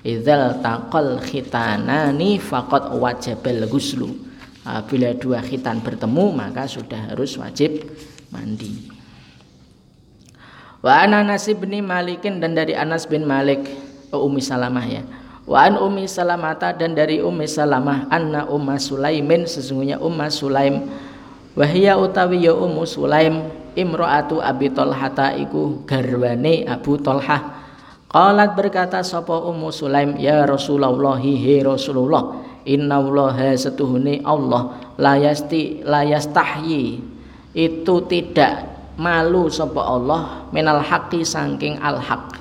idzal 0.06 0.62
taqal 0.62 1.18
khitanani 1.18 2.38
faqad 2.38 2.94
wajibal 2.94 3.66
ghuslu 3.66 4.14
bila 4.86 5.10
dua 5.18 5.42
khitan 5.42 5.82
bertemu 5.82 6.24
maka 6.30 6.70
sudah 6.70 7.10
harus 7.10 7.34
wajib 7.38 7.82
mandi 8.30 8.95
wa 10.86 11.02
ana 11.02 11.26
Anas 11.26 11.50
bin 11.50 11.74
Malikin 11.82 12.38
dan 12.38 12.54
dari 12.54 12.78
Anas 12.78 13.10
bin 13.10 13.26
Malik. 13.26 13.66
Oh, 14.14 14.30
Ummi 14.30 14.38
Salamah 14.38 14.86
ya. 14.86 15.02
Wa 15.42 15.66
an 15.66 15.74
Ummi 15.82 16.06
Salamata 16.06 16.70
dan 16.70 16.94
dari 16.94 17.18
Ummi 17.18 17.42
Salamah. 17.50 18.06
Anna 18.06 18.46
Umma 18.46 18.78
Sulaimin 18.78 19.50
sesungguhnya 19.50 19.98
Umma 19.98 20.30
Sulaim. 20.30 20.86
Wahia 21.58 21.98
utawi 21.98 22.46
ya 22.46 22.54
Ummu 22.54 22.86
Sulaim 22.86 23.50
imro'atu 23.76 24.40
Abi 24.40 24.72
Talhata 24.72 25.36
iku 25.36 25.84
garwane 25.84 26.64
Abu 26.64 26.96
Talhah 26.96 27.68
Qalat 28.08 28.56
berkata 28.56 29.04
sapa 29.04 29.36
Ummu 29.36 29.68
Sulaim 29.68 30.16
ya 30.16 30.48
Rasulullah 30.48 31.20
he 31.20 31.60
Rasulullah 31.60 32.40
inna 32.64 32.98
allaha 32.98 33.52
setuhune 33.52 34.24
Allah 34.24 34.94
layasti 34.96 35.84
layastahyi 35.84 37.04
itu 37.52 37.94
tidak 38.08 38.75
malu 38.96 39.48
sapa 39.52 39.80
Allah 39.80 40.48
minal 40.50 40.80
haqqi 40.80 41.22
saking 41.22 41.78
al 41.80 42.00
haq. 42.00 42.36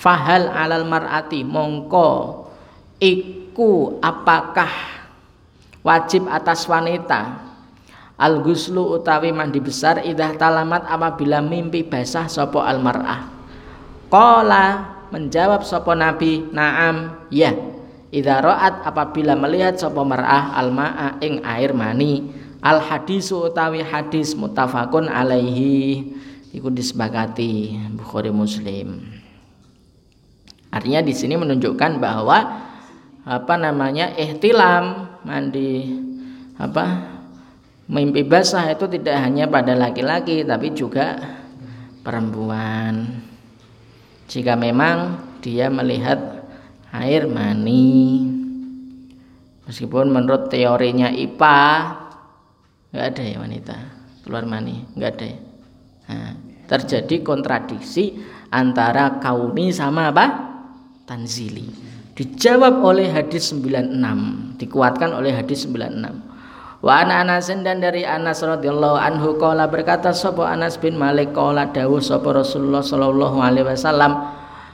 Fahal 0.00 0.48
alal 0.48 0.88
mar'ati 0.88 1.44
mongko 1.44 2.44
iku 2.96 4.00
apakah 4.00 4.72
wajib 5.84 6.24
atas 6.28 6.64
wanita? 6.64 7.48
Al 8.20 8.44
guslu 8.44 9.00
utawi 9.00 9.32
mandi 9.32 9.60
besar 9.60 10.04
idah 10.04 10.36
talamat 10.36 10.88
apabila 10.88 11.40
mimpi 11.40 11.84
basah 11.84 12.28
sapa 12.28 12.64
al 12.64 12.80
mar'ah? 12.80 13.28
Qala 14.08 14.64
menjawab 15.14 15.64
sopo 15.64 15.94
nabi 15.94 16.48
naam 16.50 17.28
ya 17.30 17.52
Idza 18.10 18.42
ra'at 18.42 18.82
apabila 18.82 19.38
melihat 19.38 19.78
sopo 19.78 20.02
mar'ah 20.02 20.58
almaa 20.58 21.22
ing 21.22 21.46
air 21.46 21.70
mani 21.70 22.39
al 22.60 22.80
hadisu 22.80 23.48
utawi 23.52 23.80
hadis 23.84 24.36
mutafakun 24.36 25.08
alaihi 25.08 26.12
iku 26.52 26.68
disepakati 26.68 27.76
Bukhari 27.96 28.32
Muslim. 28.32 29.00
Artinya 30.70 31.02
di 31.02 31.14
sini 31.16 31.34
menunjukkan 31.34 31.98
bahwa 31.98 32.38
apa 33.26 33.54
namanya 33.58 34.14
ihtilam 34.16 35.18
mandi 35.26 35.92
apa 36.56 36.84
mimpi 37.90 38.24
basah 38.24 38.70
itu 38.70 38.86
tidak 38.86 39.18
hanya 39.18 39.50
pada 39.50 39.76
laki-laki 39.76 40.46
tapi 40.46 40.72
juga 40.72 41.20
perempuan 42.00 43.20
jika 44.30 44.56
memang 44.56 45.20
dia 45.44 45.68
melihat 45.68 46.46
air 46.96 47.28
mani 47.28 48.24
meskipun 49.68 50.08
menurut 50.08 50.48
teorinya 50.48 51.12
IPA 51.12 51.60
nggak 52.90 53.04
ada 53.14 53.22
ya 53.22 53.36
wanita. 53.40 53.76
Keluar 54.26 54.44
mani. 54.46 54.84
Nggak 54.94 55.10
ada 55.16 55.26
ya. 55.26 55.38
Nah, 56.10 56.32
terjadi 56.66 57.22
kontradiksi 57.22 58.18
antara 58.50 59.22
kauni 59.22 59.70
sama 59.70 60.10
apa? 60.10 60.26
Tanzili. 61.06 61.70
Dijawab 62.14 62.84
oleh 62.84 63.08
hadis 63.08 63.54
96 63.54 64.60
dikuatkan 64.60 65.16
oleh 65.16 65.32
hadis 65.32 65.64
96 65.64 66.30
Wa 66.80 67.04
ana 67.04 67.20
Anasin 67.20 67.60
dan 67.60 67.84
dari 67.84 68.08
Anas 68.08 68.40
radhiyallahu 68.40 68.96
anhu 68.96 69.36
qala 69.36 69.68
berkata 69.68 70.16
sapa 70.16 70.48
Anas 70.48 70.80
bin 70.80 70.96
Malik 70.96 71.36
qala 71.36 71.68
dawuh 71.68 72.00
sapa 72.00 72.32
Rasulullah 72.32 72.80
sallallahu 72.80 73.36
alaihi 73.36 73.68
wasallam 73.68 74.16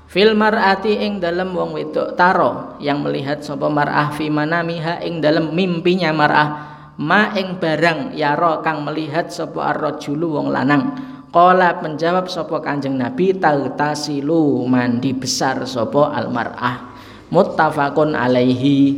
fil 0.06 0.38
mar'ati 0.38 1.02
ing 1.02 1.18
dalem 1.18 1.50
wong 1.50 1.74
wedok 1.74 2.14
taro 2.14 2.78
yang 2.78 3.02
melihat 3.02 3.42
sapa 3.42 3.66
mar'ah 3.66 4.14
fi 4.14 4.30
manamiha 4.30 5.02
ing 5.02 5.18
dalem 5.18 5.50
mimpinya 5.50 6.14
mar'ah 6.14 6.75
ma 6.96 7.32
ing 7.36 7.60
barang 7.60 8.16
yaro 8.16 8.64
kang 8.64 8.84
melihat 8.84 9.28
sapa 9.28 9.72
ar-rajulu 9.72 10.40
wong 10.40 10.48
lanang. 10.52 10.84
Qala 11.30 11.84
menjawab 11.84 12.32
sapa 12.32 12.64
Kanjeng 12.64 12.96
Nabi 12.96 13.36
tasilu 13.36 14.64
mandi 14.64 15.12
besar 15.12 15.60
sapa 15.68 16.08
al 16.16 16.32
mar'ah 16.32 16.96
muttafaqun 17.28 18.16
alaihi. 18.16 18.96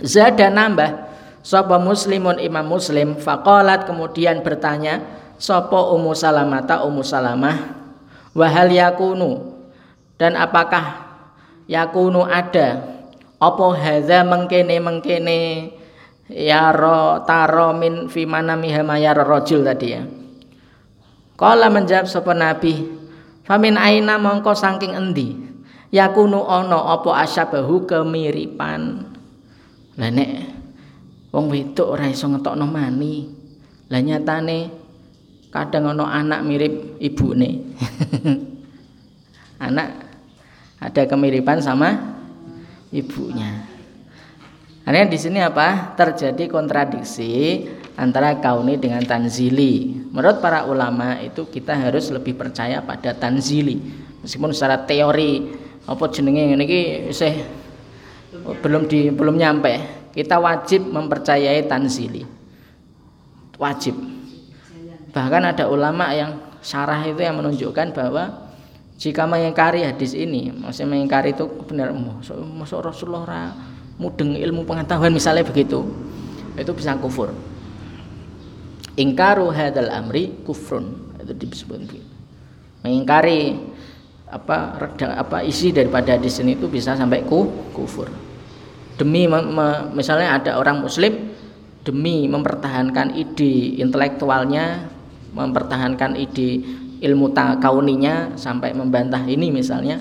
Zada 0.00 0.48
nambah 0.48 1.10
Sapa 1.40 1.80
muslimun 1.80 2.36
imam 2.36 2.68
muslim? 2.68 3.16
Fakolat 3.16 3.88
kemudian 3.88 4.44
bertanya 4.44 5.00
Sopo 5.40 5.96
umu 5.96 6.12
salamata 6.12 6.84
umu 6.84 7.00
salamah? 7.00 7.72
Wahal 8.36 8.76
yakunu? 8.76 9.56
Dan 10.20 10.36
apakah 10.36 11.00
yakunu 11.64 12.28
ada? 12.28 12.84
Opo 13.40 13.72
hadza 13.72 14.20
mengkene 14.20 14.76
mengkene 14.84 15.40
Ya 16.30 16.70
ro 16.70 17.26
taro 17.26 17.74
min 17.74 18.06
fi 18.06 18.22
manamiha 18.22 18.86
mayar 18.86 19.18
rojul 19.26 19.66
tadi 19.66 19.88
ya. 19.90 20.02
Kala 21.34 21.72
menjawab 21.72 22.06
sopo 22.06 22.30
nabi 22.36 23.00
Famin 23.42 23.74
aina 23.74 24.14
mongko 24.14 24.54
saking 24.54 24.94
endi? 24.94 25.34
Yakunu 25.90 26.38
ono 26.38 26.78
opo 26.94 27.10
asyabahu 27.10 27.82
kemiripan. 27.82 29.10
Lah 29.98 30.10
nek 30.14 30.60
wong 31.30 31.46
wedok 31.50 31.98
ora 31.98 32.10
iso 32.10 32.26
ngetokno 32.26 32.66
mani 32.66 33.30
lah 33.90 34.02
nyatane 34.02 34.58
kadang 35.50 35.94
ono 35.94 36.06
anak 36.06 36.42
mirip 36.42 36.98
ibu 36.98 37.34
nih 37.34 37.54
anak 39.66 39.88
ada 40.82 41.02
kemiripan 41.06 41.62
sama 41.62 42.18
ibunya 42.90 43.69
Artinya 44.80 45.08
di 45.12 45.18
sini 45.20 45.38
apa? 45.44 45.92
Terjadi 45.92 46.48
kontradiksi 46.48 47.62
antara 48.00 48.40
kauni 48.40 48.80
dengan 48.80 49.04
tanzili. 49.04 49.92
Menurut 50.08 50.40
para 50.40 50.64
ulama 50.64 51.20
itu 51.20 51.44
kita 51.46 51.76
harus 51.76 52.08
lebih 52.08 52.32
percaya 52.32 52.80
pada 52.80 53.12
tanzili. 53.12 53.76
Meskipun 54.24 54.56
secara 54.56 54.80
teori 54.88 55.52
apa 55.84 56.04
jenenge 56.08 56.56
ini 56.56 56.66
saya 57.12 57.44
belum 58.64 58.88
di 58.88 59.12
belum 59.12 59.36
nyampe. 59.36 60.00
Kita 60.16 60.40
wajib 60.40 60.88
mempercayai 60.88 61.68
tanzili. 61.68 62.24
Wajib. 63.60 63.94
Bahkan 65.12 65.42
ada 65.54 65.68
ulama 65.68 66.10
yang 66.16 66.40
syarah 66.64 67.04
itu 67.04 67.20
yang 67.20 67.36
menunjukkan 67.36 67.92
bahwa 67.92 68.50
jika 69.00 69.24
mengingkari 69.24 69.84
hadis 69.84 70.12
ini, 70.12 70.52
maksudnya 70.52 70.92
mengingkari 70.92 71.32
itu 71.32 71.48
benar, 71.64 71.92
masuk 71.92 72.84
Rasulullah 72.84 73.54
mudeng 74.00 74.32
ilmu 74.32 74.64
pengetahuan 74.64 75.12
misalnya 75.12 75.44
begitu 75.44 75.84
itu 76.56 76.72
bisa 76.72 76.96
kufur. 76.96 77.36
Ingkaru 78.96 79.52
hadal 79.52 79.92
amri 79.92 80.32
kufrun 80.48 81.12
itu 81.20 81.32
disebut 81.36 81.78
begitu. 81.84 82.08
Mengingkari 82.80 83.60
apa 84.30 84.80
reda, 84.80 85.20
apa 85.20 85.44
isi 85.44 85.68
daripada 85.70 86.16
hadis 86.16 86.40
ini 86.40 86.56
itu 86.56 86.64
bisa 86.66 86.96
sampai 86.96 87.22
ku, 87.28 87.44
kufur. 87.76 88.08
Demi 88.96 89.28
me, 89.28 89.40
me, 89.44 89.68
misalnya 89.92 90.40
ada 90.40 90.56
orang 90.56 90.80
muslim 90.80 91.32
demi 91.84 92.28
mempertahankan 92.28 93.16
ide 93.16 93.80
intelektualnya 93.80 94.84
mempertahankan 95.32 96.16
ide 96.16 96.60
ilmu 97.00 97.32
kauninya 97.32 98.36
sampai 98.36 98.76
membantah 98.76 99.24
ini 99.24 99.48
misalnya 99.48 99.96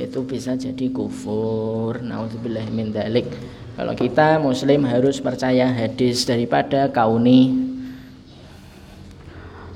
itu 0.00 0.24
bisa 0.24 0.56
jadi 0.56 0.88
kufur 0.88 2.00
naudzubillah 2.00 2.64
min 2.72 2.92
dalik 2.92 3.28
kalau 3.72 3.96
kita 3.96 4.36
muslim 4.36 4.84
harus 4.84 5.16
percaya 5.16 5.64
hadis 5.64 6.28
daripada 6.28 6.92
kauni. 6.92 7.72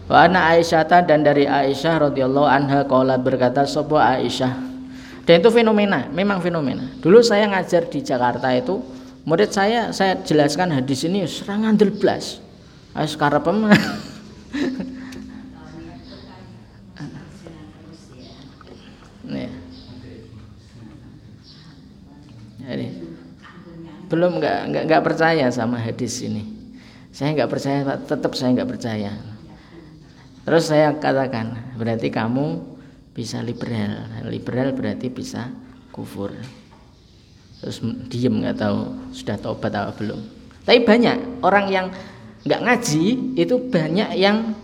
Wa 0.07 0.29
ana 0.29 0.53
Aisyah 0.55 0.85
dan 1.09 1.25
dari 1.25 1.49
Aisyah 1.49 2.13
radhiyallahu 2.13 2.47
anha 2.47 2.85
qala 2.85 3.17
berkata 3.17 3.65
sapa 3.65 4.21
Aisyah? 4.21 4.53
Dan 5.27 5.43
itu 5.43 5.51
fenomena 5.51 6.07
memang 6.13 6.39
fenomena. 6.45 6.93
Dulu 7.01 7.25
saya 7.25 7.49
ngajar 7.51 7.89
di 7.89 8.05
Jakarta 8.05 8.53
itu 8.53 8.79
murid 9.27 9.51
saya 9.51 9.91
saya 9.91 10.21
jelaskan 10.23 10.71
hadis 10.71 11.03
ini 11.03 11.27
serang 11.27 11.67
ngandel 11.67 11.91
blas 11.91 12.39
sekarang 12.95 13.43
karepem 13.43 13.57
nih 19.27 19.51
Jadi, 22.67 22.87
belum 24.07 24.39
nggak 24.39 24.59
nggak 24.71 24.85
nggak 24.87 25.03
percaya 25.03 25.47
sama 25.51 25.83
hadis 25.83 26.23
ini. 26.23 26.57
Saya 27.11 27.33
nggak 27.33 27.51
percaya, 27.51 27.81
tetap 27.97 28.33
saya 28.37 28.51
nggak 28.53 28.71
percaya. 28.71 29.13
Terus 30.47 30.65
saya 30.69 30.95
katakan, 30.95 31.75
berarti 31.75 32.13
kamu 32.13 32.61
bisa 33.17 33.41
liberal. 33.41 34.07
Liberal 34.29 34.77
berarti 34.77 35.09
bisa 35.09 35.51
kufur. 35.91 36.31
Terus 37.65 37.81
diem 38.13 38.37
nggak 38.45 38.61
tahu 38.61 39.11
sudah 39.17 39.37
tobat 39.41 39.73
atau 39.73 39.97
belum. 39.97 40.21
Tapi 40.69 40.85
banyak 40.85 41.41
orang 41.41 41.67
yang 41.73 41.87
nggak 42.45 42.63
ngaji 42.63 43.35
itu 43.35 43.55
banyak 43.73 44.13
yang 44.15 44.55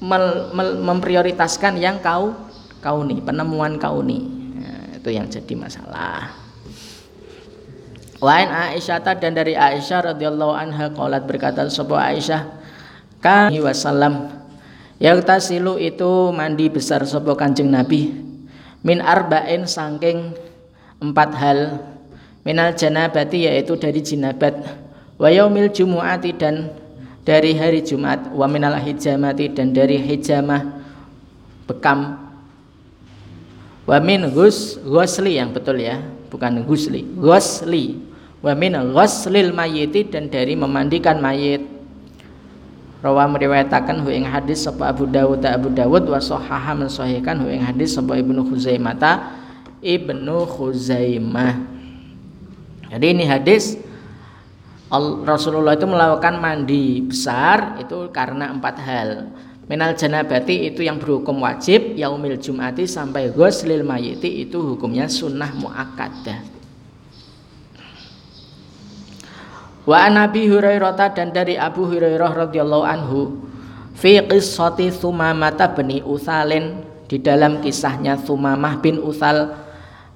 mel, 0.00 0.54
mel, 0.54 0.80
memprioritaskan 0.80 1.76
yang 1.76 2.00
kau 2.00 2.32
kau 2.80 3.02
nih 3.02 3.18
penemuan 3.20 3.76
kau 3.82 4.00
nih 4.00 4.22
nah, 4.56 4.96
itu 4.96 5.10
yang 5.10 5.26
jadi 5.26 5.52
masalah. 5.58 6.45
Lain 8.16 8.48
Aisyah 8.48 9.04
dan 9.20 9.36
dari 9.36 9.52
Aisyah 9.52 10.16
radhiyallahu 10.16 10.54
anha 10.56 10.88
qalat 10.88 11.28
berkata 11.28 11.68
sebuah 11.68 12.16
Aisyah 12.16 12.48
kan 13.20 13.52
wasallam 13.52 14.32
tasilu 14.96 15.76
itu 15.76 16.32
mandi 16.32 16.72
besar 16.72 17.04
sebuah 17.04 17.36
Kanjeng 17.36 17.68
Nabi. 17.68 18.16
Min 18.80 19.04
arba'in 19.04 19.68
saking 19.68 20.32
empat 20.96 21.30
hal 21.36 21.84
minal 22.40 22.72
janabati 22.72 23.44
yaitu 23.44 23.76
dari 23.76 24.00
jinabat 24.00 24.64
wa 25.20 25.28
yaumil 25.28 25.68
jumu'ati 25.68 26.30
dan 26.40 26.72
dari 27.26 27.52
hari 27.52 27.84
Jumat 27.84 28.32
wa 28.32 28.48
minal 28.48 28.80
hijamati 28.80 29.52
dan 29.52 29.76
dari 29.76 30.00
hijamah 30.00 30.80
bekam. 31.68 32.16
Wa 33.84 34.00
min 34.00 34.32
ghus 34.32 34.80
ghusli 34.80 35.36
yang 35.36 35.52
betul 35.52 35.82
ya 35.82 36.00
bukan 36.36 36.68
ghusli 36.68 37.08
ghusli 37.16 37.96
wa 38.44 38.52
min 38.52 38.76
ghuslil 38.92 39.56
mayyiti 39.56 40.12
dan 40.12 40.28
dari 40.28 40.52
memandikan 40.52 41.16
mayit 41.16 41.64
Rawa 43.04 43.28
meriwayatakan 43.28 44.02
hu 44.02 44.08
ing 44.08 44.24
hadis 44.24 44.64
sapa 44.66 44.90
Abu 44.90 45.06
Dawud 45.06 45.44
Abu 45.44 45.68
Dawud 45.68 46.08
wa 46.08 46.18
sahaha 46.18 46.74
mensahihkan 46.74 47.38
hu 47.38 47.46
ing 47.46 47.62
hadis 47.62 47.94
sapa 47.94 48.16
Ibnu 48.18 48.42
Khuzaimah 48.50 48.96
Ibnu 49.84 50.36
Khuzaimah. 50.48 51.54
Jadi 52.90 53.06
ini 53.06 53.24
hadis 53.28 53.78
Rasulullah 55.26 55.74
itu 55.74 55.86
melakukan 55.86 56.38
mandi 56.38 57.02
besar 57.06 57.78
itu 57.82 58.10
karena 58.14 58.50
empat 58.54 58.76
hal. 58.82 59.10
Minal 59.66 59.98
janabati 59.98 60.70
itu 60.70 60.86
yang 60.86 61.02
berhukum 61.02 61.42
wajib, 61.42 61.98
yaumil 61.98 62.38
jumati 62.38 62.86
sampai 62.86 63.34
ghuslil 63.34 63.82
mayiti 63.82 64.46
itu 64.46 64.62
hukumnya 64.62 65.10
sunnah 65.10 65.50
muakkadah. 65.58 66.38
Wa 69.86 70.06
Nabi 70.10 70.46
Hurairah 70.50 71.14
dan 71.14 71.34
dari 71.34 71.58
Abu 71.58 71.86
Hurairah 71.86 72.46
radhiyallahu 72.46 72.84
anhu 72.86 73.46
fi 73.94 74.18
qissati 74.22 74.90
Sumamah 74.90 75.54
bin 75.74 76.02
Usalin 76.02 76.82
di 77.06 77.22
dalam 77.22 77.62
kisahnya 77.62 78.18
Sumamah 78.18 78.82
bin 78.82 78.98
Usal 78.98 79.54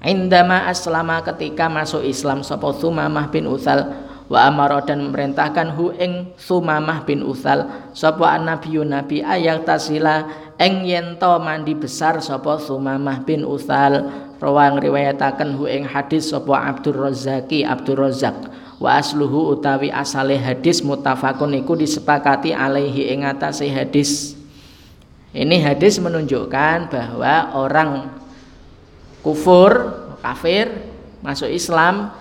indama 0.02 0.66
aslama 0.66 1.22
ketika 1.22 1.70
masuk 1.70 2.02
Islam 2.02 2.42
sapa 2.42 2.70
Sumamah 2.74 3.30
bin 3.30 3.46
Usal 3.46 4.09
wa 4.30 4.46
amara 4.46 4.78
dan 4.86 5.10
memerintahkan 5.10 5.74
hu 5.74 5.90
ing 5.98 6.30
Sumamah 6.38 7.02
bin 7.02 7.26
Usal 7.26 7.66
sapa 7.90 8.30
annabiyyu 8.30 8.86
nabi 8.86 9.26
ayat 9.26 9.66
tasila 9.66 10.30
ing 10.54 10.86
yen 10.86 11.18
mandi 11.18 11.74
besar 11.74 12.22
sapa 12.22 12.62
Sumamah 12.62 13.26
bin 13.26 13.42
Usal. 13.42 14.06
Rawang 14.40 14.80
riwayataken 14.80 15.60
hu 15.60 15.68
ing 15.68 15.84
hadis 15.84 16.32
sapa 16.32 16.56
Abdur 16.56 16.96
Razzaqi 16.96 17.66
Abdur 17.66 18.06
Razzaq. 18.06 18.48
Wa 18.80 18.96
asluhu 18.96 19.52
utawi 19.52 19.92
asale 19.92 20.40
hadis 20.40 20.80
mutafakun 20.80 21.52
iku 21.60 21.76
disepakati 21.76 22.56
alaihi 22.56 23.12
ing 23.12 23.28
atase 23.28 23.68
hadis. 23.68 24.32
Ini 25.36 25.60
hadis 25.60 26.00
menunjukkan 26.00 26.88
bahwa 26.88 27.34
orang 27.52 27.90
kufur 29.20 29.92
kafir 30.24 30.72
masuk 31.20 31.52
Islam 31.52 32.16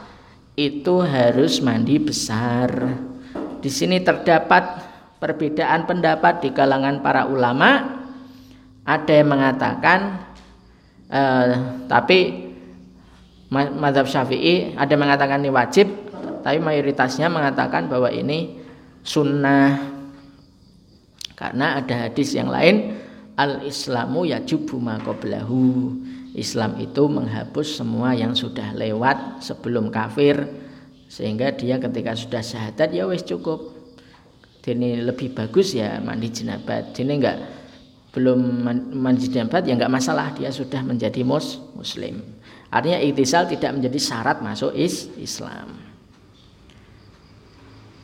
itu 0.59 0.99
harus 0.99 1.63
mandi 1.63 1.95
besar. 1.95 2.67
Di 3.63 3.71
sini 3.71 4.03
terdapat 4.03 4.83
perbedaan 5.23 5.87
pendapat 5.87 6.43
di 6.43 6.49
kalangan 6.51 6.99
para 6.99 7.31
ulama. 7.31 7.95
Ada 8.83 9.23
yang 9.23 9.29
mengatakan 9.31 9.99
eh, 11.07 11.47
tapi 11.87 12.49
madhab 13.53 14.09
syafi'i 14.09 14.73
ada 14.75 14.89
yang 14.89 15.03
mengatakan 15.05 15.45
ini 15.45 15.51
wajib 15.53 15.87
tapi 16.41 16.57
mayoritasnya 16.57 17.31
mengatakan 17.31 17.87
bahwa 17.87 18.11
ini 18.11 18.59
sunnah. 19.05 19.95
Karena 21.39 21.79
ada 21.79 22.11
hadis 22.11 22.35
yang 22.35 22.51
lain 22.51 22.99
al 23.39 23.63
islamu 23.63 24.27
yajubu 24.27 24.75
maqablahu 24.75 25.95
Islam 26.39 26.79
itu 26.79 27.05
menghapus 27.05 27.83
semua 27.83 28.15
yang 28.15 28.31
sudah 28.31 28.71
lewat 28.71 29.43
sebelum 29.43 29.91
kafir 29.91 30.47
sehingga 31.11 31.51
dia 31.51 31.75
ketika 31.77 32.15
sudah 32.15 32.39
syahadat 32.39 32.95
ya 32.95 33.03
wis 33.05 33.27
cukup. 33.27 33.75
Ini 34.69 35.01
lebih 35.01 35.33
bagus 35.33 35.73
ya 35.73 35.97
mandi 35.97 36.29
jenabat 36.29 36.93
ini 37.01 37.17
enggak 37.17 37.41
belum 38.13 38.61
mandi 38.93 39.25
jenabat 39.25 39.65
ya 39.65 39.73
enggak 39.73 39.89
masalah 39.89 40.29
dia 40.37 40.53
sudah 40.53 40.85
menjadi 40.85 41.25
mus 41.25 41.57
muslim. 41.73 42.21
Artinya 42.69 43.01
ikhtisal 43.01 43.49
tidak 43.49 43.73
menjadi 43.73 43.97
syarat 43.97 44.45
masuk 44.45 44.69
is 44.77 45.09
Islam. 45.17 45.73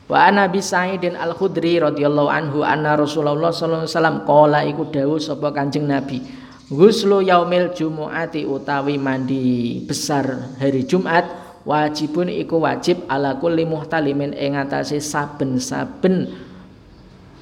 Wa 0.09 0.29
ana 0.29 0.49
bi 0.49 0.57
Sa'idin 0.57 1.13
Al-Khudri 1.13 1.77
radhiyallahu 1.81 2.29
anhu 2.29 2.65
anna 2.65 2.97
Rasulullah 2.97 3.53
sallallahu 3.53 3.86
alaihi 3.86 3.93
wasallam 3.93 4.17
qala 4.25 4.59
iku 4.65 4.83
dawuh 4.89 5.21
sapa 5.21 5.53
Kanjeng 5.53 5.86
Nabi 5.86 6.44
Ghuslu 6.66 7.22
yaumil 7.22 7.78
jumu'ati 7.78 8.41
utawi 8.49 8.97
mandi 8.97 9.78
besar 9.86 10.57
hari 10.57 10.82
Jumat 10.82 11.30
wajibun 11.61 12.26
iku 12.26 12.57
wajib 12.57 13.05
ala 13.05 13.38
kulli 13.38 13.70
muhtalimin 13.70 14.34
ing 14.34 14.57
saben-saben 14.97 16.34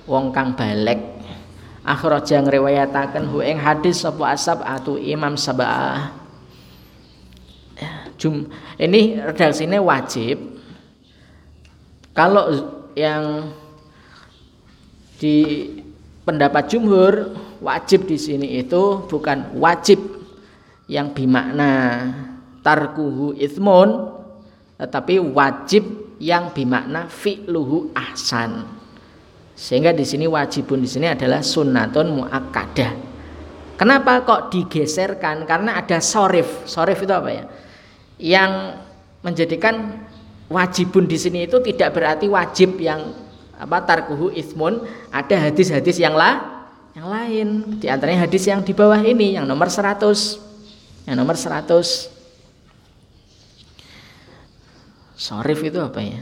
wong 0.04 0.36
kang 0.36 0.60
balek 0.60 1.00
akhraja 1.88 2.44
ngriwayataken 2.44 3.32
hu 3.32 3.40
ing 3.40 3.60
hadis 3.60 4.04
sapa 4.04 4.36
asab 4.36 4.60
atu 4.64 5.00
imam 5.00 5.40
sab'ah. 5.40 6.20
Jum 8.20 8.48
ini 8.80 9.20
redaksinya 9.20 9.80
wajib. 9.84 10.40
Kalau 12.12 12.44
yang 12.92 13.52
di 15.16 15.68
pendapat 16.28 16.68
jumhur 16.72 17.36
wajib 17.64 18.06
di 18.06 18.20
sini 18.20 18.60
itu 18.60 19.08
bukan 19.08 19.56
wajib 19.56 20.04
yang 20.92 21.16
bimakna 21.16 22.12
tarkuhu 22.60 23.32
ithmun 23.40 24.20
tetapi 24.76 25.24
wajib 25.32 26.16
yang 26.20 26.52
bimakna 26.52 27.08
fi'luhu 27.08 27.96
ahsan. 27.96 28.68
Sehingga 29.54 29.96
di 29.96 30.04
sini 30.04 30.28
wajibun 30.28 30.84
di 30.84 30.90
sini 30.90 31.08
adalah 31.08 31.40
sunnatun 31.40 32.20
muakkadah. 32.20 32.92
Kenapa 33.80 34.22
kok 34.26 34.52
digeserkan? 34.52 35.46
Karena 35.48 35.80
ada 35.80 36.04
sorif. 36.04 36.66
Sorif 36.68 37.00
itu 37.00 37.14
apa 37.14 37.30
ya? 37.30 37.44
Yang 38.18 38.52
menjadikan 39.24 40.04
wajibun 40.50 41.06
di 41.06 41.18
sini 41.18 41.46
itu 41.48 41.64
tidak 41.64 41.96
berarti 41.96 42.28
wajib 42.28 42.76
yang 42.82 43.14
apa 43.56 43.78
tarkuhu 43.86 44.34
ismun. 44.34 44.84
Ada 45.14 45.50
hadis-hadis 45.50 46.02
yang 46.02 46.18
lah 46.18 46.53
yang 46.94 47.08
lain 47.10 47.48
di 47.82 47.90
antaranya 47.90 48.30
hadis 48.30 48.46
yang 48.46 48.62
di 48.62 48.74
bawah 48.74 49.02
ini 49.02 49.34
yang 49.34 49.50
nomor 49.50 49.66
100 49.66 51.10
yang 51.10 51.18
nomor 51.18 51.34
100 51.34 52.14
sorif 55.18 55.60
itu 55.64 55.80
apa 55.80 56.00
ya? 56.04 56.22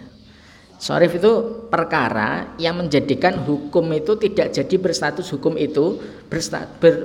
Sorif 0.81 1.13
itu 1.13 1.31
perkara 1.69 2.57
yang 2.57 2.73
menjadikan 2.81 3.37
hukum 3.45 3.85
itu 3.93 4.17
tidak 4.17 4.49
jadi 4.49 4.75
berstatus 4.81 5.29
hukum 5.29 5.53
itu 5.53 6.01
ber, 6.25 6.41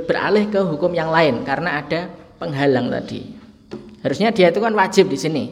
beralih 0.08 0.48
ke 0.48 0.60
hukum 0.64 0.96
yang 0.96 1.12
lain 1.12 1.44
karena 1.44 1.84
ada 1.84 2.08
penghalang 2.40 2.88
tadi. 2.88 3.36
Harusnya 4.00 4.32
dia 4.32 4.48
itu 4.48 4.64
kan 4.64 4.72
wajib 4.72 5.12
di 5.12 5.18
sini. 5.20 5.44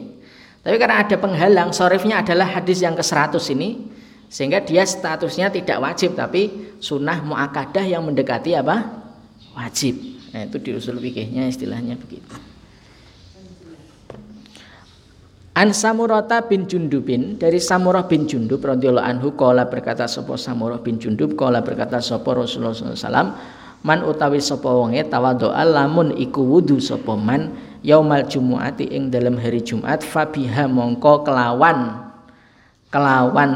Tapi 0.65 0.81
karena 0.81 1.05
ada 1.05 1.13
penghalang 1.21 1.69
sorifnya 1.69 2.25
adalah 2.25 2.49
hadis 2.49 2.81
yang 2.81 2.97
ke 2.97 3.05
100 3.05 3.37
ini 3.53 3.93
sehingga 4.35 4.59
dia 4.59 4.83
statusnya 4.83 5.47
tidak 5.47 5.79
wajib 5.79 6.11
tapi 6.19 6.75
sunnah 6.83 7.23
muakadah 7.23 7.87
yang 7.87 8.03
mendekati 8.03 8.51
apa? 8.51 8.83
Wajib. 9.55 9.95
Nah, 10.35 10.43
itu 10.43 10.59
di 10.59 10.75
usul 10.75 10.99
fikihnya 10.99 11.47
istilahnya 11.47 11.95
begitu. 11.95 12.35
An 15.55 15.71
Samurata 15.71 16.43
bin 16.51 16.67
Jundubin 16.67 17.39
dari 17.39 17.63
Samurah 17.63 18.11
bin 18.11 18.27
Jundub 18.27 18.59
radhiyallahu 18.59 19.07
anhu 19.07 19.39
kala 19.39 19.71
berkata 19.71 20.03
sapa 20.03 20.35
Samurah 20.35 20.83
bin 20.83 20.99
Jundub 20.99 21.39
kala 21.39 21.63
berkata 21.63 22.03
sapa 22.03 22.27
Rasulullah 22.35 22.75
SAW 22.75 23.39
man 23.87 24.03
utawi 24.03 24.43
sapa 24.43 24.67
wonge 24.67 24.99
tawadhu 25.07 25.47
lamun 25.47 26.11
iku 26.11 26.43
wudu 26.43 26.83
sapa 26.83 27.15
man 27.15 27.55
yaumal 27.87 28.27
jumuati 28.27 28.91
ing 28.91 29.07
dalam 29.07 29.39
hari 29.39 29.63
Jumat 29.63 30.03
fabiha 30.03 30.67
mongko 30.67 31.23
kelawan 31.23 32.03
kelawan 32.91 33.51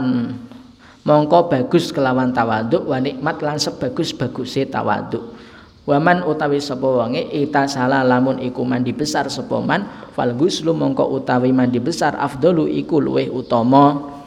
mongko 1.10 1.50
bagus 1.50 1.90
kelawan 1.90 2.30
tawaduk 2.30 2.86
wa 2.86 3.02
nikmat 3.02 3.42
lan 3.42 3.58
sebagus 3.58 4.14
baguse 4.14 4.70
tawaduk. 4.70 5.34
Waman 5.90 6.22
utawi 6.22 6.62
sapa 6.62 6.86
wonge 6.86 7.26
ita 7.34 7.66
salah 7.66 8.06
lamun 8.06 8.38
iku 8.38 8.62
mandi 8.62 8.94
besar 8.94 9.26
sapa 9.26 9.58
man 9.58 9.90
fal 10.14 10.38
guslu 10.38 10.70
mongko 10.78 11.10
utawi 11.10 11.50
mandi 11.50 11.82
besar 11.82 12.14
afdalu 12.14 12.70
iku 12.78 13.02
luweh 13.02 13.26
utama. 13.26 14.22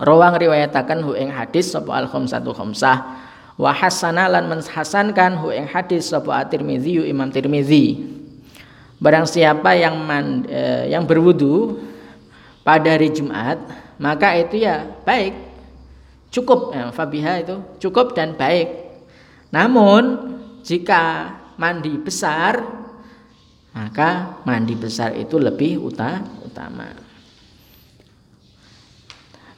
Rawang 0.00 0.40
riwayataken 0.40 1.04
hu 1.04 1.12
ing 1.12 1.28
hadis 1.28 1.68
sapa 1.68 1.92
al 1.92 2.08
khamsatu 2.08 2.56
khamsah. 2.56 3.20
Wa 3.60 3.76
hasana 3.76 4.24
lan 4.32 4.48
menhasankan 4.48 5.36
hu 5.44 5.52
ing 5.52 5.68
hadis 5.68 6.08
sapa 6.08 6.32
at-Tirmizi 6.42 6.98
Imam 7.06 7.30
Tirmizi 7.30 8.02
Barang 8.98 9.28
siapa 9.28 9.76
yang 9.76 10.00
man, 10.00 10.48
eh, 10.48 10.90
yang 10.90 11.04
berwudu 11.04 11.76
pada 12.64 12.88
hari 12.96 13.12
Jumat 13.12 13.60
maka 14.00 14.32
itu 14.34 14.64
ya 14.64 14.88
baik 15.04 15.43
cukup 16.34 16.74
ya, 16.74 16.90
fabiha 16.90 17.46
itu 17.46 17.56
cukup 17.78 18.18
dan 18.18 18.34
baik. 18.34 18.66
Namun 19.54 20.34
jika 20.66 21.30
mandi 21.54 21.94
besar 21.94 22.58
maka 23.70 24.42
mandi 24.42 24.74
besar 24.74 25.14
itu 25.14 25.38
lebih 25.38 25.78
utama. 25.78 26.90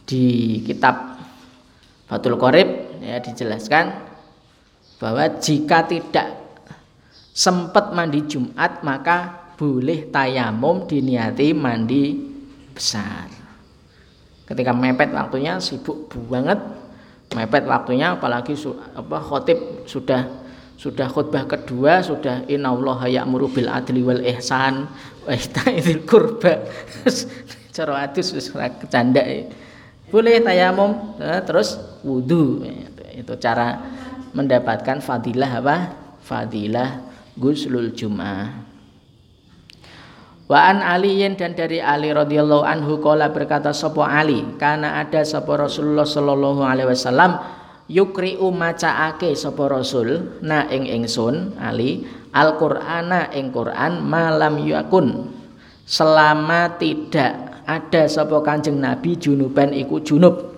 Di 0.06 0.60
kitab 0.62 1.16
Fatul 2.06 2.38
Qorib 2.38 3.02
ya 3.02 3.18
dijelaskan 3.18 3.90
bahwa 5.02 5.26
jika 5.42 5.82
tidak 5.88 6.28
sempat 7.34 7.90
mandi 7.92 8.22
Jumat 8.24 8.86
maka 8.86 9.48
boleh 9.58 10.08
tayamum 10.12 10.86
diniati 10.86 11.50
mandi 11.56 12.14
besar 12.72 13.35
ketika 14.46 14.70
mepet 14.72 15.10
waktunya 15.12 15.58
sibuk 15.58 16.08
banget. 16.30 16.58
Mepet 17.34 17.66
waktunya 17.66 18.14
apalagi 18.14 18.54
su, 18.54 18.70
apa 18.94 19.18
khotib 19.18 19.84
sudah 19.84 20.46
sudah 20.78 21.10
khutbah 21.10 21.48
kedua 21.48 22.04
sudah 22.04 22.46
innallaha 22.46 23.10
ya'muru 23.10 23.50
bil 23.50 23.66
adli 23.66 24.00
wal 24.06 24.22
ihsan 24.22 24.86
wa 25.26 25.32
ita'il 25.34 26.06
qurba. 26.06 26.62
Cara 27.74 28.06
adus 28.06 28.32
wis 28.32 28.48
kecanda 28.54 29.20
boleh 30.06 30.38
tayamum 30.38 31.18
eh, 31.18 31.42
terus 31.42 31.76
wudu. 32.06 32.62
Itu 33.16 33.34
cara 33.42 33.82
mendapatkan 34.30 35.02
fadilah 35.02 35.50
apa? 35.60 35.76
Fadilah 36.22 37.02
guslul 37.34 37.90
jumat 37.94 38.65
Wa 40.46 40.70
an 40.70 40.78
Aliyin 40.78 41.34
dan 41.34 41.58
dari 41.58 41.82
Ali 41.82 42.14
radhiyallahu 42.14 42.62
anhu 42.62 43.02
kala 43.02 43.34
berkata 43.34 43.74
sapa 43.74 44.06
Ali? 44.06 44.46
Karena 44.62 45.02
ada 45.02 45.26
sapa 45.26 45.58
Rasulullah 45.58 46.06
sallallahu 46.06 46.62
alaihi 46.62 46.94
wasallam 46.94 47.42
yukri'u 47.90 48.54
macaake 48.54 49.34
sapa 49.34 49.66
Rasul 49.66 50.38
na 50.46 50.70
ing 50.70 50.86
ingsun 50.86 51.58
Ali 51.58 52.06
Al-Qur'ana 52.30 53.34
ing 53.34 53.50
Quran 53.50 54.06
malam 54.06 54.62
yakun 54.62 55.34
selama 55.82 56.78
tidak 56.78 57.62
ada 57.66 58.06
sapa 58.06 58.38
Kanjeng 58.46 58.78
Nabi 58.78 59.18
junuban 59.18 59.74
iku 59.74 59.98
junub. 59.98 60.54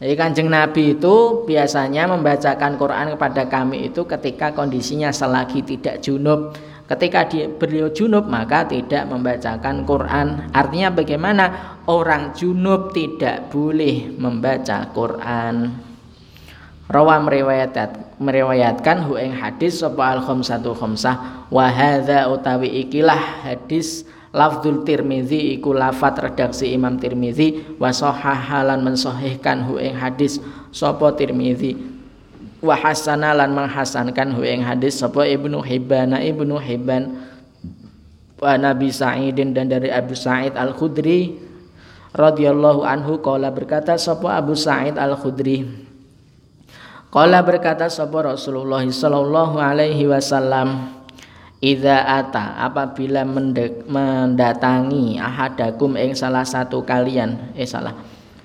Jadi 0.00 0.16
kanjeng 0.16 0.48
Nabi 0.48 0.96
itu 0.96 1.44
biasanya 1.44 2.08
membacakan 2.08 2.80
Quran 2.80 3.12
kepada 3.12 3.44
kami 3.52 3.92
itu 3.92 4.08
ketika 4.08 4.56
kondisinya 4.56 5.12
selagi 5.12 5.60
tidak 5.60 6.00
junub 6.00 6.56
Ketika 6.90 7.22
dia 7.30 7.46
beliau 7.46 7.94
junub 7.94 8.26
maka 8.26 8.66
tidak 8.66 9.06
membacakan 9.06 9.86
Quran. 9.86 10.50
Artinya 10.50 10.90
bagaimana? 10.90 11.44
Orang 11.86 12.34
junub 12.34 12.90
tidak 12.90 13.46
boleh 13.54 14.10
membaca 14.18 14.90
Quran. 14.90 15.70
Rawa 16.90 17.22
meriwayat 17.22 18.18
meriwayatkan 18.18 19.06
hu 19.06 19.14
ing 19.14 19.38
hadis 19.38 19.78
sapa 19.78 20.18
al 20.18 20.26
khamsatu 20.26 20.74
khamsah 20.74 21.46
wa 21.46 21.70
hadza 21.70 22.26
utawi 22.26 22.82
ikilah 22.82 23.46
hadis 23.46 24.02
lafzul 24.34 24.82
Tirmizi 24.82 25.54
iku 25.54 25.70
lafat 25.70 26.18
redaksi 26.18 26.74
Imam 26.74 26.98
Tirmizi 26.98 27.78
wa 27.78 27.94
sahahalan 27.94 28.82
mensahihkan 28.82 29.62
hu 29.70 29.78
ing 29.78 29.94
hadis 29.94 30.42
sapa 30.74 31.14
Tirmizi 31.14 31.89
wa 32.60 32.76
hasana 32.76 33.32
lan 33.32 33.56
menghasankan 33.56 34.36
hu 34.36 34.44
ing 34.44 34.60
hadis 34.64 35.00
sapa 35.00 35.24
Ibnu 35.24 35.64
Hibban. 35.64 36.12
Ibnu 36.16 36.56
Hibban 36.60 37.16
wa 38.40 38.56
Nabi 38.56 38.88
Sa'idin 38.92 39.52
dan 39.52 39.68
dari 39.68 39.92
Abu 39.92 40.16
Sa'id 40.16 40.56
Al-Khudri 40.56 41.36
radhiyallahu 42.16 42.84
anhu 42.84 43.20
qala 43.20 43.52
berkata 43.52 43.96
sapa 43.96 44.36
Abu 44.36 44.56
Sa'id 44.56 44.96
Al-Khudri? 44.96 45.88
Qala 47.10 47.42
berkata 47.42 47.90
sapa 47.90 48.22
Rasulullah 48.22 48.86
sallallahu 48.86 49.58
alaihi 49.58 50.06
wasallam 50.06 51.00
Idza 51.60 52.08
ata 52.08 52.56
apabila 52.64 53.20
mendatangi 53.84 55.20
ahadakum 55.20 55.92
ing 56.00 56.16
salah 56.16 56.40
satu 56.40 56.80
kalian 56.88 57.52
eh 57.52 57.68
salah 57.68 57.92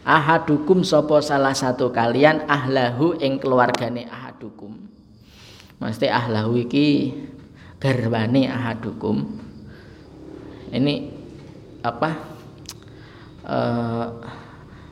ahadukum 0.06 0.86
sopo 0.86 1.18
salah 1.18 1.58
satu 1.58 1.90
kalian 1.90 2.46
ahlahu 2.46 3.18
ing 3.18 3.42
keluargane 3.42 4.06
ahadukum. 4.06 4.78
Mesti 5.82 6.08
ahlahu 6.08 6.62
iki 6.62 7.12
garwane 7.82 8.48
ahadukum. 8.48 9.26
Ini 10.70 10.94
apa? 11.82 12.10
E, 13.44 13.60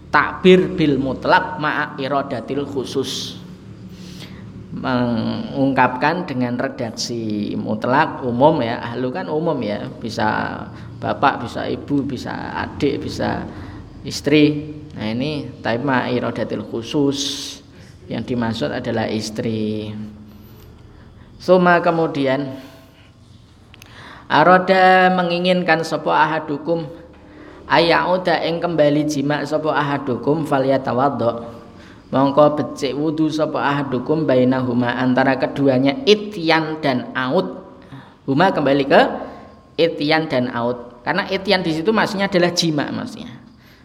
takbir 0.10 0.74
bil 0.74 0.98
mutlak 0.98 1.62
ma'a 1.62 1.96
iradatil 2.02 2.66
khusus. 2.66 3.40
Mengungkapkan 4.74 6.26
dengan 6.26 6.58
redaksi 6.58 7.54
mutlak 7.54 8.26
umum 8.26 8.60
ya. 8.66 8.82
Ahlu 8.82 9.14
kan 9.14 9.30
umum 9.30 9.56
ya. 9.62 9.86
Bisa 10.02 10.58
bapak 10.98 11.46
bisa 11.46 11.70
ibu 11.70 12.02
bisa 12.02 12.34
adik 12.58 13.06
bisa 13.06 13.46
istri 14.04 14.74
Nah 14.94 15.10
ini 15.10 15.50
taima 15.62 16.10
iradatil 16.10 16.66
khusus. 16.70 17.20
Yang 18.06 18.36
dimaksud 18.36 18.70
adalah 18.70 19.08
istri. 19.08 19.96
Suma 21.44 21.84
kemudian 21.84 22.56
Aroda 24.32 25.12
menginginkan 25.12 25.84
sopo 25.84 26.08
ahadukum 26.08 26.88
Ayauda 27.68 28.40
ing 28.48 28.64
kembali 28.64 29.04
jima 29.04 29.44
sopo 29.44 29.68
ahadukum 29.68 30.48
falyatawaddo 30.48 31.52
Mongko 32.16 32.56
becik 32.56 32.96
wudu 32.96 33.28
sopo 33.28 33.60
ahadukum 33.60 34.24
bainahuma 34.24 34.96
antara 34.96 35.36
keduanya 35.36 36.00
ityan 36.08 36.80
dan 36.80 37.12
out 37.12 37.68
Huma 38.24 38.56
kembali 38.56 38.88
ke 38.88 39.02
ityan 39.76 40.32
dan 40.32 40.48
out 40.56 41.04
Karena 41.04 41.28
ityan 41.28 41.60
di 41.60 41.76
situ 41.76 41.92
maksudnya 41.92 42.32
adalah 42.32 42.56
jima 42.56 42.88
maksudnya 42.88 43.36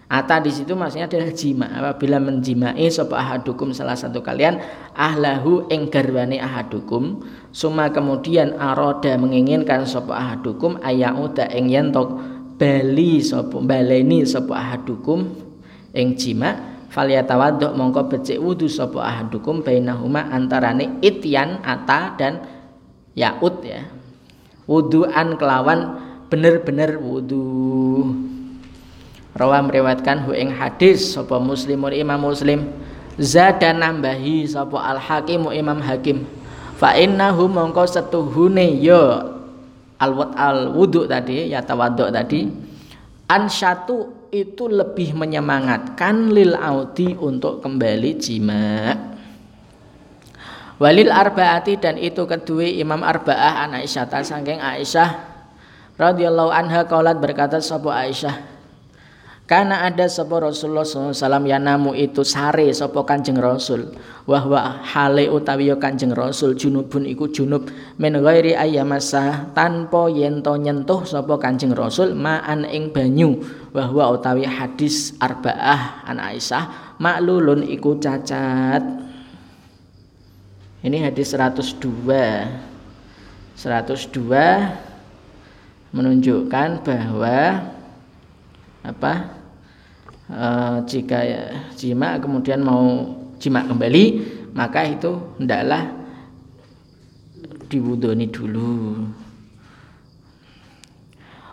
Ata 0.08 0.40
di 0.40 0.48
situ 0.48 0.72
maksudnya 0.72 1.04
adalah 1.04 1.28
jima. 1.36 1.68
Apabila 1.68 2.16
menjimai 2.16 2.88
sapa 2.88 3.20
ahadukum 3.20 3.76
salah 3.76 3.92
satu 3.92 4.24
kalian 4.24 4.56
ahlahu 4.96 5.68
ing 5.68 5.92
garwane 5.92 6.40
ahadukum, 6.40 7.20
suma 7.52 7.92
kemudian 7.92 8.56
aroda 8.56 9.20
menginginkan 9.20 9.84
sapa 9.84 10.16
ahadukum 10.16 10.80
ayauda 10.80 11.52
ing 11.52 11.68
yentok 11.68 12.08
bali 12.56 13.20
sapa 13.20 13.60
baleni 13.60 14.24
sapa 14.24 14.56
ahadukum 14.56 15.28
ing 15.92 16.16
jima 16.16 16.56
falyatawaddo 16.88 17.76
mongko 17.76 18.08
becik 18.08 18.40
wudu 18.40 18.64
sapa 18.64 19.04
ahadukum 19.04 19.60
bainahuma 19.60 20.24
antarane 20.32 21.04
ityan 21.04 21.60
ata 21.60 22.16
dan 22.16 22.48
yaut 23.12 23.60
ya. 23.60 23.84
Wuduan 24.64 25.36
kelawan 25.36 26.00
bener-bener 26.32 26.96
wudu. 26.96 28.37
Rawa 29.38 29.62
meriwayatkan 29.62 30.26
hu 30.26 30.34
ing 30.34 30.50
hadis 30.50 31.14
sapa 31.14 31.38
Muslimun 31.38 31.94
Imam 31.94 32.18
Muslim 32.18 32.74
zada 33.22 33.70
nambahi 33.70 34.50
sapa 34.50 34.82
Al 34.82 34.98
Hakim 34.98 35.46
Imam 35.54 35.78
Hakim 35.78 36.26
fa 36.74 36.98
innahu 36.98 37.46
mongko 37.46 37.86
setuhune 37.86 38.82
ya 38.82 39.30
al 40.02 40.12
al 40.34 40.74
wudu 40.74 41.06
tadi 41.06 41.54
ya 41.54 41.62
tawadhu 41.62 42.10
tadi 42.10 42.50
an 43.30 43.46
syatu 43.46 44.10
itu 44.34 44.66
lebih 44.66 45.14
menyemangatkan 45.14 46.34
lil 46.34 46.58
audi 46.58 47.14
untuk 47.14 47.62
kembali 47.62 48.10
jima 48.18 48.94
walil 50.82 51.14
arbaati 51.14 51.78
dan 51.78 51.94
itu 51.94 52.26
kedua 52.26 52.66
Imam 52.66 53.06
Arbaah 53.06 53.70
an 53.70 53.78
Aisyah 53.78 54.10
saking 54.26 54.58
Aisyah 54.58 55.14
radhiyallahu 55.94 56.50
anha 56.50 56.86
kaulat 56.90 57.22
berkata 57.22 57.62
sapa 57.62 57.94
Aisyah 57.94 58.57
karena 59.48 59.88
ada 59.88 60.04
sapa 60.12 60.44
Rasulullah 60.44 60.84
SAW 60.84 61.16
yang 61.48 61.64
namu 61.64 61.96
itu 61.96 62.20
sare 62.20 62.68
sapa 62.68 63.00
Kanjeng 63.08 63.40
Rasul. 63.40 63.96
Wahwa 64.28 64.84
hale 64.84 65.32
utawi 65.32 65.72
ya 65.72 65.80
Kanjeng 65.80 66.12
Rasul 66.12 66.52
junubun 66.52 67.08
iku 67.08 67.32
junub 67.32 67.64
min 67.96 68.12
ghairi 68.20 68.52
ayyamasa 68.52 69.48
tanpa 69.56 70.12
yento 70.12 70.52
nyentuh 70.52 71.08
sapa 71.08 71.40
Kanjeng 71.40 71.72
Rasul 71.72 72.12
ma'an 72.12 72.68
ing 72.68 72.92
banyu. 72.92 73.40
Wahwa 73.72 74.20
utawi 74.20 74.44
hadis 74.44 75.16
arbaah 75.16 76.04
an 76.04 76.20
Aisyah 76.20 77.00
maklulun 77.00 77.64
iku 77.64 77.96
cacat. 77.96 78.84
Ini 80.84 81.08
hadis 81.08 81.32
102. 81.32 81.80
102 83.56 84.12
menunjukkan 85.96 86.84
bahwa 86.84 87.64
apa 88.84 89.37
uh, 90.32 90.84
jika 90.84 91.18
ya, 91.24 91.42
jima 91.74 92.16
kemudian 92.20 92.60
mau 92.64 93.16
jima 93.36 93.64
kembali 93.64 94.04
maka 94.56 94.84
itu 94.88 95.18
hendaklah 95.36 95.92
diwudoni 97.68 98.26
dulu. 98.32 99.04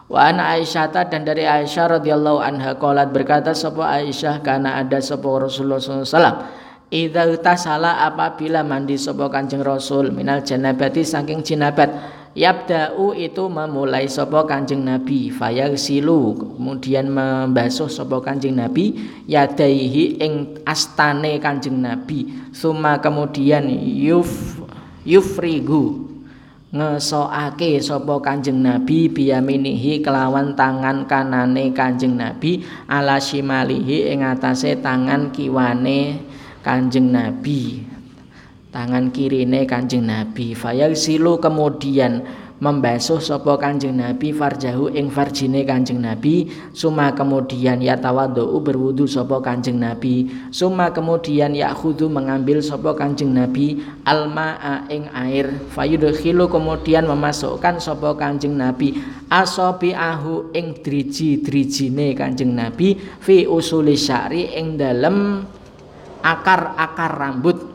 Wa 0.05 0.29
an 0.29 0.37
Aisyah 0.37 0.93
dan 1.09 1.25
dari 1.25 1.49
Aisyah 1.49 1.97
radhiyallahu 1.97 2.37
anha 2.37 2.77
qalat 2.77 3.09
berkata 3.09 3.57
sapa 3.57 3.89
Aisyah 3.99 4.45
karena 4.45 4.77
ada 4.77 5.01
sapa 5.01 5.25
Rasulullah 5.25 5.81
SAW 5.81 6.63
Idza 6.93 7.25
tasala 7.41 8.05
apabila 8.05 8.61
mandi 8.61 8.93
sapa 8.93 9.25
Kanjeng 9.33 9.65
Rasul 9.65 10.13
minal 10.13 10.45
janabati 10.45 11.01
saking 11.01 11.41
jinabat 11.41 11.89
Yabda'u 12.35 13.15
itu 13.15 13.47
memulai 13.47 14.11
sopo 14.11 14.43
kanjeng 14.43 14.83
Nabi 14.83 15.31
silu 15.79 16.35
kemudian 16.35 17.07
membasuh 17.07 17.87
sopo 17.87 18.19
kanjeng 18.19 18.59
Nabi 18.59 18.91
yadaihi 19.23 20.19
ing 20.19 20.59
astane 20.67 21.39
kanjeng 21.39 21.79
Nabi 21.79 22.27
suma 22.51 22.99
kemudian 22.99 23.71
yuf 23.79 24.59
yufrigu 25.07 26.11
ngesoake 26.75 27.79
sopo 27.79 28.19
kanjeng 28.19 28.59
Nabi 28.59 29.07
biyaminihi 29.07 30.03
kelawan 30.03 30.59
tangan 30.59 31.07
kanane 31.07 31.71
kanjeng 31.71 32.19
Nabi 32.19 32.67
ala 32.91 33.15
shimalihi 33.15 34.11
ing 34.11 34.27
atase 34.27 34.75
tangan 34.83 35.31
kiwane 35.31 36.19
kanjeng 36.59 37.15
Nabi 37.15 37.94
tangan 38.75 39.07
kirine 39.15 39.63
Kanjeng 39.63 40.03
Nabi. 40.03 40.51
Silu 40.91 41.39
kemudian 41.39 42.27
membasuh 42.59 43.23
sapa 43.23 43.55
Kanjeng 43.55 43.95
Nabi 43.95 44.35
farjahu 44.35 44.91
ing 44.91 45.07
farjine 45.07 45.63
Kanjeng 45.63 46.03
Nabi. 46.03 46.51
Suma 46.75 47.15
kemudian 47.15 47.79
ya 47.79 47.95
tawadhu 47.95 48.51
berwudu 48.59 49.07
sapa 49.07 49.39
Kanjeng 49.39 49.79
Nabi. 49.79 50.27
Suma 50.51 50.91
kemudian 50.91 51.55
ya 51.55 51.71
khudu 51.71 52.11
mengambil 52.11 52.59
sapa 52.59 52.91
Kanjeng 52.99 53.31
Nabi 53.31 53.79
almaa 54.03 54.83
ing 54.91 55.07
air. 55.15 55.55
Fayudkhilu 55.71 56.51
kemudian 56.51 57.07
memasukkan 57.07 57.79
sapa 57.79 58.11
Kanjeng 58.19 58.59
Nabi 58.59 58.99
asobi 59.31 59.95
ahu 59.95 60.51
ing 60.51 60.83
driji-drijine 60.83 62.11
Kanjeng 62.11 62.51
Nabi 62.51 62.99
fi 63.23 63.47
usuli 63.47 63.95
syari 63.95 64.51
ing 64.59 64.75
dalem 64.75 65.47
akar-akar 66.25 67.15
rambut 67.15 67.74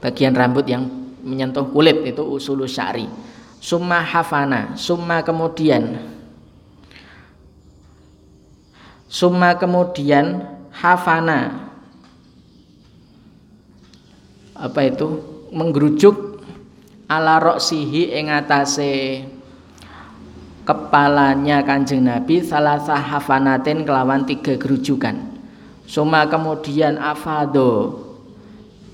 bagian 0.00 0.32
rambut 0.32 0.64
yang 0.66 0.88
menyentuh 1.20 1.68
kulit 1.68 2.00
itu 2.08 2.24
usulu 2.24 2.64
syari. 2.64 3.06
Summa 3.60 4.00
hafana 4.00 4.72
summa 4.72 5.20
kemudian 5.20 6.00
summa 9.04 9.54
kemudian 9.60 10.48
hafana. 10.72 11.68
Apa 14.56 14.80
itu? 14.88 15.20
Menggerujuk 15.50 16.40
ala 17.10 17.42
roksihi 17.42 18.14
ing 18.14 18.30
atase 18.30 19.24
kepalanya 20.62 21.66
kanjeng 21.66 22.06
Nabi 22.06 22.38
salah 22.44 22.78
hafanatin 22.78 23.82
kelawan 23.82 24.22
tiga 24.24 24.54
gerujukan. 24.54 25.18
Summa 25.90 26.22
kemudian 26.30 27.02
afado 27.02 28.09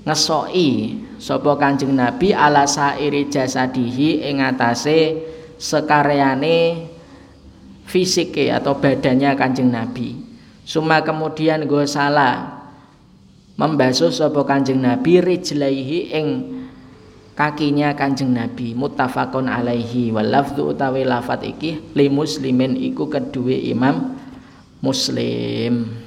ngesoi 0.07 1.03
sapa 1.19 1.59
Kanjeng 1.59 1.91
Nabi 1.91 2.31
ala 2.31 2.63
sairi 2.63 3.27
jasadihi 3.27 4.23
ing 4.23 4.39
atase 4.39 5.19
sekaryane 5.59 6.87
fisike 7.83 8.47
atau 8.47 8.79
badannya 8.79 9.35
Kanjeng 9.35 9.67
Nabi. 9.67 10.15
Suma 10.63 11.03
kemudian 11.03 11.67
gosala 11.67 12.63
membasuh 13.59 14.15
sapa 14.15 14.47
Kanjeng 14.47 14.79
Nabi 14.79 15.19
rijlaihi 15.19 16.15
ing 16.15 16.27
kakinya 17.35 17.91
Kanjeng 17.91 18.31
Nabi 18.31 18.71
muttafaqun 18.79 19.51
alaihi 19.51 20.15
wal 20.15 20.31
lafdhu 20.31 20.71
utawi 20.71 21.03
lafat 21.03 21.43
iki 21.43 21.83
li 21.91 22.07
muslimin 22.07 22.79
iku 22.79 23.11
kedua 23.11 23.59
Imam 23.59 24.15
Muslim 24.79 26.06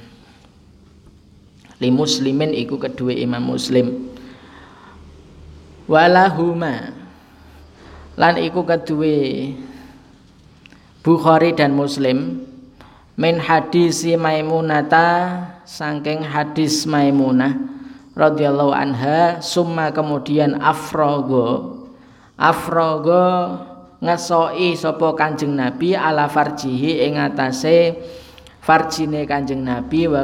li 1.81 1.89
muslimin 1.89 2.53
iku 2.53 2.77
kedua 2.77 3.11
imam 3.11 3.41
muslim. 3.41 4.13
Walahuma. 5.89 6.93
Lan 8.15 8.37
iku 8.37 8.61
kedua 8.61 9.49
Bukhari 11.01 11.57
dan 11.57 11.73
Muslim. 11.73 12.45
Min 13.17 13.41
hadis 13.41 14.05
Maimunata 14.05 15.41
saking 15.65 16.21
hadis 16.21 16.85
Maimunah 16.85 17.57
radhiyallahu 18.13 18.69
anha 18.69 19.41
summa 19.41 19.89
kemudian 19.89 20.61
afrogo. 20.61 21.81
Afrogo 22.37 23.57
ngesoi 24.01 24.77
sapa 24.77 25.17
Kanjeng 25.17 25.57
Nabi 25.57 25.97
ala 25.97 26.29
farjihi 26.29 27.05
ing 27.09 27.17
atase 27.17 27.97
farjine 28.61 29.25
Kanjeng 29.25 29.65
Nabi 29.65 30.05
wa 30.05 30.23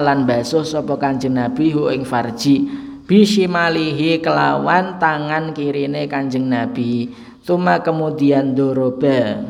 lan 0.00 0.24
basuh 0.24 0.62
sapa 0.62 0.94
Kanjeng 0.96 1.34
Nabi 1.34 1.74
hu 1.74 1.90
ing 1.90 2.06
farji. 2.06 2.70
Bisimalihi 3.02 4.22
kelawan 4.22 4.96
tangan 5.02 5.50
kirine 5.52 6.06
Kanjeng 6.06 6.46
Nabi. 6.46 7.10
Suma 7.42 7.82
kemudian 7.82 8.54
doroba 8.54 9.42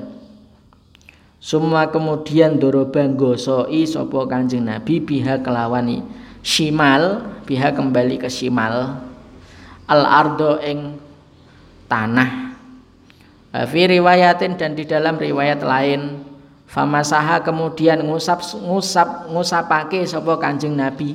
Semua 1.37 1.91
kemudian 1.93 2.57
doroba 2.57 3.05
gosoi 3.13 3.85
sapa 3.85 4.25
Kanjeng 4.25 4.65
Nabi 4.65 5.05
biha 5.05 5.45
kelawani 5.45 6.01
shimal 6.41 7.21
biha 7.45 7.77
kembali 7.77 8.17
ke 8.17 8.33
shimal. 8.33 9.05
Al 9.85 10.03
ardo 10.09 10.57
ing 10.65 10.97
tanah. 11.91 12.57
Fi 13.53 13.83
riwayatin 13.85 14.57
dan 14.57 14.73
di 14.73 14.89
dalam 14.89 15.21
riwayat 15.21 15.61
lain 15.61 16.32
famasaha 16.73 17.45
kemudian 17.45 18.01
ngusap 18.09 18.41
ngusap 18.65 19.29
ngusapake 19.29 20.09
sapa 20.09 20.41
kanjeng 20.41 20.73
nabi. 20.73 21.13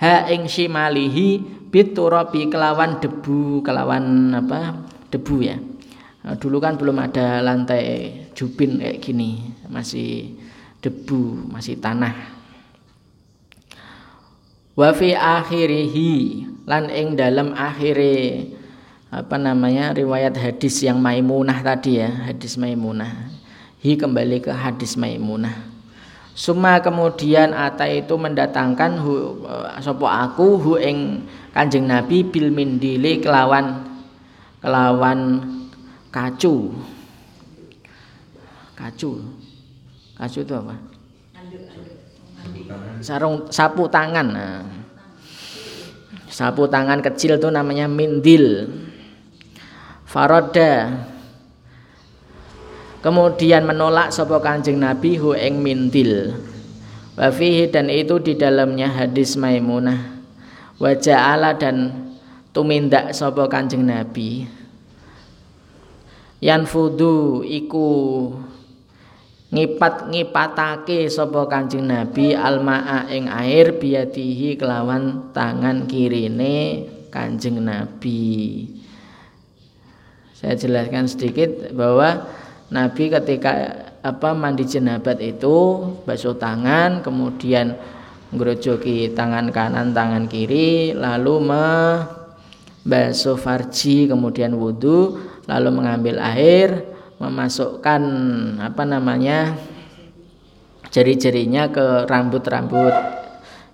Ha 0.00 0.26
ing 0.32 0.48
shimalihi 0.48 1.44
biturabi 1.68 2.48
kelawan 2.48 2.98
debu 2.98 3.60
kelawan 3.60 4.32
apa 4.32 4.80
debu 5.12 5.36
ya. 5.44 5.60
Nah, 6.24 6.40
dulu 6.40 6.56
kan 6.56 6.80
belum 6.80 6.96
ada 7.04 7.44
lantai 7.44 8.24
jubin 8.32 8.80
kayak 8.80 9.04
gini 9.04 9.52
masih 9.68 10.40
debu 10.80 11.52
masih 11.52 11.76
tanah. 11.76 12.16
Wa 14.74 14.90
fi 14.96 15.12
akhirihi 15.14 16.12
lan 16.64 16.88
ing 16.88 17.14
dalam 17.14 17.52
akhire 17.52 18.50
apa 19.12 19.36
namanya 19.38 19.94
riwayat 19.94 20.34
hadis 20.34 20.82
yang 20.82 20.98
Maimunah 20.98 21.62
tadi 21.62 22.02
ya 22.02 22.10
hadis 22.26 22.58
Maimunah 22.58 23.33
hi 23.84 24.00
kembali 24.00 24.40
ke 24.40 24.48
hadis 24.48 24.96
Maimunah. 24.96 25.52
Suma 26.32 26.80
kemudian 26.80 27.52
Ata 27.52 27.84
itu 27.84 28.16
mendatangkan 28.16 28.96
hu, 28.96 29.44
eh, 29.44 29.78
sopo 29.84 30.08
aku 30.08 30.56
hu 30.56 30.72
ing 30.80 31.28
kanjeng 31.52 31.84
Nabi 31.86 32.24
bil 32.24 32.48
mindili 32.48 33.20
kelawan 33.20 33.84
kelawan 34.64 35.44
kacu. 36.08 36.72
Kacu. 38.72 39.20
Kacu 40.16 40.38
itu 40.42 40.54
apa? 40.56 40.74
Sarung 43.04 43.52
sapu 43.52 43.86
tangan 43.92 44.26
nah. 44.32 44.64
sapu 46.26 46.66
tangan 46.66 47.04
kecil 47.04 47.36
itu 47.36 47.46
namanya 47.52 47.86
mindil. 47.86 48.74
Faroda 50.08 51.04
kemudian 53.04 53.68
menolak 53.68 54.08
sapa 54.08 54.40
kanjeng 54.40 54.80
nabi 54.80 55.20
hu 55.20 55.36
ing 55.36 55.60
mindil. 55.60 56.40
Wa 57.14 57.28
dan 57.68 57.92
itu 57.92 58.16
di 58.18 58.34
dalamnya 58.34 58.88
hadis 58.88 59.36
maimunah. 59.36 60.24
Wa 60.80 60.96
ja'ala 60.96 61.54
dan 61.54 62.10
tumindak 62.50 63.12
sapa 63.12 63.46
kanjeng 63.46 63.84
nabi. 63.86 64.48
Yanfudu 66.44 67.40
iku 67.46 67.88
ngipat 69.48 70.12
ngipatake 70.12 71.08
sapa 71.08 71.48
Kanjeng 71.48 71.88
Nabi 71.88 72.36
almaa 72.36 73.08
ing 73.08 73.32
air 73.32 73.80
biadihi 73.80 74.60
kelawan 74.60 75.32
tangan 75.32 75.88
kirine 75.88 76.84
Kanjeng 77.08 77.64
Nabi. 77.64 78.66
Saya 80.36 80.58
jelaskan 80.60 81.08
sedikit 81.08 81.72
bahwa 81.72 82.28
Nabi 82.72 83.12
ketika 83.12 83.52
apa 84.04 84.32
mandi 84.36 84.64
jenabat 84.64 85.20
itu 85.20 85.80
basuh 86.04 86.36
tangan 86.36 87.00
kemudian 87.00 87.76
ngerojoki 88.32 89.12
tangan 89.16 89.48
kanan 89.52 89.96
tangan 89.96 90.28
kiri 90.28 90.92
lalu 90.92 91.40
membasuh 92.84 93.36
farji 93.40 94.08
kemudian 94.08 94.56
wudhu 94.56 95.16
lalu 95.48 95.68
mengambil 95.72 96.20
air 96.20 96.84
memasukkan 97.16 98.02
apa 98.60 98.82
namanya 98.84 99.56
jari-jarinya 100.92 101.72
ke 101.72 102.04
rambut-rambut 102.04 102.92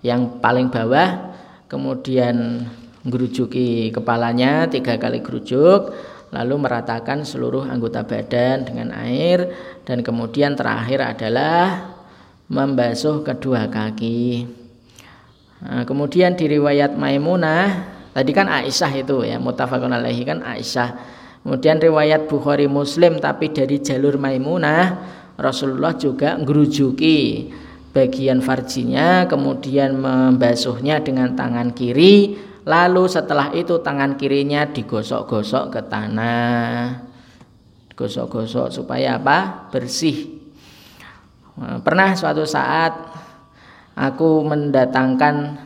yang 0.06 0.38
paling 0.38 0.70
bawah 0.70 1.34
kemudian 1.66 2.66
gerujuki 3.02 3.88
kepalanya 3.90 4.68
tiga 4.68 5.00
kali 5.00 5.24
gerujuk 5.24 5.90
lalu 6.30 6.54
meratakan 6.62 7.26
seluruh 7.26 7.66
anggota 7.66 8.06
badan 8.06 8.66
dengan 8.66 8.94
air 8.94 9.50
dan 9.82 10.02
kemudian 10.06 10.54
terakhir 10.54 11.02
adalah 11.02 11.94
membasuh 12.46 13.22
kedua 13.22 13.66
kaki. 13.70 14.46
Nah, 15.60 15.84
kemudian 15.84 16.34
di 16.38 16.46
riwayat 16.50 16.94
Maimunah 16.94 17.90
tadi 18.14 18.30
kan 18.30 18.46
Aisyah 18.50 18.92
itu 18.96 19.22
ya 19.26 19.36
mutafakun 19.42 19.92
alaihi 19.94 20.22
kan 20.26 20.42
Aisyah. 20.42 21.18
Kemudian 21.40 21.80
riwayat 21.80 22.28
Bukhari 22.28 22.68
Muslim 22.70 23.18
tapi 23.18 23.50
dari 23.50 23.80
jalur 23.80 24.20
Maimunah 24.20 24.98
Rasulullah 25.40 25.96
juga 25.96 26.36
ngerujuki 26.36 27.48
bagian 27.90 28.38
farjinya 28.38 29.26
kemudian 29.26 29.98
membasuhnya 29.98 31.02
dengan 31.02 31.34
tangan 31.34 31.74
kiri 31.74 32.38
lalu 32.64 33.04
setelah 33.08 33.52
itu 33.56 33.80
tangan 33.80 34.16
kirinya 34.20 34.68
digosok-gosok 34.68 35.64
ke 35.72 35.80
tanah. 35.88 37.04
Gosok-gosok 37.96 38.72
supaya 38.72 39.20
apa? 39.20 39.68
Bersih. 39.68 40.40
Pernah 41.60 42.16
suatu 42.16 42.48
saat 42.48 42.96
aku 43.92 44.40
mendatangkan 44.48 45.60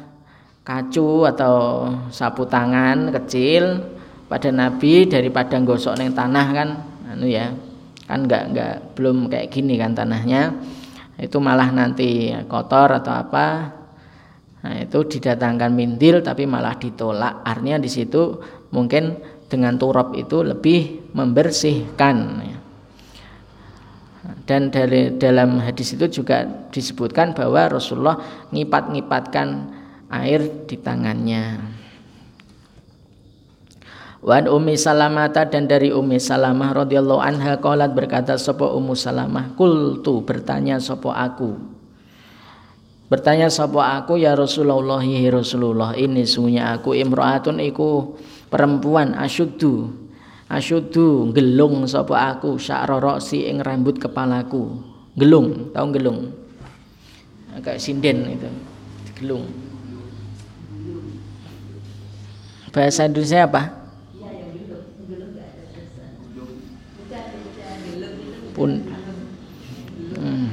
kacu 0.66 1.28
atau 1.28 1.86
sapu 2.10 2.42
tangan 2.50 3.14
kecil 3.14 3.84
pada 4.26 4.50
Nabi 4.50 5.06
daripada 5.06 5.54
gosok 5.62 5.94
neng 5.94 6.10
tanah 6.16 6.46
kan? 6.50 6.68
Anu 7.14 7.30
ya 7.30 7.54
kan 8.04 8.26
nggak 8.26 8.44
nggak 8.50 8.74
belum 8.98 9.30
kayak 9.30 9.54
gini 9.54 9.78
kan 9.78 9.94
tanahnya. 9.94 10.50
Itu 11.14 11.38
malah 11.38 11.70
nanti 11.70 12.34
kotor 12.50 12.98
atau 12.98 13.14
apa 13.14 13.70
nah 14.64 14.80
itu 14.80 15.04
didatangkan 15.04 15.76
mindil 15.76 16.24
tapi 16.24 16.48
malah 16.48 16.80
ditolak 16.80 17.44
artinya 17.44 17.76
di 17.84 17.90
situ 17.92 18.40
mungkin 18.72 19.20
dengan 19.44 19.76
turap 19.76 20.16
itu 20.16 20.40
lebih 20.40 21.12
membersihkan 21.12 22.16
ya. 22.40 22.58
dan 24.48 24.72
dari 24.72 25.20
dalam 25.20 25.60
hadis 25.60 25.92
itu 25.92 26.08
juga 26.08 26.48
disebutkan 26.72 27.36
bahwa 27.36 27.76
Rasulullah 27.76 28.48
ngipat-ngipatkan 28.50 29.48
air 30.08 30.64
di 30.64 30.76
tangannya. 30.80 31.60
Wan 34.24 34.48
Ummi 34.48 34.72
Salamata 34.80 35.44
dan 35.44 35.68
dari 35.68 35.92
Ummi 35.92 36.16
Salamah 36.16 36.72
radhiyallahu 36.72 37.20
anha 37.20 37.60
qalat 37.60 37.92
berkata 37.92 38.40
sapa 38.40 38.64
Ummu 38.72 38.96
Salamah 38.96 39.52
kultu 39.52 40.24
bertanya 40.24 40.80
sapa 40.80 41.12
aku 41.12 41.60
Bertanya 43.04 43.52
sapa 43.52 44.00
aku? 44.00 44.16
Ya 44.16 44.32
Rasulullah 44.32 45.04
ya 45.04 45.28
Rasulullah. 45.28 45.92
Ini 45.92 46.24
sungguhnya 46.24 46.72
aku. 46.80 46.96
Imraatun 46.96 47.60
iku 47.60 48.16
perempuan 48.48 49.12
asyuddu. 49.12 49.92
Asyuddu 50.48 51.32
gelung 51.36 51.84
sapa 51.84 52.32
aku. 52.36 52.56
Sya'ra 52.56 53.20
si 53.20 53.44
ing 53.44 53.60
rambut 53.60 54.00
kepalaku. 54.00 54.80
Gelung 55.14 55.70
tahu 55.76 55.86
gelung? 55.92 56.32
Kayak 57.62 57.78
sinden 57.78 58.34
itu 58.34 58.50
gelung. 59.20 59.46
Bahasa 62.74 63.06
Indonesia 63.06 63.46
apa? 63.46 63.62
Pun 68.54 68.70
hmm. 70.18 70.46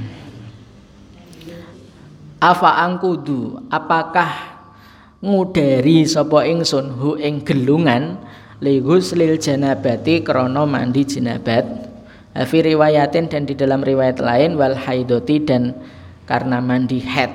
Afa 2.42 2.82
angkudu 2.82 3.70
apakah 3.70 4.58
ngudari 5.22 6.10
sapa 6.10 6.44
ingsun 6.50 6.90
hu 6.98 7.16
ing 7.22 7.46
gelungan? 7.46 8.18
Ligus 8.62 9.18
lil 9.18 9.42
janabati 9.42 10.22
krono 10.22 10.70
mandi 10.70 11.02
janabat 11.02 11.66
fi 12.46 12.58
riwayatin 12.62 13.26
dan 13.26 13.50
di 13.50 13.58
dalam 13.58 13.82
riwayat 13.82 14.22
lain 14.22 14.54
wal 14.54 14.78
haidoti 14.78 15.42
dan 15.42 15.74
karena 16.30 16.62
mandi 16.62 17.02
head. 17.02 17.34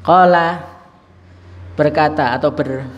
Qala 0.00 0.64
berkata 1.76 2.32
atau 2.32 2.56
ber, 2.56 2.88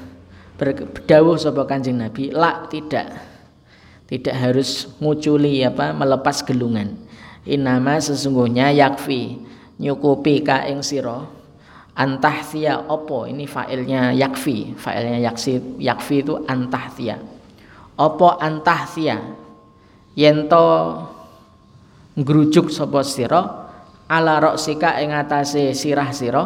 berdawuh 0.55 1.35
sapa 1.35 1.67
kanjeng 1.67 1.99
Nabi 1.99 2.31
la 2.31 2.65
tidak. 2.71 3.11
Tidak 4.07 4.35
harus 4.35 4.91
nguculi 4.99 5.63
apa 5.67 5.91
melepas 5.95 6.47
gelungan. 6.47 6.95
Inama 7.43 7.99
sesungguhnya 7.99 8.71
yakfi 8.75 9.39
nyukupi 9.81 10.45
ka 10.45 10.69
ing 10.69 10.85
sira. 10.85 11.25
Antahtia 11.97 12.87
opo 12.87 13.25
ini 13.25 13.49
failnya 13.49 14.13
yakfi. 14.13 14.77
Failnya 14.77 15.19
yaksi 15.33 15.81
yakfi 15.81 16.21
itu 16.21 16.37
antahtia 16.45 17.41
opo 18.01 18.41
antahtia 18.41 19.21
yento 20.17 20.65
ngrujuk 22.17 22.73
sapa 22.73 23.05
sira 23.05 23.69
ala 24.09 24.41
roksika 24.41 24.97
ing 25.05 25.13
atase 25.13 25.77
sirah 25.77 26.09
sira 26.17 26.43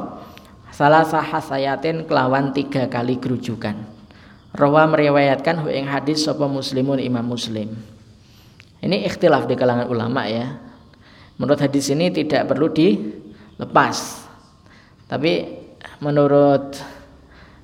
salah 0.75 1.07
sahasayatin 1.07 2.11
kelawan 2.11 2.51
tiga 2.51 2.91
kali 2.91 3.23
gerujukan 3.23 3.95
Rawa 4.55 4.87
meriwayatkan 4.87 5.67
hu 5.67 5.69
ing 5.71 5.91
hadis 5.91 6.31
sapa 6.31 6.47
muslimun 6.47 7.03
Imam 7.03 7.27
Muslim. 7.27 7.75
Ini 8.79 9.03
ikhtilaf 9.03 9.51
di 9.51 9.59
kalangan 9.59 9.91
ulama 9.91 10.31
ya. 10.31 10.63
Menurut 11.43 11.59
hadis 11.59 11.91
ini 11.91 12.15
tidak 12.15 12.47
perlu 12.47 12.71
dilepas. 13.55 14.27
Tapi 15.07 15.63
menurut 16.03 16.75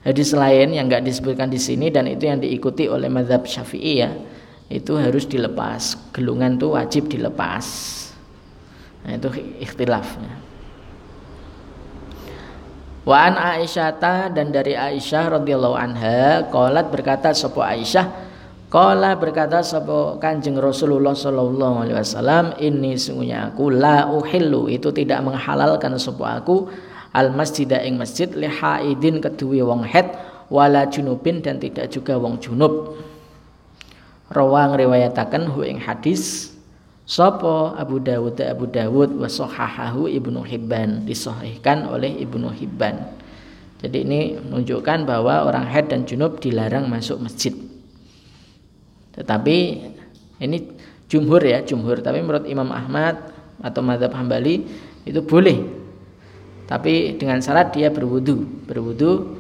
hadis 0.07 0.33
lain 0.33 0.77
yang 0.77 0.87
nggak 0.87 1.05
disebutkan 1.05 1.51
di 1.51 1.61
sini 1.61 1.93
dan 1.93 2.09
itu 2.09 2.25
yang 2.29 2.41
diikuti 2.41 2.87
oleh 2.89 3.11
madhab 3.13 3.45
syafi'i 3.45 3.95
ya 4.01 4.11
itu 4.71 4.95
harus 4.95 5.27
dilepas. 5.27 5.99
Gelungan 6.15 6.55
itu 6.55 6.71
wajib 6.71 7.11
dilepas. 7.11 7.67
Nah 9.03 9.19
itu 9.19 9.29
ikhtilafnya. 9.59 10.39
Wa 13.03 13.33
Aisyata 13.33 14.31
dan 14.31 14.55
dari 14.55 14.77
Aisyah 14.79 15.41
radhiyallahu 15.41 15.75
anha 15.75 16.47
qalat 16.53 16.93
berkata 16.93 17.35
sapa 17.35 17.75
Aisyah 17.75 18.30
Kala 18.71 19.19
berkata 19.19 19.67
sapa 19.67 20.15
Kanjeng 20.23 20.55
Rasulullah 20.55 21.11
sallallahu 21.11 21.83
alaihi 21.83 21.99
wasallam, 21.99 22.55
"Ini 22.55 22.95
sungguhnya 22.95 23.51
aku 23.51 23.67
la 23.67 24.07
uhillu 24.07 24.71
itu 24.71 24.95
tidak 24.95 25.27
menghalalkan 25.27 25.99
sapa 25.99 26.39
aku 26.39 26.71
al 27.11 27.35
masjida 27.35 27.83
ing 27.83 27.99
masjid 27.99 28.31
li 28.31 28.47
haidin 28.47 29.19
kedue 29.19 29.59
wong 29.67 29.83
head 29.83 30.15
wala 30.47 30.87
junubin 30.87 31.43
dan 31.43 31.59
tidak 31.59 31.91
juga 31.91 32.15
wong 32.15 32.39
junub." 32.39 32.95
Rawang 34.31 34.79
riwayataken 34.79 35.51
hu 35.51 35.67
ing 35.67 35.83
hadis 35.83 36.55
sapa 37.11 37.75
Abu 37.75 37.99
Dawud 37.99 38.39
Abu 38.39 38.71
Dawud 38.71 39.19
wa 39.19 39.27
sahahahu 39.27 40.07
Ibnu 40.07 40.47
Hibban 40.47 41.11
disahihkan 41.11 41.91
oleh 41.91 42.23
Ibnu 42.23 42.47
Hibban. 42.55 43.19
Jadi 43.83 44.07
ini 44.07 44.39
menunjukkan 44.39 45.11
bahwa 45.11 45.43
orang 45.43 45.67
head 45.67 45.91
dan 45.91 46.07
junub 46.07 46.39
dilarang 46.39 46.87
masuk 46.87 47.19
masjid. 47.19 47.70
Tetapi 49.15 49.57
ini 50.41 50.57
jumhur 51.11 51.43
ya, 51.43 51.61
jumhur. 51.67 52.01
Tapi 52.01 52.23
menurut 52.23 52.47
Imam 52.47 52.71
Ahmad 52.71 53.19
atau 53.61 53.81
Madhab 53.83 54.15
Hambali 54.15 54.65
itu 55.05 55.21
boleh. 55.25 55.59
Tapi 56.71 57.19
dengan 57.19 57.43
syarat 57.43 57.75
dia 57.75 57.91
berwudu. 57.91 58.67
Berwudu 58.71 59.37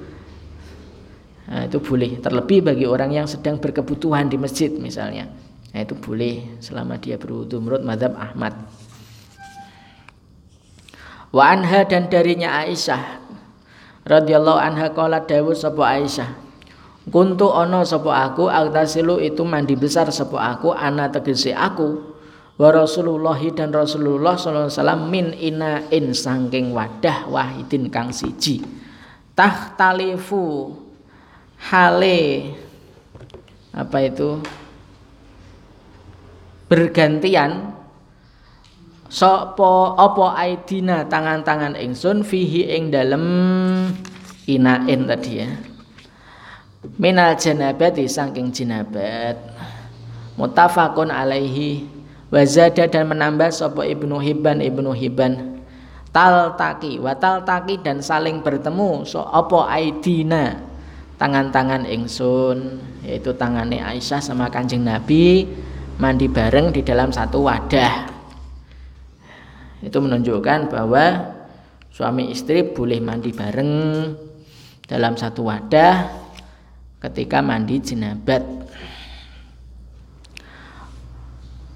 nah, 1.46 1.70
itu 1.70 1.78
boleh. 1.78 2.18
Terlebih 2.18 2.66
bagi 2.66 2.84
orang 2.90 3.14
yang 3.14 3.26
sedang 3.30 3.62
berkebutuhan 3.62 4.26
di 4.26 4.36
masjid 4.36 4.68
misalnya. 4.74 5.30
Nah, 5.70 5.80
itu 5.86 5.94
boleh 5.94 6.58
selama 6.58 6.98
dia 6.98 7.14
berwudu 7.14 7.62
menurut 7.62 7.86
Madhab 7.86 8.18
Ahmad. 8.18 8.58
Wa 11.30 11.54
anha 11.54 11.86
dan 11.86 12.10
darinya 12.10 12.58
Aisyah 12.66 13.22
radhiyallahu 14.02 14.58
anha 14.58 14.90
qala 14.90 15.22
dawuh 15.22 15.54
sapa 15.54 15.86
Aisyah 15.86 16.49
Kuntu 17.08 17.48
ono 17.48 17.80
sopo 17.88 18.12
aku 18.12 18.52
agtasilu 18.52 19.24
itu 19.24 19.40
mandi 19.40 19.72
besar 19.72 20.12
sopo 20.12 20.36
aku 20.36 20.76
ana 20.76 21.08
tegese 21.08 21.56
aku 21.56 21.96
wa 22.60 22.68
Rasulullah 22.68 23.40
dan 23.56 23.72
Rasulullah 23.72 24.36
sallallahu 24.36 24.68
alaihi 24.68 24.76
wasallam 24.76 25.02
min 25.08 25.26
inain 25.32 26.12
sangking 26.12 26.76
wadah 26.76 27.24
wahidin 27.32 27.88
kang 27.88 28.12
siji. 28.12 28.60
Talifu 29.80 30.76
hale 31.72 32.52
apa 33.72 33.98
itu? 34.04 34.36
Bergantian 36.68 37.72
sopo 39.08 39.96
opo 39.96 40.28
aidina 40.28 41.08
tangan-tangan 41.08 41.80
ingsun 41.80 42.28
fihi 42.28 42.76
ing 42.76 42.92
dalem 42.92 43.24
inain 44.44 45.00
tadi 45.08 45.32
ya 45.40 45.69
minal 46.96 47.36
janabati 47.36 48.08
saking 48.08 48.52
jinabat. 48.52 49.36
Mutafakun 50.40 51.12
alaihi. 51.12 51.88
Wazada 52.30 52.86
dan 52.86 53.10
menambah 53.10 53.50
sopo 53.50 53.82
ibnu 53.82 54.22
hibban 54.22 54.62
ibnu 54.62 54.94
hibban. 54.94 55.58
Tal 56.14 56.54
taki 56.54 56.98
watal 57.02 57.42
taki 57.42 57.82
dan 57.82 58.02
saling 58.02 58.42
bertemu 58.42 59.02
so 59.02 59.18
opo 59.18 59.66
aidina? 59.66 60.62
Tangan-tangan 61.18 61.84
ingsun 61.84 62.80
yaitu 63.04 63.34
tangannya 63.36 63.82
Aisyah 63.82 64.24
sama 64.24 64.48
kanjeng 64.48 64.86
Nabi 64.86 65.44
mandi 66.00 66.30
bareng 66.30 66.72
di 66.72 66.80
dalam 66.86 67.12
satu 67.12 67.44
wadah. 67.44 68.08
Itu 69.84 70.00
menunjukkan 70.00 70.70
bahwa 70.72 71.34
suami 71.92 72.30
istri 72.30 72.62
boleh 72.62 73.02
mandi 73.02 73.34
bareng 73.34 73.72
dalam 74.86 75.18
satu 75.18 75.44
wadah 75.50 76.19
ketika 77.00 77.40
mandi 77.40 77.80
jenabat. 77.80 78.44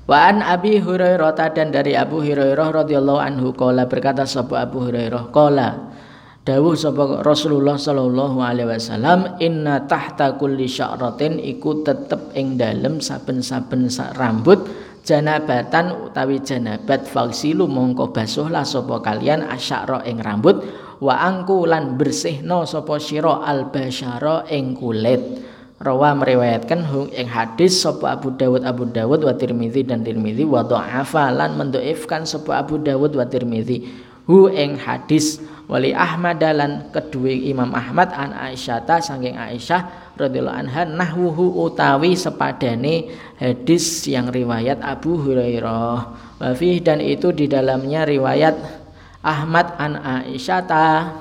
Wa 0.04 0.28
an 0.28 0.44
Abi 0.44 0.84
Hurairah 0.84 1.32
dan 1.56 1.72
dari 1.72 1.96
Abu 1.96 2.20
Hurairah 2.20 2.84
radhiyallahu 2.84 3.20
anhu 3.24 3.56
qala 3.56 3.88
berkata 3.88 4.28
sapa 4.28 4.68
Abu 4.68 4.84
Hurairah 4.84 5.32
qala 5.32 5.96
dawuh 6.44 6.76
sapa 6.76 7.24
Rasulullah 7.24 7.80
sallallahu 7.80 8.36
alaihi 8.44 8.68
wasallam 8.68 9.40
inna 9.40 9.88
tahta 9.88 10.36
kulli 10.36 10.68
sya'ratin 10.68 11.40
iku 11.40 11.80
tetep 11.80 12.36
ing 12.36 12.60
dalem 12.60 13.00
saben-saben 13.00 13.88
rambut 14.12 14.68
janabatan 15.08 16.12
utawi 16.12 16.36
janabat 16.44 17.08
faksilu 17.08 17.64
mongko 17.64 18.12
basuhlah 18.12 18.60
sapa 18.60 19.00
kalian 19.00 19.48
asyara 19.48 20.04
ing 20.04 20.20
rambut 20.20 20.83
wa 21.00 21.14
angku 21.18 21.66
lan 21.66 21.98
bersihno 21.98 22.68
sapa 22.68 23.00
sira 23.00 23.42
al 23.42 23.70
basyara 23.72 24.46
ing 24.50 24.76
kulit. 24.78 25.22
Rawa 25.82 26.14
meriwayatkan 26.14 26.86
ing 27.12 27.28
hadis 27.28 27.82
sapa 27.82 28.14
Abu 28.14 28.30
Dawud 28.32 28.62
Abu 28.62 28.86
Dawud 28.86 29.26
wa 29.26 29.34
Tirmizi 29.34 29.82
dan 29.82 30.06
Tirmizi 30.06 30.46
wa 30.46 30.62
dha'afa 30.62 31.34
lan 31.34 31.58
mendoifkan 31.58 32.22
sapa 32.22 32.62
Abu 32.62 32.78
Dawud 32.78 33.12
wa 33.18 33.26
Tirmizi 33.26 33.82
hu 34.30 34.48
ing 34.48 34.78
hadis. 34.78 35.42
Wali 35.64 35.96
Ahmad 35.96 36.44
dan 36.44 36.92
kedua 36.92 37.32
Imam 37.32 37.72
Ahmad 37.72 38.12
an 38.12 38.36
Aisyata 38.36 39.00
saking 39.00 39.32
Aisyah 39.32 40.12
radhiyallahu 40.12 40.60
anha 40.60 40.84
nahwuhu 40.84 41.56
utawi 41.64 42.12
sepadane 42.12 43.08
hadis 43.40 44.04
yang 44.04 44.28
riwayat 44.28 44.84
Abu 44.84 45.16
Hurairah. 45.16 45.98
Wa 46.36 46.52
dan 46.84 47.00
itu 47.00 47.32
di 47.32 47.48
dalamnya 47.48 48.04
riwayat 48.04 48.83
Ahmad 49.24 49.72
an 49.80 49.96
Aisyata 49.96 51.16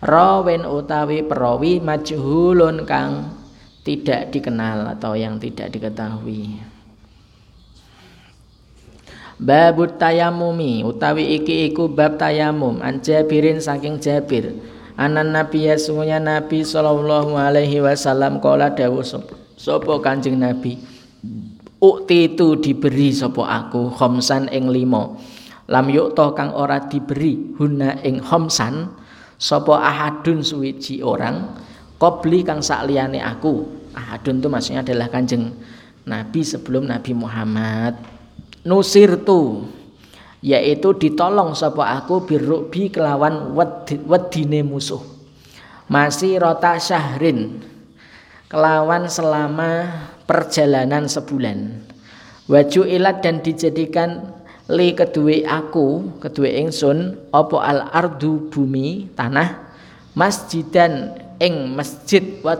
rawen 0.00 0.64
utawi 0.64 1.20
perawi 1.20 1.76
majhulun 1.84 2.88
kang 2.88 3.28
tidak 3.84 4.32
dikenal 4.32 4.96
atau 4.96 5.12
yang 5.12 5.36
tidak 5.36 5.68
diketahui. 5.68 6.56
Babut 9.36 10.00
tayamumi 10.00 10.80
utawi 10.80 11.36
iki 11.36 11.68
iku 11.68 11.92
bab 11.92 12.16
tayamum 12.16 12.80
an 12.80 13.04
Jabirin 13.04 13.60
saking 13.60 14.00
Jabir. 14.00 14.56
Anan 14.96 15.34
nabi 15.34 15.68
sungguhnya 15.74 16.22
nabi 16.22 16.64
sallallahu 16.64 17.34
alaihi 17.36 17.82
wasallam 17.82 18.38
kala 18.38 18.72
dawuh 18.72 19.02
sapa 19.58 19.94
kanjeng 19.98 20.38
nabi 20.38 20.78
ukti 21.82 22.32
itu 22.32 22.56
diberi 22.56 23.12
sapa 23.12 23.42
aku 23.42 23.92
khamsan 23.92 24.48
ing 24.48 24.70
limo 24.70 25.18
lam 25.70 25.86
yukta 25.88 26.36
kang 26.36 26.52
ora 26.52 26.84
diberi 26.84 27.56
huna 27.56 28.00
ing 28.04 28.20
homsan 28.20 28.92
sapa 29.40 29.80
ahadun 29.80 30.44
suwiji 30.44 31.00
orang 31.00 31.56
qabli 31.96 32.44
kang 32.44 32.60
sakliyane 32.60 33.20
aku. 33.22 33.84
Ahadun 33.94 34.42
itu 34.42 34.48
maksudnya 34.50 34.82
adalah 34.82 35.06
kanjeng 35.06 35.54
Nabi 36.04 36.42
sebelum 36.42 36.90
Nabi 36.90 37.14
Muhammad. 37.14 37.94
Nusir 38.66 39.22
tu 39.22 39.70
yaitu 40.44 40.92
ditolong 40.98 41.56
sapa 41.56 41.96
aku 41.96 42.28
birrubi 42.28 42.90
kelawan 42.92 43.54
wedine 44.04 44.60
musuh. 44.60 45.00
Masih 45.88 46.42
rota 46.42 46.76
syahrin 46.76 47.62
kelawan 48.50 49.06
selama 49.06 49.88
perjalanan 50.28 51.08
sebulan. 51.08 51.86
Waju 52.44 52.82
ilat 52.84 53.24
dan 53.24 53.40
dijadikan 53.40 54.33
li 54.72 54.96
kedue 54.96 55.44
aku 55.44 56.20
kedue 56.24 56.48
ingsun 56.48 57.28
apa 57.28 57.56
al 57.60 57.80
ardu 57.92 58.48
bumi 58.48 59.12
tanah 59.12 59.60
masjidan 60.16 61.20
ing 61.36 61.74
masjid 61.76 62.40
wa 62.40 62.56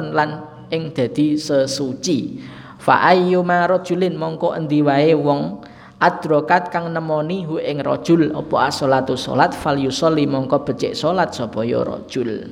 lan 0.00 0.30
ing 0.72 0.94
dadi 0.96 1.36
sesuci. 1.36 2.40
Fa 2.80 3.04
ayyuma 3.12 3.68
rajulin 3.68 4.16
mongko 4.16 4.56
endi 4.58 4.82
wae 4.82 5.14
wong 5.14 5.62
adrokat 6.02 6.72
kang 6.72 6.90
nemoni 6.90 7.46
hu 7.46 7.62
ing 7.62 7.78
rajul 7.78 8.34
apa 8.34 8.72
asolatu 8.72 9.14
salat 9.14 9.54
fal 9.54 9.78
yusolli 9.78 10.26
mongko 10.26 10.66
becik 10.66 10.96
salat 10.96 11.30
sapa 11.36 11.62
ya 11.62 11.84
rajul. 11.84 12.48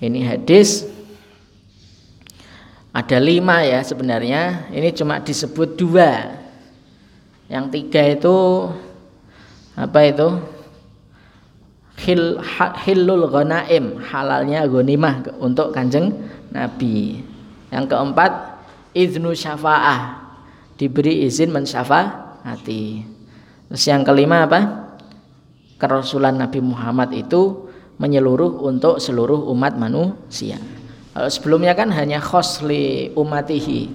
Ini 0.00 0.20
hadis. 0.24 0.88
Ada 2.90 3.22
lima 3.22 3.62
ya 3.62 3.84
sebenarnya. 3.86 4.72
Ini 4.74 4.90
cuma 4.96 5.22
disebut 5.22 5.78
dua 5.78 6.39
yang 7.50 7.66
tiga 7.66 8.06
itu 8.06 8.70
apa 9.74 9.98
itu? 10.06 10.28
Hil, 12.00 12.40
hilul 12.86 13.28
ghanaim, 13.28 14.00
halalnya 14.00 14.64
ghanimah 14.64 15.36
untuk 15.36 15.74
Kanjeng 15.74 16.16
Nabi. 16.48 17.20
Yang 17.68 17.84
keempat, 17.92 18.32
iznu 18.96 19.36
syafa'ah, 19.36 20.16
diberi 20.80 21.28
izin 21.28 21.52
mensyafaati. 21.52 23.04
Terus 23.68 23.84
yang 23.84 24.00
kelima 24.00 24.48
apa? 24.48 24.88
Kerasulan 25.76 26.40
Nabi 26.40 26.64
Muhammad 26.64 27.12
itu 27.12 27.68
menyeluruh 28.00 28.64
untuk 28.64 28.96
seluruh 28.96 29.52
umat 29.52 29.76
manusia. 29.76 30.56
Sebelumnya 31.12 31.76
kan 31.76 31.92
hanya 31.92 32.16
khos 32.16 32.64
li 32.64 33.12
umatihi. 33.12 33.92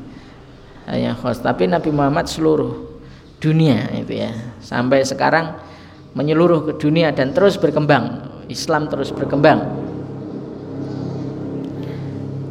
Hanya 0.85 1.17
khos, 1.17 1.41
tapi 1.41 1.65
Nabi 1.65 1.89
Muhammad 1.89 2.29
seluruh 2.29 2.94
dunia 3.39 3.91
itu 3.95 4.23
ya. 4.25 4.31
Sampai 4.63 5.03
sekarang 5.03 5.55
menyeluruh 6.15 6.65
ke 6.71 6.73
dunia 6.79 7.11
dan 7.11 7.35
terus 7.35 7.59
berkembang. 7.59 8.31
Islam 8.47 8.87
terus 8.87 9.09
berkembang. 9.09 9.61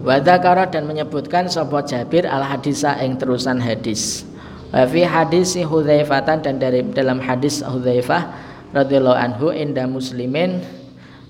Wadakara 0.04 0.68
dan 0.68 0.84
menyebutkan 0.84 1.48
sapa 1.48 1.80
Jabir 1.80 2.28
al 2.28 2.44
hadisa 2.44 2.92
yang 3.00 3.16
terusan 3.16 3.56
hadis. 3.56 4.28
Wa 4.68 4.84
fi 4.84 5.06
hadis 5.06 5.56
Hudzaifah 5.56 6.44
dan 6.44 6.60
dari 6.60 6.84
dalam 6.92 7.22
hadis 7.22 7.64
Hudzaifah 7.64 8.28
radhiyallahu 8.74 9.16
anhu 9.16 9.54
inda 9.54 9.86
muslimin 9.86 10.60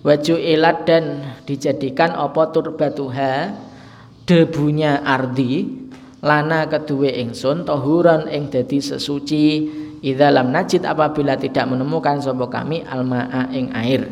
waju 0.00 0.34
ilat 0.40 0.88
dan 0.88 1.22
dijadikan 1.44 2.16
apa 2.16 2.50
turbatuha 2.50 3.52
debunya 4.24 5.04
ardi 5.04 5.83
lana 6.24 6.64
kedua 6.64 7.12
ingsun 7.12 7.68
tohuran 7.68 8.26
ing 8.32 8.48
dadi 8.48 8.80
sesuci. 8.80 9.44
Idza 10.04 10.28
najid 10.32 10.84
apabila 10.84 11.36
tidak 11.36 11.64
menemukan 11.68 12.20
sapa 12.20 12.48
kami 12.48 12.84
almaa 12.84 13.48
ing 13.52 13.72
air. 13.72 14.08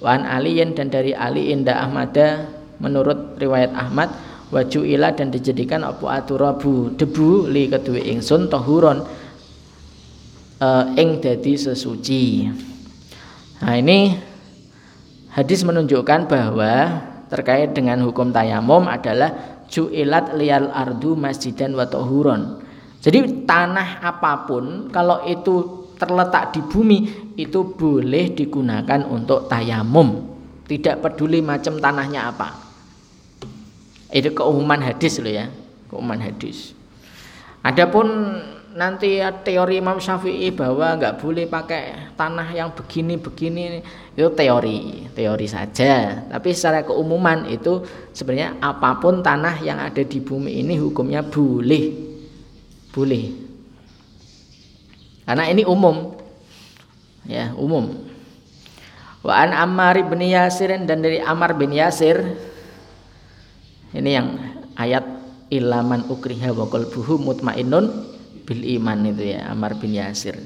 Wan 0.00 0.24
aliyin 0.24 0.76
dan 0.76 0.92
dari 0.92 1.16
ali 1.16 1.52
inda 1.52 1.76
ahmada 1.80 2.48
menurut 2.80 3.40
riwayat 3.40 3.72
ahmad 3.72 4.12
waju 4.52 4.80
ilat 4.84 5.20
dan 5.20 5.32
dijadikan 5.32 5.84
apa 5.84 6.20
aturabu 6.20 6.92
debu 6.92 7.48
li 7.48 7.68
kedua 7.68 8.00
ingsun 8.00 8.48
tohuron 8.52 9.04
uh, 10.60 10.84
ing 10.96 11.20
dadi 11.20 11.56
sesuci. 11.56 12.48
Nah 13.60 13.76
ini 13.76 14.12
Hadis 15.36 15.68
menunjukkan 15.68 16.32
bahwa 16.32 17.04
terkait 17.28 17.76
dengan 17.76 18.00
hukum 18.08 18.32
tayamum 18.32 18.88
adalah 18.88 19.55
ju'ilat 19.70 20.34
liyal 20.34 20.70
ardu 20.70 21.14
masjidan 21.18 21.74
wa 21.74 21.86
tohuron. 21.86 22.62
Jadi 23.02 23.46
tanah 23.46 24.02
apa 24.02 24.48
pun 24.48 24.90
kalau 24.90 25.22
itu 25.26 25.86
terletak 25.94 26.52
di 26.56 26.60
bumi 26.64 26.98
itu 27.38 27.76
boleh 27.76 28.32
digunakan 28.34 29.06
untuk 29.06 29.46
tayamum. 29.46 30.34
Tidak 30.66 30.98
peduli 30.98 31.38
macam 31.38 31.78
tanahnya 31.78 32.34
apa. 32.34 32.48
Itu 34.10 34.34
keumuman 34.34 34.82
hadis 34.82 35.22
loh 35.22 35.30
ya, 35.30 35.46
keumuman 35.86 36.18
hadis. 36.18 36.74
Adapun 37.62 38.06
nanti 38.76 39.24
teori 39.40 39.80
Imam 39.80 39.96
Syafi'i 39.96 40.52
bahwa 40.52 41.00
nggak 41.00 41.16
boleh 41.24 41.48
pakai 41.48 42.12
tanah 42.12 42.52
yang 42.52 42.76
begini-begini 42.76 43.80
itu 44.12 44.28
teori, 44.36 45.08
teori 45.16 45.46
saja. 45.48 46.20
Tapi 46.28 46.52
secara 46.52 46.84
keumuman 46.84 47.48
itu 47.48 47.80
sebenarnya 48.12 48.60
apa 48.60 49.00
pun 49.00 49.24
tanah 49.24 49.64
yang 49.64 49.80
ada 49.80 50.04
di 50.04 50.20
bumi 50.20 50.60
ini 50.60 50.76
hukumnya 50.76 51.24
boleh. 51.24 51.88
Boleh. 52.92 53.24
Karena 55.24 55.44
ini 55.48 55.64
umum. 55.64 56.12
Ya, 57.24 57.56
umum. 57.56 57.96
Wa 59.24 59.42
an 59.42 59.56
Ammar 59.56 59.98
bin 60.06 60.22
Yasir 60.22 60.70
dan 60.84 61.00
dari 61.02 61.18
Ammar 61.18 61.56
bin 61.58 61.74
Yasir 61.74 62.22
ini 63.96 64.10
yang 64.12 64.38
ayat 64.78 65.02
ilaman 65.50 66.06
ukriha 66.06 66.54
wa 66.54 66.70
qalbuhu 66.70 67.18
mutmainnun 67.18 68.15
bil 68.46 68.62
iman 68.78 69.10
itu 69.10 69.34
ya 69.34 69.50
Ammar 69.50 69.74
bin 69.76 69.98
Yasir. 69.98 70.38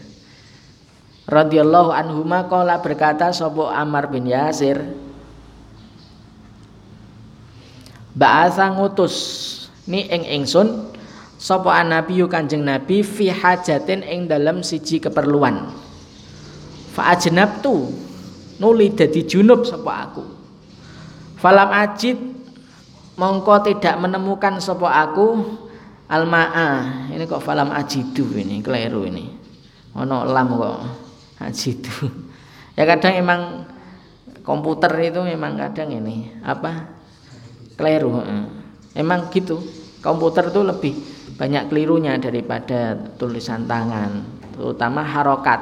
Radhiyallahu 1.29 1.93
anhu 1.93 2.25
qala 2.27 2.81
berkata 2.81 3.31
sapa 3.31 3.77
Ammar 3.77 4.09
bin 4.09 4.27
Yasir? 4.27 4.83
Ba'atha 8.17 8.75
ngutus 8.75 9.15
ni 9.87 10.09
ing 10.11 10.27
ingsun 10.43 10.91
sapa 11.39 11.79
nabi 11.87 12.19
Kanjeng 12.27 12.67
Nabi 12.67 13.07
fi 13.07 13.31
hajatin 13.31 14.03
ing 14.03 14.27
dalam 14.27 14.67
siji 14.67 14.99
keperluan. 14.99 15.71
Fa 16.91 17.15
ajnabtu 17.15 17.95
nuli 18.59 18.91
dadi 18.91 19.23
junub 19.23 19.63
sapa 19.63 20.11
aku. 20.11 20.25
Falam 21.39 21.71
ajid 21.71 22.19
mongko 23.15 23.71
tidak 23.71 23.97
menemukan 24.03 24.59
sapa 24.59 24.91
aku 25.07 25.29
Almaa 26.11 27.07
ini 27.15 27.23
kok 27.23 27.39
falam 27.39 27.71
ajidu 27.71 28.35
ini 28.35 28.59
keliru 28.59 29.07
ini. 29.07 29.31
Ono 29.95 30.27
lam 30.27 30.49
kok 30.59 30.79
ajidu. 31.39 31.97
Ya 32.79 32.89
kadang 32.89 33.13
emang 33.13 33.41
komputer 34.41 34.89
itu 35.05 35.21
memang 35.21 35.53
kadang 35.59 35.93
ini 35.93 36.33
apa? 36.41 36.89
Keliru 37.77 38.17
emang 38.97 39.29
gitu 39.29 39.61
komputer 40.01 40.49
itu 40.49 40.65
lebih 40.65 40.95
banyak 41.37 41.69
kelirunya 41.69 42.17
daripada 42.17 42.97
tulisan 43.21 43.69
tangan 43.69 44.25
terutama 44.57 45.05
harokat. 45.05 45.61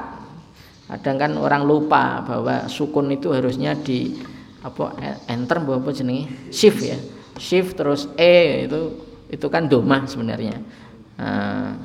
Kadang 0.86 1.16
kan 1.18 1.32
orang 1.42 1.62
lupa 1.66 2.22
bahwa 2.22 2.70
sukun 2.70 3.10
itu 3.10 3.34
harusnya 3.34 3.74
di 3.74 4.14
apa 4.62 4.94
enter 5.26 5.58
apa 5.58 5.90
jenenge? 5.90 6.48
Shift 6.54 6.80
ya. 6.86 6.98
Shift 7.34 7.74
terus 7.74 8.06
e 8.14 8.66
itu 8.70 9.07
itu 9.28 9.46
kan 9.52 9.68
domah 9.68 10.08
sebenarnya. 10.08 10.56
Uh, 11.18 11.76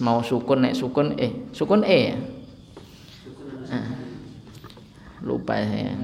mau 0.00 0.22
sukun 0.22 0.64
nek 0.64 0.74
sukun 0.78 1.18
eh 1.18 1.50
sukun 1.50 1.82
e 1.82 1.98
ya? 2.10 2.16
Uh, 3.74 3.90
lupa 5.26 5.58
saya. 5.58 5.94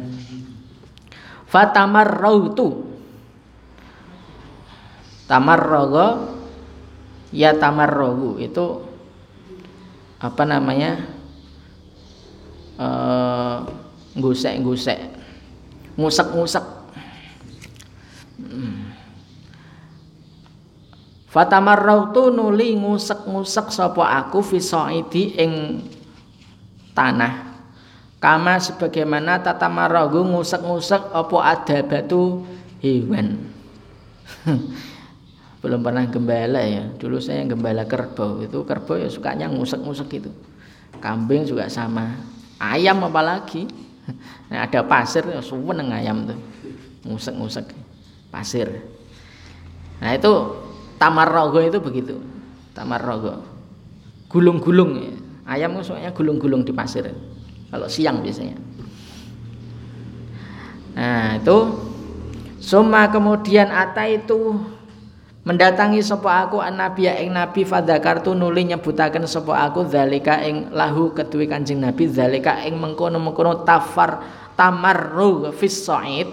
Fatamar 1.51 2.07
rautu 2.07 2.87
tamarrogo 5.31 6.39
ya 7.31 7.55
tamarrogu 7.55 8.43
itu 8.43 8.67
apa 10.19 10.43
namanya? 10.43 11.07
Uh, 12.81 13.63
ngusek-ngusek. 14.17 14.99
Ngusek-ngusek. 16.01 16.65
hmm. 16.65 16.80
Fatamarrautu 21.31 22.35
nuli 22.35 22.75
ngusek-ngusek 22.75 23.71
sapa 23.71 24.03
aku 24.19 24.43
fi 24.43 24.59
ing 25.39 25.79
tanah. 26.91 27.55
Kama 28.19 28.59
sebagaimana 28.59 29.39
tatamarragu 29.39 30.27
ngusek-ngusek 30.27 31.15
apa 31.15 31.37
ada 31.47 31.79
batu 31.87 32.43
hewan. 32.83 33.47
Belum 35.63 35.81
pernah 35.87 36.05
gembala 36.11 36.67
ya. 36.67 36.91
Dulu 36.99 37.23
saya 37.23 37.47
gembala 37.47 37.87
kerbau. 37.87 38.43
Itu 38.43 38.67
kerbau 38.67 38.99
ya 38.99 39.07
sukanya 39.07 39.47
ngusek-ngusek 39.55 40.11
itu. 40.19 40.35
Kambing 40.99 41.47
juga 41.47 41.71
sama. 41.71 42.19
Ayam 42.59 43.07
apalagi. 43.07 43.71
Nah, 44.51 44.63
ada 44.67 44.83
pasir 44.83 45.23
ya 45.31 45.39
suweneng 45.39 45.95
ayam 45.95 46.27
tuh. 46.27 46.39
Ngusek-ngusek 47.07 47.71
pasir. 48.35 48.83
Nah, 50.03 50.17
itu 50.17 50.33
tamarrogo 51.01 51.59
itu 51.65 51.81
begitu. 51.81 52.21
Tamarrogo. 52.77 53.41
Gulung-gulung 54.29 55.01
ya. 55.01 55.15
ayam 55.49 55.81
soalnya 55.81 56.13
gulung-gulung 56.13 56.63
di 56.63 56.77
pasir. 56.77 57.09
Kalau 57.73 57.89
siang 57.89 58.21
biasanya. 58.21 58.61
Nah 60.95 61.41
itu. 61.41 61.59
Suma 62.61 63.09
kemudian 63.09 63.73
ata 63.73 64.05
itu 64.05 64.61
mendatangi 65.49 66.05
sopo 66.05 66.29
aku 66.29 66.61
an 66.61 66.77
nabi 66.77 67.09
ing 67.09 67.33
nabi 67.33 67.65
fadakartu 67.65 68.37
nuli 68.37 68.69
nyebutaken 68.69 69.25
sopo 69.25 69.57
aku 69.57 69.89
zalika 69.89 70.45
ing 70.45 70.69
lahu 70.69 71.17
kedue 71.17 71.49
kanjeng 71.49 71.81
nabi 71.81 72.05
zalika 72.05 72.61
ing 72.61 72.77
mengkono-mengkono 72.77 73.65
tafar 73.65 74.21
tamarru 74.61 75.49
fis 75.57 75.81
sa'id 75.89 76.29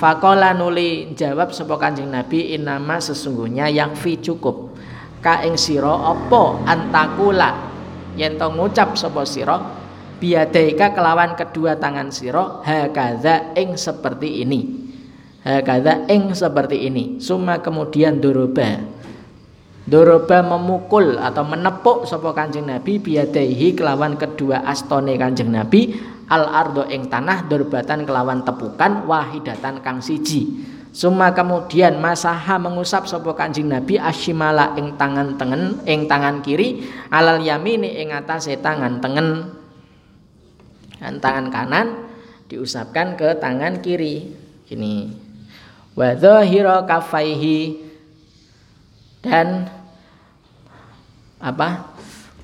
Fakola 0.00 0.56
nuli 0.56 1.12
jawab 1.12 1.52
sapa 1.52 1.76
Kanjeng 1.76 2.08
Nabi 2.08 2.56
inama 2.56 2.96
sesungguhnya 2.96 3.68
yang 3.68 3.92
fi 3.92 4.16
cukup. 4.16 4.72
Ka 5.20 5.44
ing 5.44 5.60
sira 5.60 5.92
apa? 5.92 6.64
Antakula. 6.64 7.68
Yen 8.16 8.40
to 8.40 8.48
ngucap 8.48 8.96
sapa 8.96 9.28
sira 9.28 9.60
biadaika 10.16 10.96
kelawan 10.96 11.36
kedua 11.36 11.76
tangan 11.76 12.08
sira 12.08 12.64
hakaza 12.64 13.52
ing 13.52 13.76
seperti 13.76 14.40
ini. 14.40 14.88
Hakaza 15.44 16.08
ing 16.08 16.32
seperti 16.32 16.88
ini. 16.88 17.20
Summa 17.20 17.60
kemudian 17.60 18.24
doroba 18.24 18.80
doroba 19.84 20.40
memukul 20.40 21.20
atau 21.20 21.44
menepuk 21.44 22.08
sapa 22.08 22.32
Kanjeng 22.32 22.72
Nabi 22.72 22.96
biadaihi 22.96 23.76
kelawan 23.76 24.16
kedua 24.16 24.64
astone 24.64 25.18
Kanjeng 25.20 25.52
Nabi 25.52 25.92
al 26.30 26.46
ardo 26.46 26.86
ing 26.86 27.10
tanah 27.10 27.50
durbatan 27.50 28.06
kelawan 28.06 28.46
tepukan 28.46 29.02
wahidatan 29.04 29.82
kang 29.82 29.98
siji. 29.98 30.62
Suma 30.90 31.30
kemudian 31.30 32.02
masaha 32.02 32.58
mengusap 32.58 33.06
sapa 33.06 33.30
Kanjeng 33.34 33.70
Nabi 33.70 33.94
asyimala 33.94 34.74
ing 34.74 34.98
tangan 34.98 35.38
tengen 35.38 35.78
ing 35.86 36.10
tangan 36.10 36.42
kiri 36.42 36.82
alal 37.14 37.38
yamini 37.38 37.98
ing 37.98 38.10
atase 38.14 38.58
tangan 38.58 39.02
tengen. 39.02 39.58
Dan 40.98 41.22
tangan 41.22 41.46
kanan 41.50 41.86
diusapkan 42.50 43.14
ke 43.14 43.38
tangan 43.38 43.78
kiri. 43.82 44.34
Gini. 44.66 45.14
Wa 45.94 46.14
dhahira 46.14 46.82
kafaihi. 46.86 47.90
Dan 49.22 49.70
apa? 51.38 51.94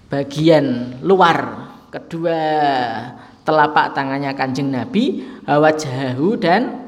Bagian 0.07 0.97
luar 1.03 1.67
kedua 1.91 2.39
telapak 3.47 3.95
tangannya 3.95 4.35
kanjeng 4.35 4.75
Nabi 4.75 5.23
wajahu 5.47 6.35
dan 6.37 6.87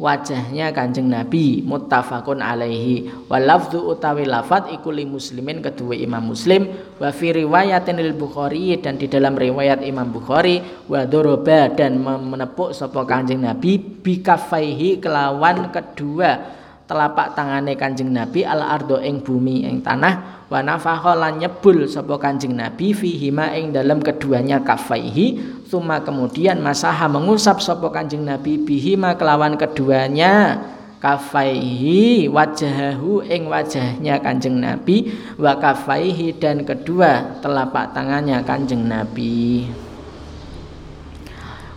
wajahnya 0.00 0.72
kanjeng 0.72 1.12
Nabi 1.12 1.60
muttafaqun 1.60 2.40
alaihi. 2.40 3.28
Wal 3.28 3.44
lafdhu 3.44 3.92
utawi 3.92 4.24
lafat 4.24 4.72
iku 4.72 4.88
li 4.88 5.04
muslimin 5.04 5.60
kedua 5.60 5.92
Imam 5.92 6.32
Muslim 6.32 6.72
wa 6.96 7.12
fi 7.12 7.36
riwayatin 7.36 8.00
lil 8.00 8.16
Bukhari 8.16 8.80
dan 8.80 8.96
di 8.96 9.06
dalam 9.06 9.36
riwayat 9.36 9.84
Imam 9.84 10.08
Bukhari 10.08 10.64
wa 10.88 11.04
doroba 11.04 11.68
dan 11.68 12.00
menepuk 12.00 12.72
sapa 12.72 13.04
kanjeng 13.04 13.44
Nabi 13.44 13.76
bikafaihi 13.78 15.04
kelawan 15.04 15.68
kedua 15.68 16.58
telapak 16.90 17.38
tangane 17.38 17.78
kanjeng 17.78 18.10
Nabi 18.10 18.42
al 18.42 18.66
ardo 18.66 18.98
ing 18.98 19.22
bumi 19.22 19.62
ing 19.62 19.78
tanah 19.78 20.42
wa 20.50 20.58
nafakha 20.58 21.14
lan 21.14 21.38
nyebul 21.38 21.86
sapa 21.86 22.18
kanjeng 22.18 22.58
Nabi 22.58 22.90
fihima 22.90 23.54
ing 23.54 23.70
dalam 23.70 24.02
keduanya 24.02 24.58
kafaihi 24.66 25.59
suma 25.70 26.02
kemudian 26.02 26.58
masaha 26.58 27.06
mengusap 27.06 27.62
sapa 27.62 27.94
kanjeng 27.94 28.26
Nabi 28.26 28.58
bihima 28.58 29.14
kelawan 29.14 29.54
keduanya 29.54 30.58
kafaihi 30.98 32.26
wajahahu 32.26 33.22
ing 33.22 33.46
wajahnya 33.46 34.18
kanjeng 34.18 34.58
Nabi 34.58 35.14
wa 35.38 35.54
kafaihi 35.54 36.34
dan 36.42 36.66
kedua 36.66 37.38
telapak 37.38 37.94
tangannya 37.94 38.42
kanjeng 38.42 38.82
Nabi. 38.82 39.70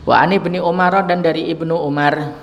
Wa 0.10 0.26
ani 0.26 0.42
ibni 0.42 0.58
Umar 0.58 1.06
dan 1.06 1.22
dari 1.22 1.54
ibnu 1.54 1.78
Umar 1.78 2.34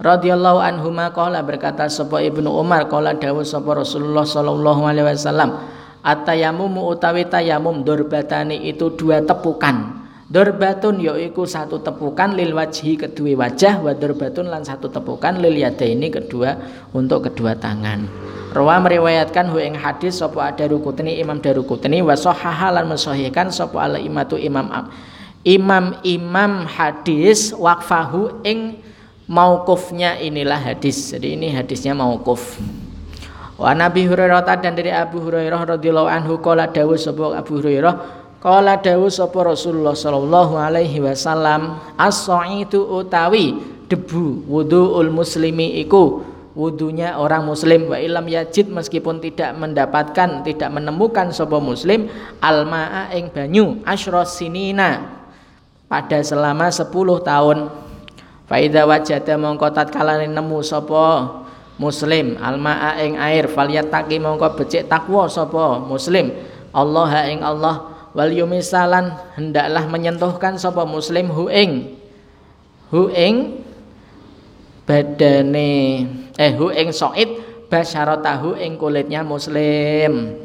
radhiyallahu 0.00 0.56
anhu 0.56 0.88
qala 1.12 1.44
berkata 1.44 1.84
sapa 1.92 2.24
Ibnu 2.24 2.48
Umar 2.48 2.88
qala 2.88 3.12
dawuh 3.12 3.44
sapa 3.44 3.76
Rasulullah 3.76 4.24
sallallahu 4.24 4.88
alaihi 4.88 5.04
wasallam 5.04 5.62
atayamumu 6.00 6.90
utawi 6.90 7.28
tayamum 7.28 7.86
durbatani 7.86 8.66
itu 8.66 8.90
dua 8.98 9.22
tepukan 9.22 10.01
Dorbatun 10.32 10.96
yaiku 10.96 11.44
satu 11.44 11.84
tepukan 11.84 12.32
lil 12.32 12.56
wajhi 12.56 12.96
kedua 12.96 13.36
wajah 13.36 13.84
wa 13.84 13.92
dorbatun 13.92 14.48
lan 14.48 14.64
satu 14.64 14.88
tepukan 14.88 15.36
lil 15.36 15.60
ini 15.60 16.08
kedua 16.08 16.56
untuk 16.96 17.28
kedua 17.28 17.52
tangan. 17.52 18.08
Rawa 18.56 18.80
meriwayatkan 18.80 19.52
hu 19.52 19.60
ing 19.60 19.76
hadis 19.76 20.24
sapa 20.24 20.56
Darukutni 20.56 21.20
Imam 21.20 21.36
Darukutni 21.36 22.00
wa 22.00 22.16
sahaha 22.16 22.72
lan 22.72 22.88
mensahihkan 22.88 23.52
sapa 23.52 23.76
al 23.84 24.00
imatu 24.00 24.40
Imam 24.40 24.72
Imam 25.44 26.00
Imam 26.00 26.64
hadis 26.64 27.52
waqfahu 27.52 28.40
ing 28.48 28.80
maukufnya 29.28 30.16
inilah 30.16 30.56
hadis. 30.56 31.12
Jadi 31.12 31.36
ini 31.36 31.52
hadisnya 31.52 31.92
maukuf. 31.92 32.56
Wa 33.60 33.76
Nabi 33.76 34.08
Hurairah 34.08 34.48
dan 34.64 34.72
dari 34.72 34.88
Abu 34.88 35.20
Hurairah 35.20 35.76
radhiyallahu 35.76 36.08
anhu 36.08 36.40
qala 36.40 36.72
dawuh 36.72 36.96
sapa 36.96 37.36
Abu 37.36 37.60
Hurairah 37.60 38.21
qala 38.42 38.82
dawuh 38.82 39.06
sapa 39.06 39.46
Rasulullah 39.46 39.94
sallallahu 39.94 40.58
alaihi 40.58 40.98
wasallam 40.98 41.78
as-saitu 41.94 42.82
utawi 42.82 43.54
debu 43.86 44.50
wuduul 44.50 45.14
muslimi 45.14 45.78
iku 45.78 46.26
wudunya 46.58 47.16
orang 47.16 47.46
muslim 47.46 47.88
wa 47.88 47.96
ilam 47.96 48.26
yajid 48.26 48.68
meskipun 48.68 49.22
tidak 49.22 49.54
mendapatkan 49.54 50.42
tidak 50.42 50.68
menemukan 50.74 51.30
sapa 51.30 51.62
muslim 51.62 52.10
almaa 52.42 53.14
ing 53.14 53.30
banyu 53.30 53.78
asyra 53.86 54.26
sinina 54.26 55.22
pada 55.86 56.24
selama 56.24 56.72
10 56.72 56.88
tahun. 57.20 57.58
Faida 58.48 58.84
wajada 58.84 59.36
mongko 59.40 59.70
tatkala 59.72 60.18
nemu 60.20 60.60
sapa 60.60 61.40
muslim 61.80 62.36
almaa 62.36 63.00
ing 63.00 63.16
air 63.16 63.48
falyataki 63.48 64.20
mongko 64.20 64.60
becik 64.60 64.90
takwa 64.90 65.24
sapa 65.30 65.80
muslim 65.80 66.32
Allah 66.74 67.32
ing 67.32 67.40
Allah 67.40 67.91
wal 68.12 68.32
yumisalan 68.32 69.16
hendaklah 69.36 69.84
menyentuhkan 69.88 70.56
sapa 70.56 70.84
muslim 70.84 71.28
hu 71.32 71.48
ing. 71.48 71.98
Hu 72.92 73.08
ing 73.12 73.64
badane 74.84 76.04
eh 76.36 76.52
hu 76.52 76.68
ing 76.72 76.92
soid 76.92 77.40
basyaratahu 77.72 78.60
ing 78.60 78.76
kulitnya 78.76 79.24
muslim. 79.24 80.38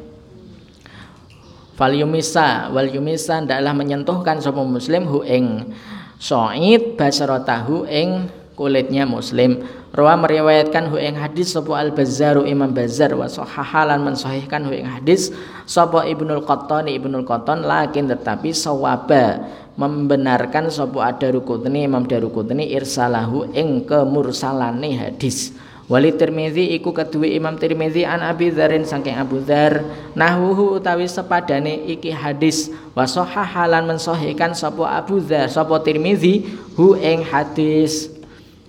Fal 1.77 1.93
yumisa 1.93 2.73
wal 2.73 2.89
yumisa 2.89 3.43
hendaklah 3.43 3.75
menyentuhkan 3.75 4.41
sapa 4.41 4.63
muslim 4.65 5.05
hu 5.05 5.21
ing 5.27 5.69
So'id 6.17 6.97
basaratahu 6.97 7.85
ing 7.85 8.25
kulitnya 8.57 9.05
muslim. 9.05 9.61
Rawa 9.93 10.17
meriwayatkan 10.25 10.89
hu 10.89 10.97
ing 10.97 11.15
hadis 11.15 11.53
sapa 11.53 11.77
al 11.77 11.93
Bazzaru 11.93 12.49
Imam 12.49 12.73
Bazzar 12.73 13.13
wa 13.13 13.29
sahahalan 13.29 14.01
mensahihkan 14.01 14.65
hu 14.65 14.73
ing 14.73 14.89
hadis 14.89 15.29
sapa 15.69 16.09
Ibnul 16.09 16.41
Qattan 16.41 16.89
Ibnul 16.89 17.23
Qattan 17.23 17.61
lakin 17.61 18.09
tetapi 18.09 18.51
sawaba 18.51 19.45
membenarkan 19.77 20.73
sapa 20.73 21.13
Ad-Darukutni 21.13 21.85
Imam 21.85 22.09
Darukutni 22.09 22.73
irsalahu 22.73 23.53
ing 23.53 23.85
kemursalane 23.85 24.97
hadis. 24.97 25.53
Wali 25.87 26.11
Tirmizi 26.11 26.75
iku 26.75 26.91
kedua 26.91 27.31
Imam 27.31 27.55
Tirmizi 27.55 28.03
an 28.03 28.19
Abi 28.19 28.51
Dzarin 28.51 28.83
saking 28.83 29.15
Abu 29.15 29.39
Dzar 29.39 29.87
nahwuhu 30.19 30.75
utawi 30.75 31.07
sepadane 31.07 31.87
iki 31.87 32.11
hadis 32.11 32.67
wa 32.91 33.07
halan 33.23 33.95
mensahihkan 33.95 34.51
sapa 34.51 34.83
Abu 34.99 35.23
Dzar 35.23 35.47
sapa 35.47 35.79
Tirmizi 35.79 36.43
hu 36.75 36.99
ing 36.99 37.23
hadis 37.23 38.16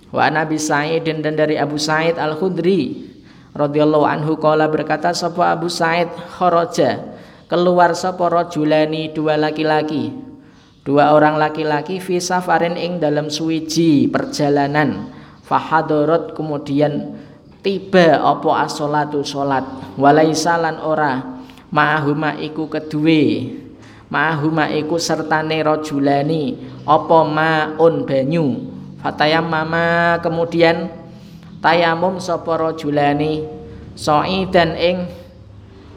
wa 0.09 0.25
Nabi 0.29 0.57
Sa'id 0.57 1.05
dan 1.05 1.35
dari 1.37 1.57
Abu 1.57 1.77
Sa'id 1.77 2.17
Al 2.17 2.37
Khudri 2.37 3.09
radhiyallahu 3.53 4.05
anhu 4.05 4.37
kala 4.37 4.69
berkata 4.69 5.13
sapa 5.13 5.53
Abu 5.53 5.69
Sa'id 5.69 6.09
kharaja? 6.37 7.17
Keluar 7.49 7.97
sapa 7.97 8.29
rajulani 8.29 9.09
dua 9.09 9.33
laki-laki. 9.33 10.13
Dua 10.85 11.17
orang 11.17 11.41
laki-laki 11.41 11.97
fi 11.97 12.21
safarin 12.21 12.77
ing 12.77 13.01
dalam 13.01 13.33
suwiji 13.33 14.05
perjalanan. 14.05 15.09
Fahadorot 15.49 16.37
kemudian 16.37 17.17
tiba 17.65 18.21
opo 18.21 18.53
asolatu 18.53 19.25
solat 19.25 19.65
walaisalan 19.97 20.77
ora. 20.77 21.41
Ma'ahuma 21.69 22.37
iku 22.37 22.65
kedue 22.69 23.49
ma'ahuma 24.09 24.73
iku 24.73 24.97
sertane 24.97 25.61
rojulani 25.61 26.57
opo 26.85 27.29
ma'un 27.29 28.09
banyu 28.09 28.68
fatayam 28.99 29.47
mama 29.47 30.19
kemudian 30.23 30.91
tayamum 31.63 32.19
sopo 32.19 32.55
rojulani 32.55 33.47
soi 33.95 34.47
dan 34.47 34.75
ing 34.75 35.07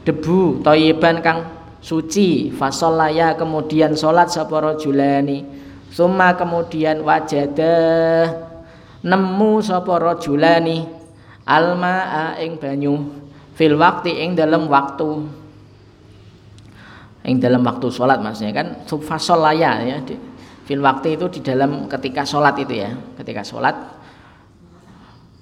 debu 0.03 0.63
toyiban 0.63 1.23
kang 1.23 1.47
suci 1.79 2.51
fasolaya 2.51 3.35
kemudian 3.35 3.95
solat 3.95 4.31
sopo 4.31 4.59
rojulani 4.59 5.43
summa 5.93 6.33
kemudian 6.33 7.05
wajadah 7.05 8.53
nemu 9.03 9.59
sapa 9.59 9.99
rajulani 9.99 10.87
alma 11.45 12.33
ing 12.39 12.55
banyu 12.57 13.13
fil 13.53 13.75
waktu 13.77 14.09
ing 14.09 14.33
dalam 14.33 14.65
waktu. 14.71 15.27
Ing 17.23 17.39
dalam 17.39 17.63
waktu 17.63 17.87
sholat 17.87 18.19
maksudnya 18.19 18.51
kan 18.51 18.67
subfasolaya 18.83 19.79
ya 19.87 19.97
fil 20.63 20.81
waktu 20.83 21.19
itu 21.19 21.27
di 21.27 21.39
dalam 21.43 21.91
ketika 21.91 22.23
sholat 22.23 22.55
itu 22.59 22.79
ya 22.79 22.95
ketika 23.19 23.43
sholat 23.43 23.75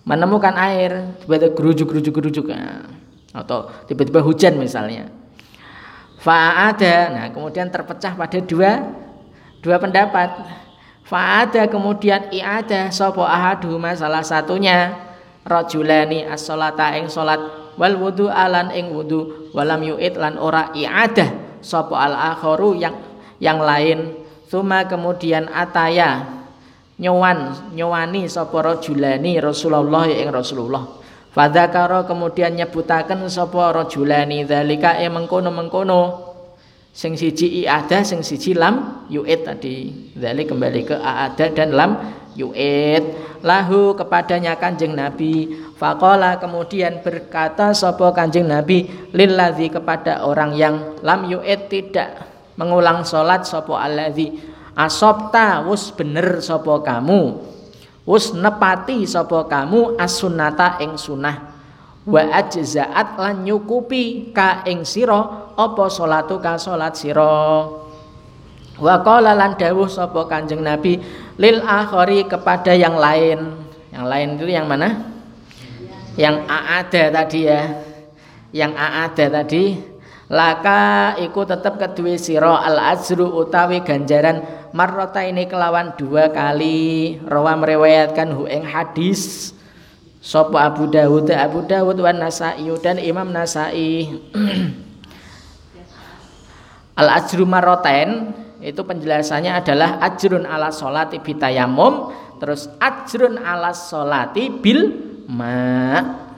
menemukan 0.02 0.58
air 0.58 1.14
tiba-tiba 1.22 1.54
gerujuk 1.54 1.88
gerujuk 1.94 2.14
gerujuk. 2.18 2.46
Ya. 2.50 2.90
atau 3.32 3.72
tiba-tiba 3.88 4.20
hujan 4.20 4.60
misalnya. 4.60 5.08
Ada 6.22 6.96
nah 7.10 7.26
kemudian 7.32 7.72
terpecah 7.72 8.14
pada 8.14 8.40
dua 8.44 8.92
dua 9.64 9.80
pendapat. 9.80 10.62
Fa'ada 11.02 11.68
kemudian 11.68 12.32
i'ada 12.32 12.88
sapa 12.88 13.20
ahaduhuma 13.28 13.92
salah 14.00 14.24
satunya 14.24 14.96
rajulani 15.44 16.24
as-salata 16.24 16.96
ing 16.96 17.12
salat 17.12 17.42
wal 17.76 18.00
wudu 18.00 18.32
alan 18.32 18.72
ing 18.72 18.96
wudu 18.96 19.52
walam 19.52 19.84
yu'id 19.84 20.16
lan 20.16 20.40
ora 20.40 20.72
i'adah 20.72 21.60
sapa 21.60 22.00
al-akharu 22.00 22.80
yang 22.80 22.96
yang 23.44 23.60
lain 23.60 24.21
Suma 24.52 24.84
kemudian 24.84 25.48
ataya 25.48 26.28
nyowan 27.00 27.72
nyowani 27.72 28.28
sapa 28.28 28.60
rajulani 28.60 29.40
Rasulullah 29.40 30.12
ing 30.12 30.28
Rasulullah. 30.28 30.92
Fadzakara 31.32 32.04
kemudian 32.04 32.60
nyebutaken 32.60 33.32
sapa 33.32 33.72
rajulani 33.72 34.44
zalika 34.44 35.00
e 35.00 35.08
mengkono-mengkono. 35.08 36.28
Sing 36.92 37.16
siji 37.16 37.64
i'ada 37.64 38.04
sing 38.04 38.28
siji 38.28 38.52
lam 38.52 39.08
yu'id 39.08 39.48
tadi. 39.48 39.88
Dari 40.20 40.44
kembali 40.44 40.82
ke 40.84 41.00
a'ada 41.00 41.48
dan 41.56 41.72
lam 41.72 41.92
yu'id. 42.36 43.08
Lahu 43.48 43.96
kepadanya 43.96 44.60
kanjeng 44.60 45.00
Nabi. 45.00 45.48
Fakola 45.80 46.44
kemudian 46.44 47.00
berkata 47.00 47.72
sopo 47.72 48.12
kanjeng 48.12 48.52
Nabi 48.52 48.92
lilladzi 49.16 49.72
kepada 49.72 50.28
orang 50.28 50.60
yang 50.60 51.00
lam 51.00 51.32
yu'id 51.32 51.72
tidak 51.72 52.31
mengulang 52.56 53.04
solat 53.08 53.48
sopo 53.48 53.76
alladzi 53.76 54.36
asopta 54.76 55.64
wus 55.68 55.92
bener 55.96 56.40
sapa 56.40 56.82
kamu. 56.82 57.52
Wus 58.02 58.34
nepati 58.34 59.06
sapa 59.06 59.46
kamu 59.46 59.96
as-sunnata 60.02 60.82
ing 60.82 60.98
sunah 60.98 61.52
wa 62.02 62.22
ajzaat 62.34 63.14
lan 63.22 63.46
nyukupi 63.46 64.34
ka 64.34 64.66
ing 64.66 64.82
sira 64.82 65.54
apa 65.54 65.86
salatu 65.92 66.42
ka 66.42 66.58
salat 66.58 66.98
sira. 66.98 67.70
Wa 68.82 68.96
qala 69.06 69.38
lan 69.38 69.54
dawuh 69.54 69.86
sapa 69.86 70.26
Kanjeng 70.26 70.66
Nabi 70.66 70.98
lil 71.38 71.62
akhari 71.62 72.26
kepada 72.26 72.74
yang 72.74 72.98
lain. 72.98 73.70
Yang 73.94 74.06
lain 74.08 74.30
itu 74.40 74.46
yang 74.50 74.66
mana? 74.66 74.90
Yang 76.18 76.38
aada 76.50 77.04
tadi 77.14 77.42
ya. 77.46 77.62
Yang 78.50 78.74
aada 78.74 79.26
tadi 79.30 79.64
laka 80.32 81.20
iku 81.20 81.44
tetep 81.44 81.76
kedue 81.76 82.16
sira 82.16 82.64
al 82.64 82.80
ajru 82.96 83.28
utawi 83.28 83.84
ganjaran 83.84 84.40
marrota 84.72 85.20
ini 85.22 85.46
kelawan 85.46 85.94
dua 86.00 86.32
kali. 86.32 87.20
Rawa 87.28 87.60
meriwayatkan 87.60 88.32
hu 88.32 88.48
ing 88.48 88.64
hadis. 88.64 89.52
Sapa 90.22 90.70
Abu 90.70 90.86
Dawud? 90.88 91.34
Abu 91.34 91.66
Dawud 91.66 91.98
wan 92.00 92.22
Nasai 92.22 92.64
dan 92.80 93.02
Imam 93.02 93.28
Nasai. 93.30 94.08
Al 97.02 97.08
ajru 97.18 97.50
marrotain 97.50 98.30
itu 98.62 98.86
penjelasannya 98.86 99.58
adalah 99.58 99.98
ajrun 100.06 100.46
ala 100.46 100.70
sholati 100.70 101.18
bitayamum 101.18 102.14
terus 102.38 102.70
ajrun 102.78 103.42
ala 103.42 103.74
sholati 103.74 104.54
bil 104.54 104.94
ma. 105.26 106.30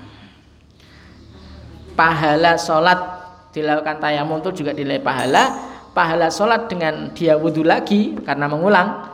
Pahala 1.94 2.57
sholat 2.57 3.12
dilakukan 3.53 4.01
tayamum 4.01 4.41
itu 4.41 4.65
juga 4.65 4.73
nilai 4.73 4.99
pahala. 4.99 5.71
Pahala 5.93 6.34
sholat 6.34 6.65
dengan 6.67 7.13
dia 7.13 7.38
wudhu 7.38 7.61
lagi 7.61 8.17
karena 8.25 8.49
mengulang. 8.49 9.13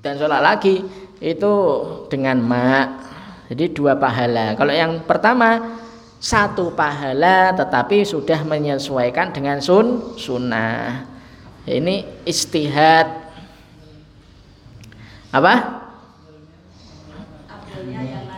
Dan 0.00 0.14
sholat 0.16 0.38
lagi 0.38 0.86
itu 1.18 1.52
dengan 2.06 2.38
ma 2.38 3.02
jadi 3.50 3.70
dua 3.70 3.98
pahala. 3.98 4.54
Kalau 4.54 4.70
yang 4.70 5.02
pertama 5.06 5.78
satu 6.18 6.74
pahala 6.74 7.54
tetapi 7.54 8.02
sudah 8.02 8.42
menyesuaikan 8.46 9.30
dengan 9.30 9.62
sun 9.62 10.18
sunnah. 10.18 11.06
Ini 11.66 12.22
istihad. 12.22 13.10
Apa? 15.34 15.54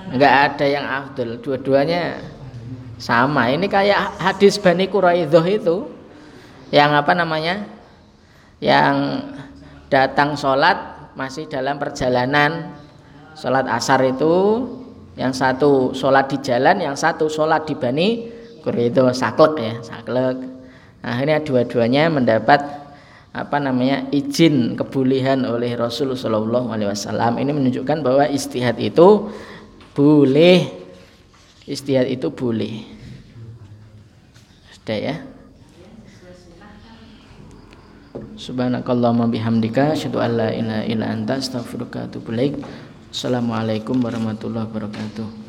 Enggak 0.09 0.35
ada 0.49 0.65
yang 0.65 0.87
afdol. 0.89 1.37
Dua-duanya 1.41 2.17
sama 2.99 3.47
ini 3.55 3.71
kayak 3.71 4.19
hadis 4.19 4.59
Bani 4.59 4.91
Quraidah 4.91 5.47
itu 5.47 5.87
yang 6.75 6.93
apa 6.99 7.15
namanya? 7.15 7.65
Yang 8.59 9.23
datang 9.87 10.35
sholat 10.35 11.11
masih 11.15 11.47
dalam 11.47 11.79
perjalanan. 11.79 12.75
Sholat 13.39 13.71
asar 13.71 14.03
itu 14.03 14.67
yang 15.15 15.31
satu 15.31 15.95
sholat 15.95 16.27
di 16.27 16.43
jalan 16.43 16.83
yang 16.83 16.99
satu 16.99 17.31
sholat 17.31 17.71
di 17.71 17.79
Bani 17.79 18.09
Quraidah. 18.67 19.15
Saklek 19.15 19.55
ya 19.63 19.75
saklek. 19.79 20.37
Akhirnya 20.99 21.39
dua-duanya 21.39 22.11
mendapat 22.11 22.59
apa 23.31 23.57
namanya? 23.63 24.11
Izin 24.11 24.75
kebolehan 24.75 25.47
oleh 25.47 25.79
Rasulullah 25.79 26.67
Wasallam. 26.67 27.39
Ini 27.39 27.55
menunjukkan 27.55 28.03
bahwa 28.03 28.27
istihad 28.27 28.75
itu 28.83 29.31
boleh 29.95 30.88
istihad 31.69 32.09
itu 32.09 32.33
boleh. 32.33 32.89
Sudah 34.73 34.99
ya? 34.99 35.17
Subhanakallahumma 38.39 39.29
bihamdika 39.29 39.93
asyhadu 39.93 40.25
an 40.25 40.31
la 40.41 40.49
ilaha 40.49 40.83
illa 40.89 41.07
anta 41.13 41.37
astaghfiruka 41.37 42.03
wa 42.03 42.05
atubu 42.09 42.31
Assalamualaikum 43.09 44.01
warahmatullahi 44.01 44.69
wabarakatuh 44.69 45.48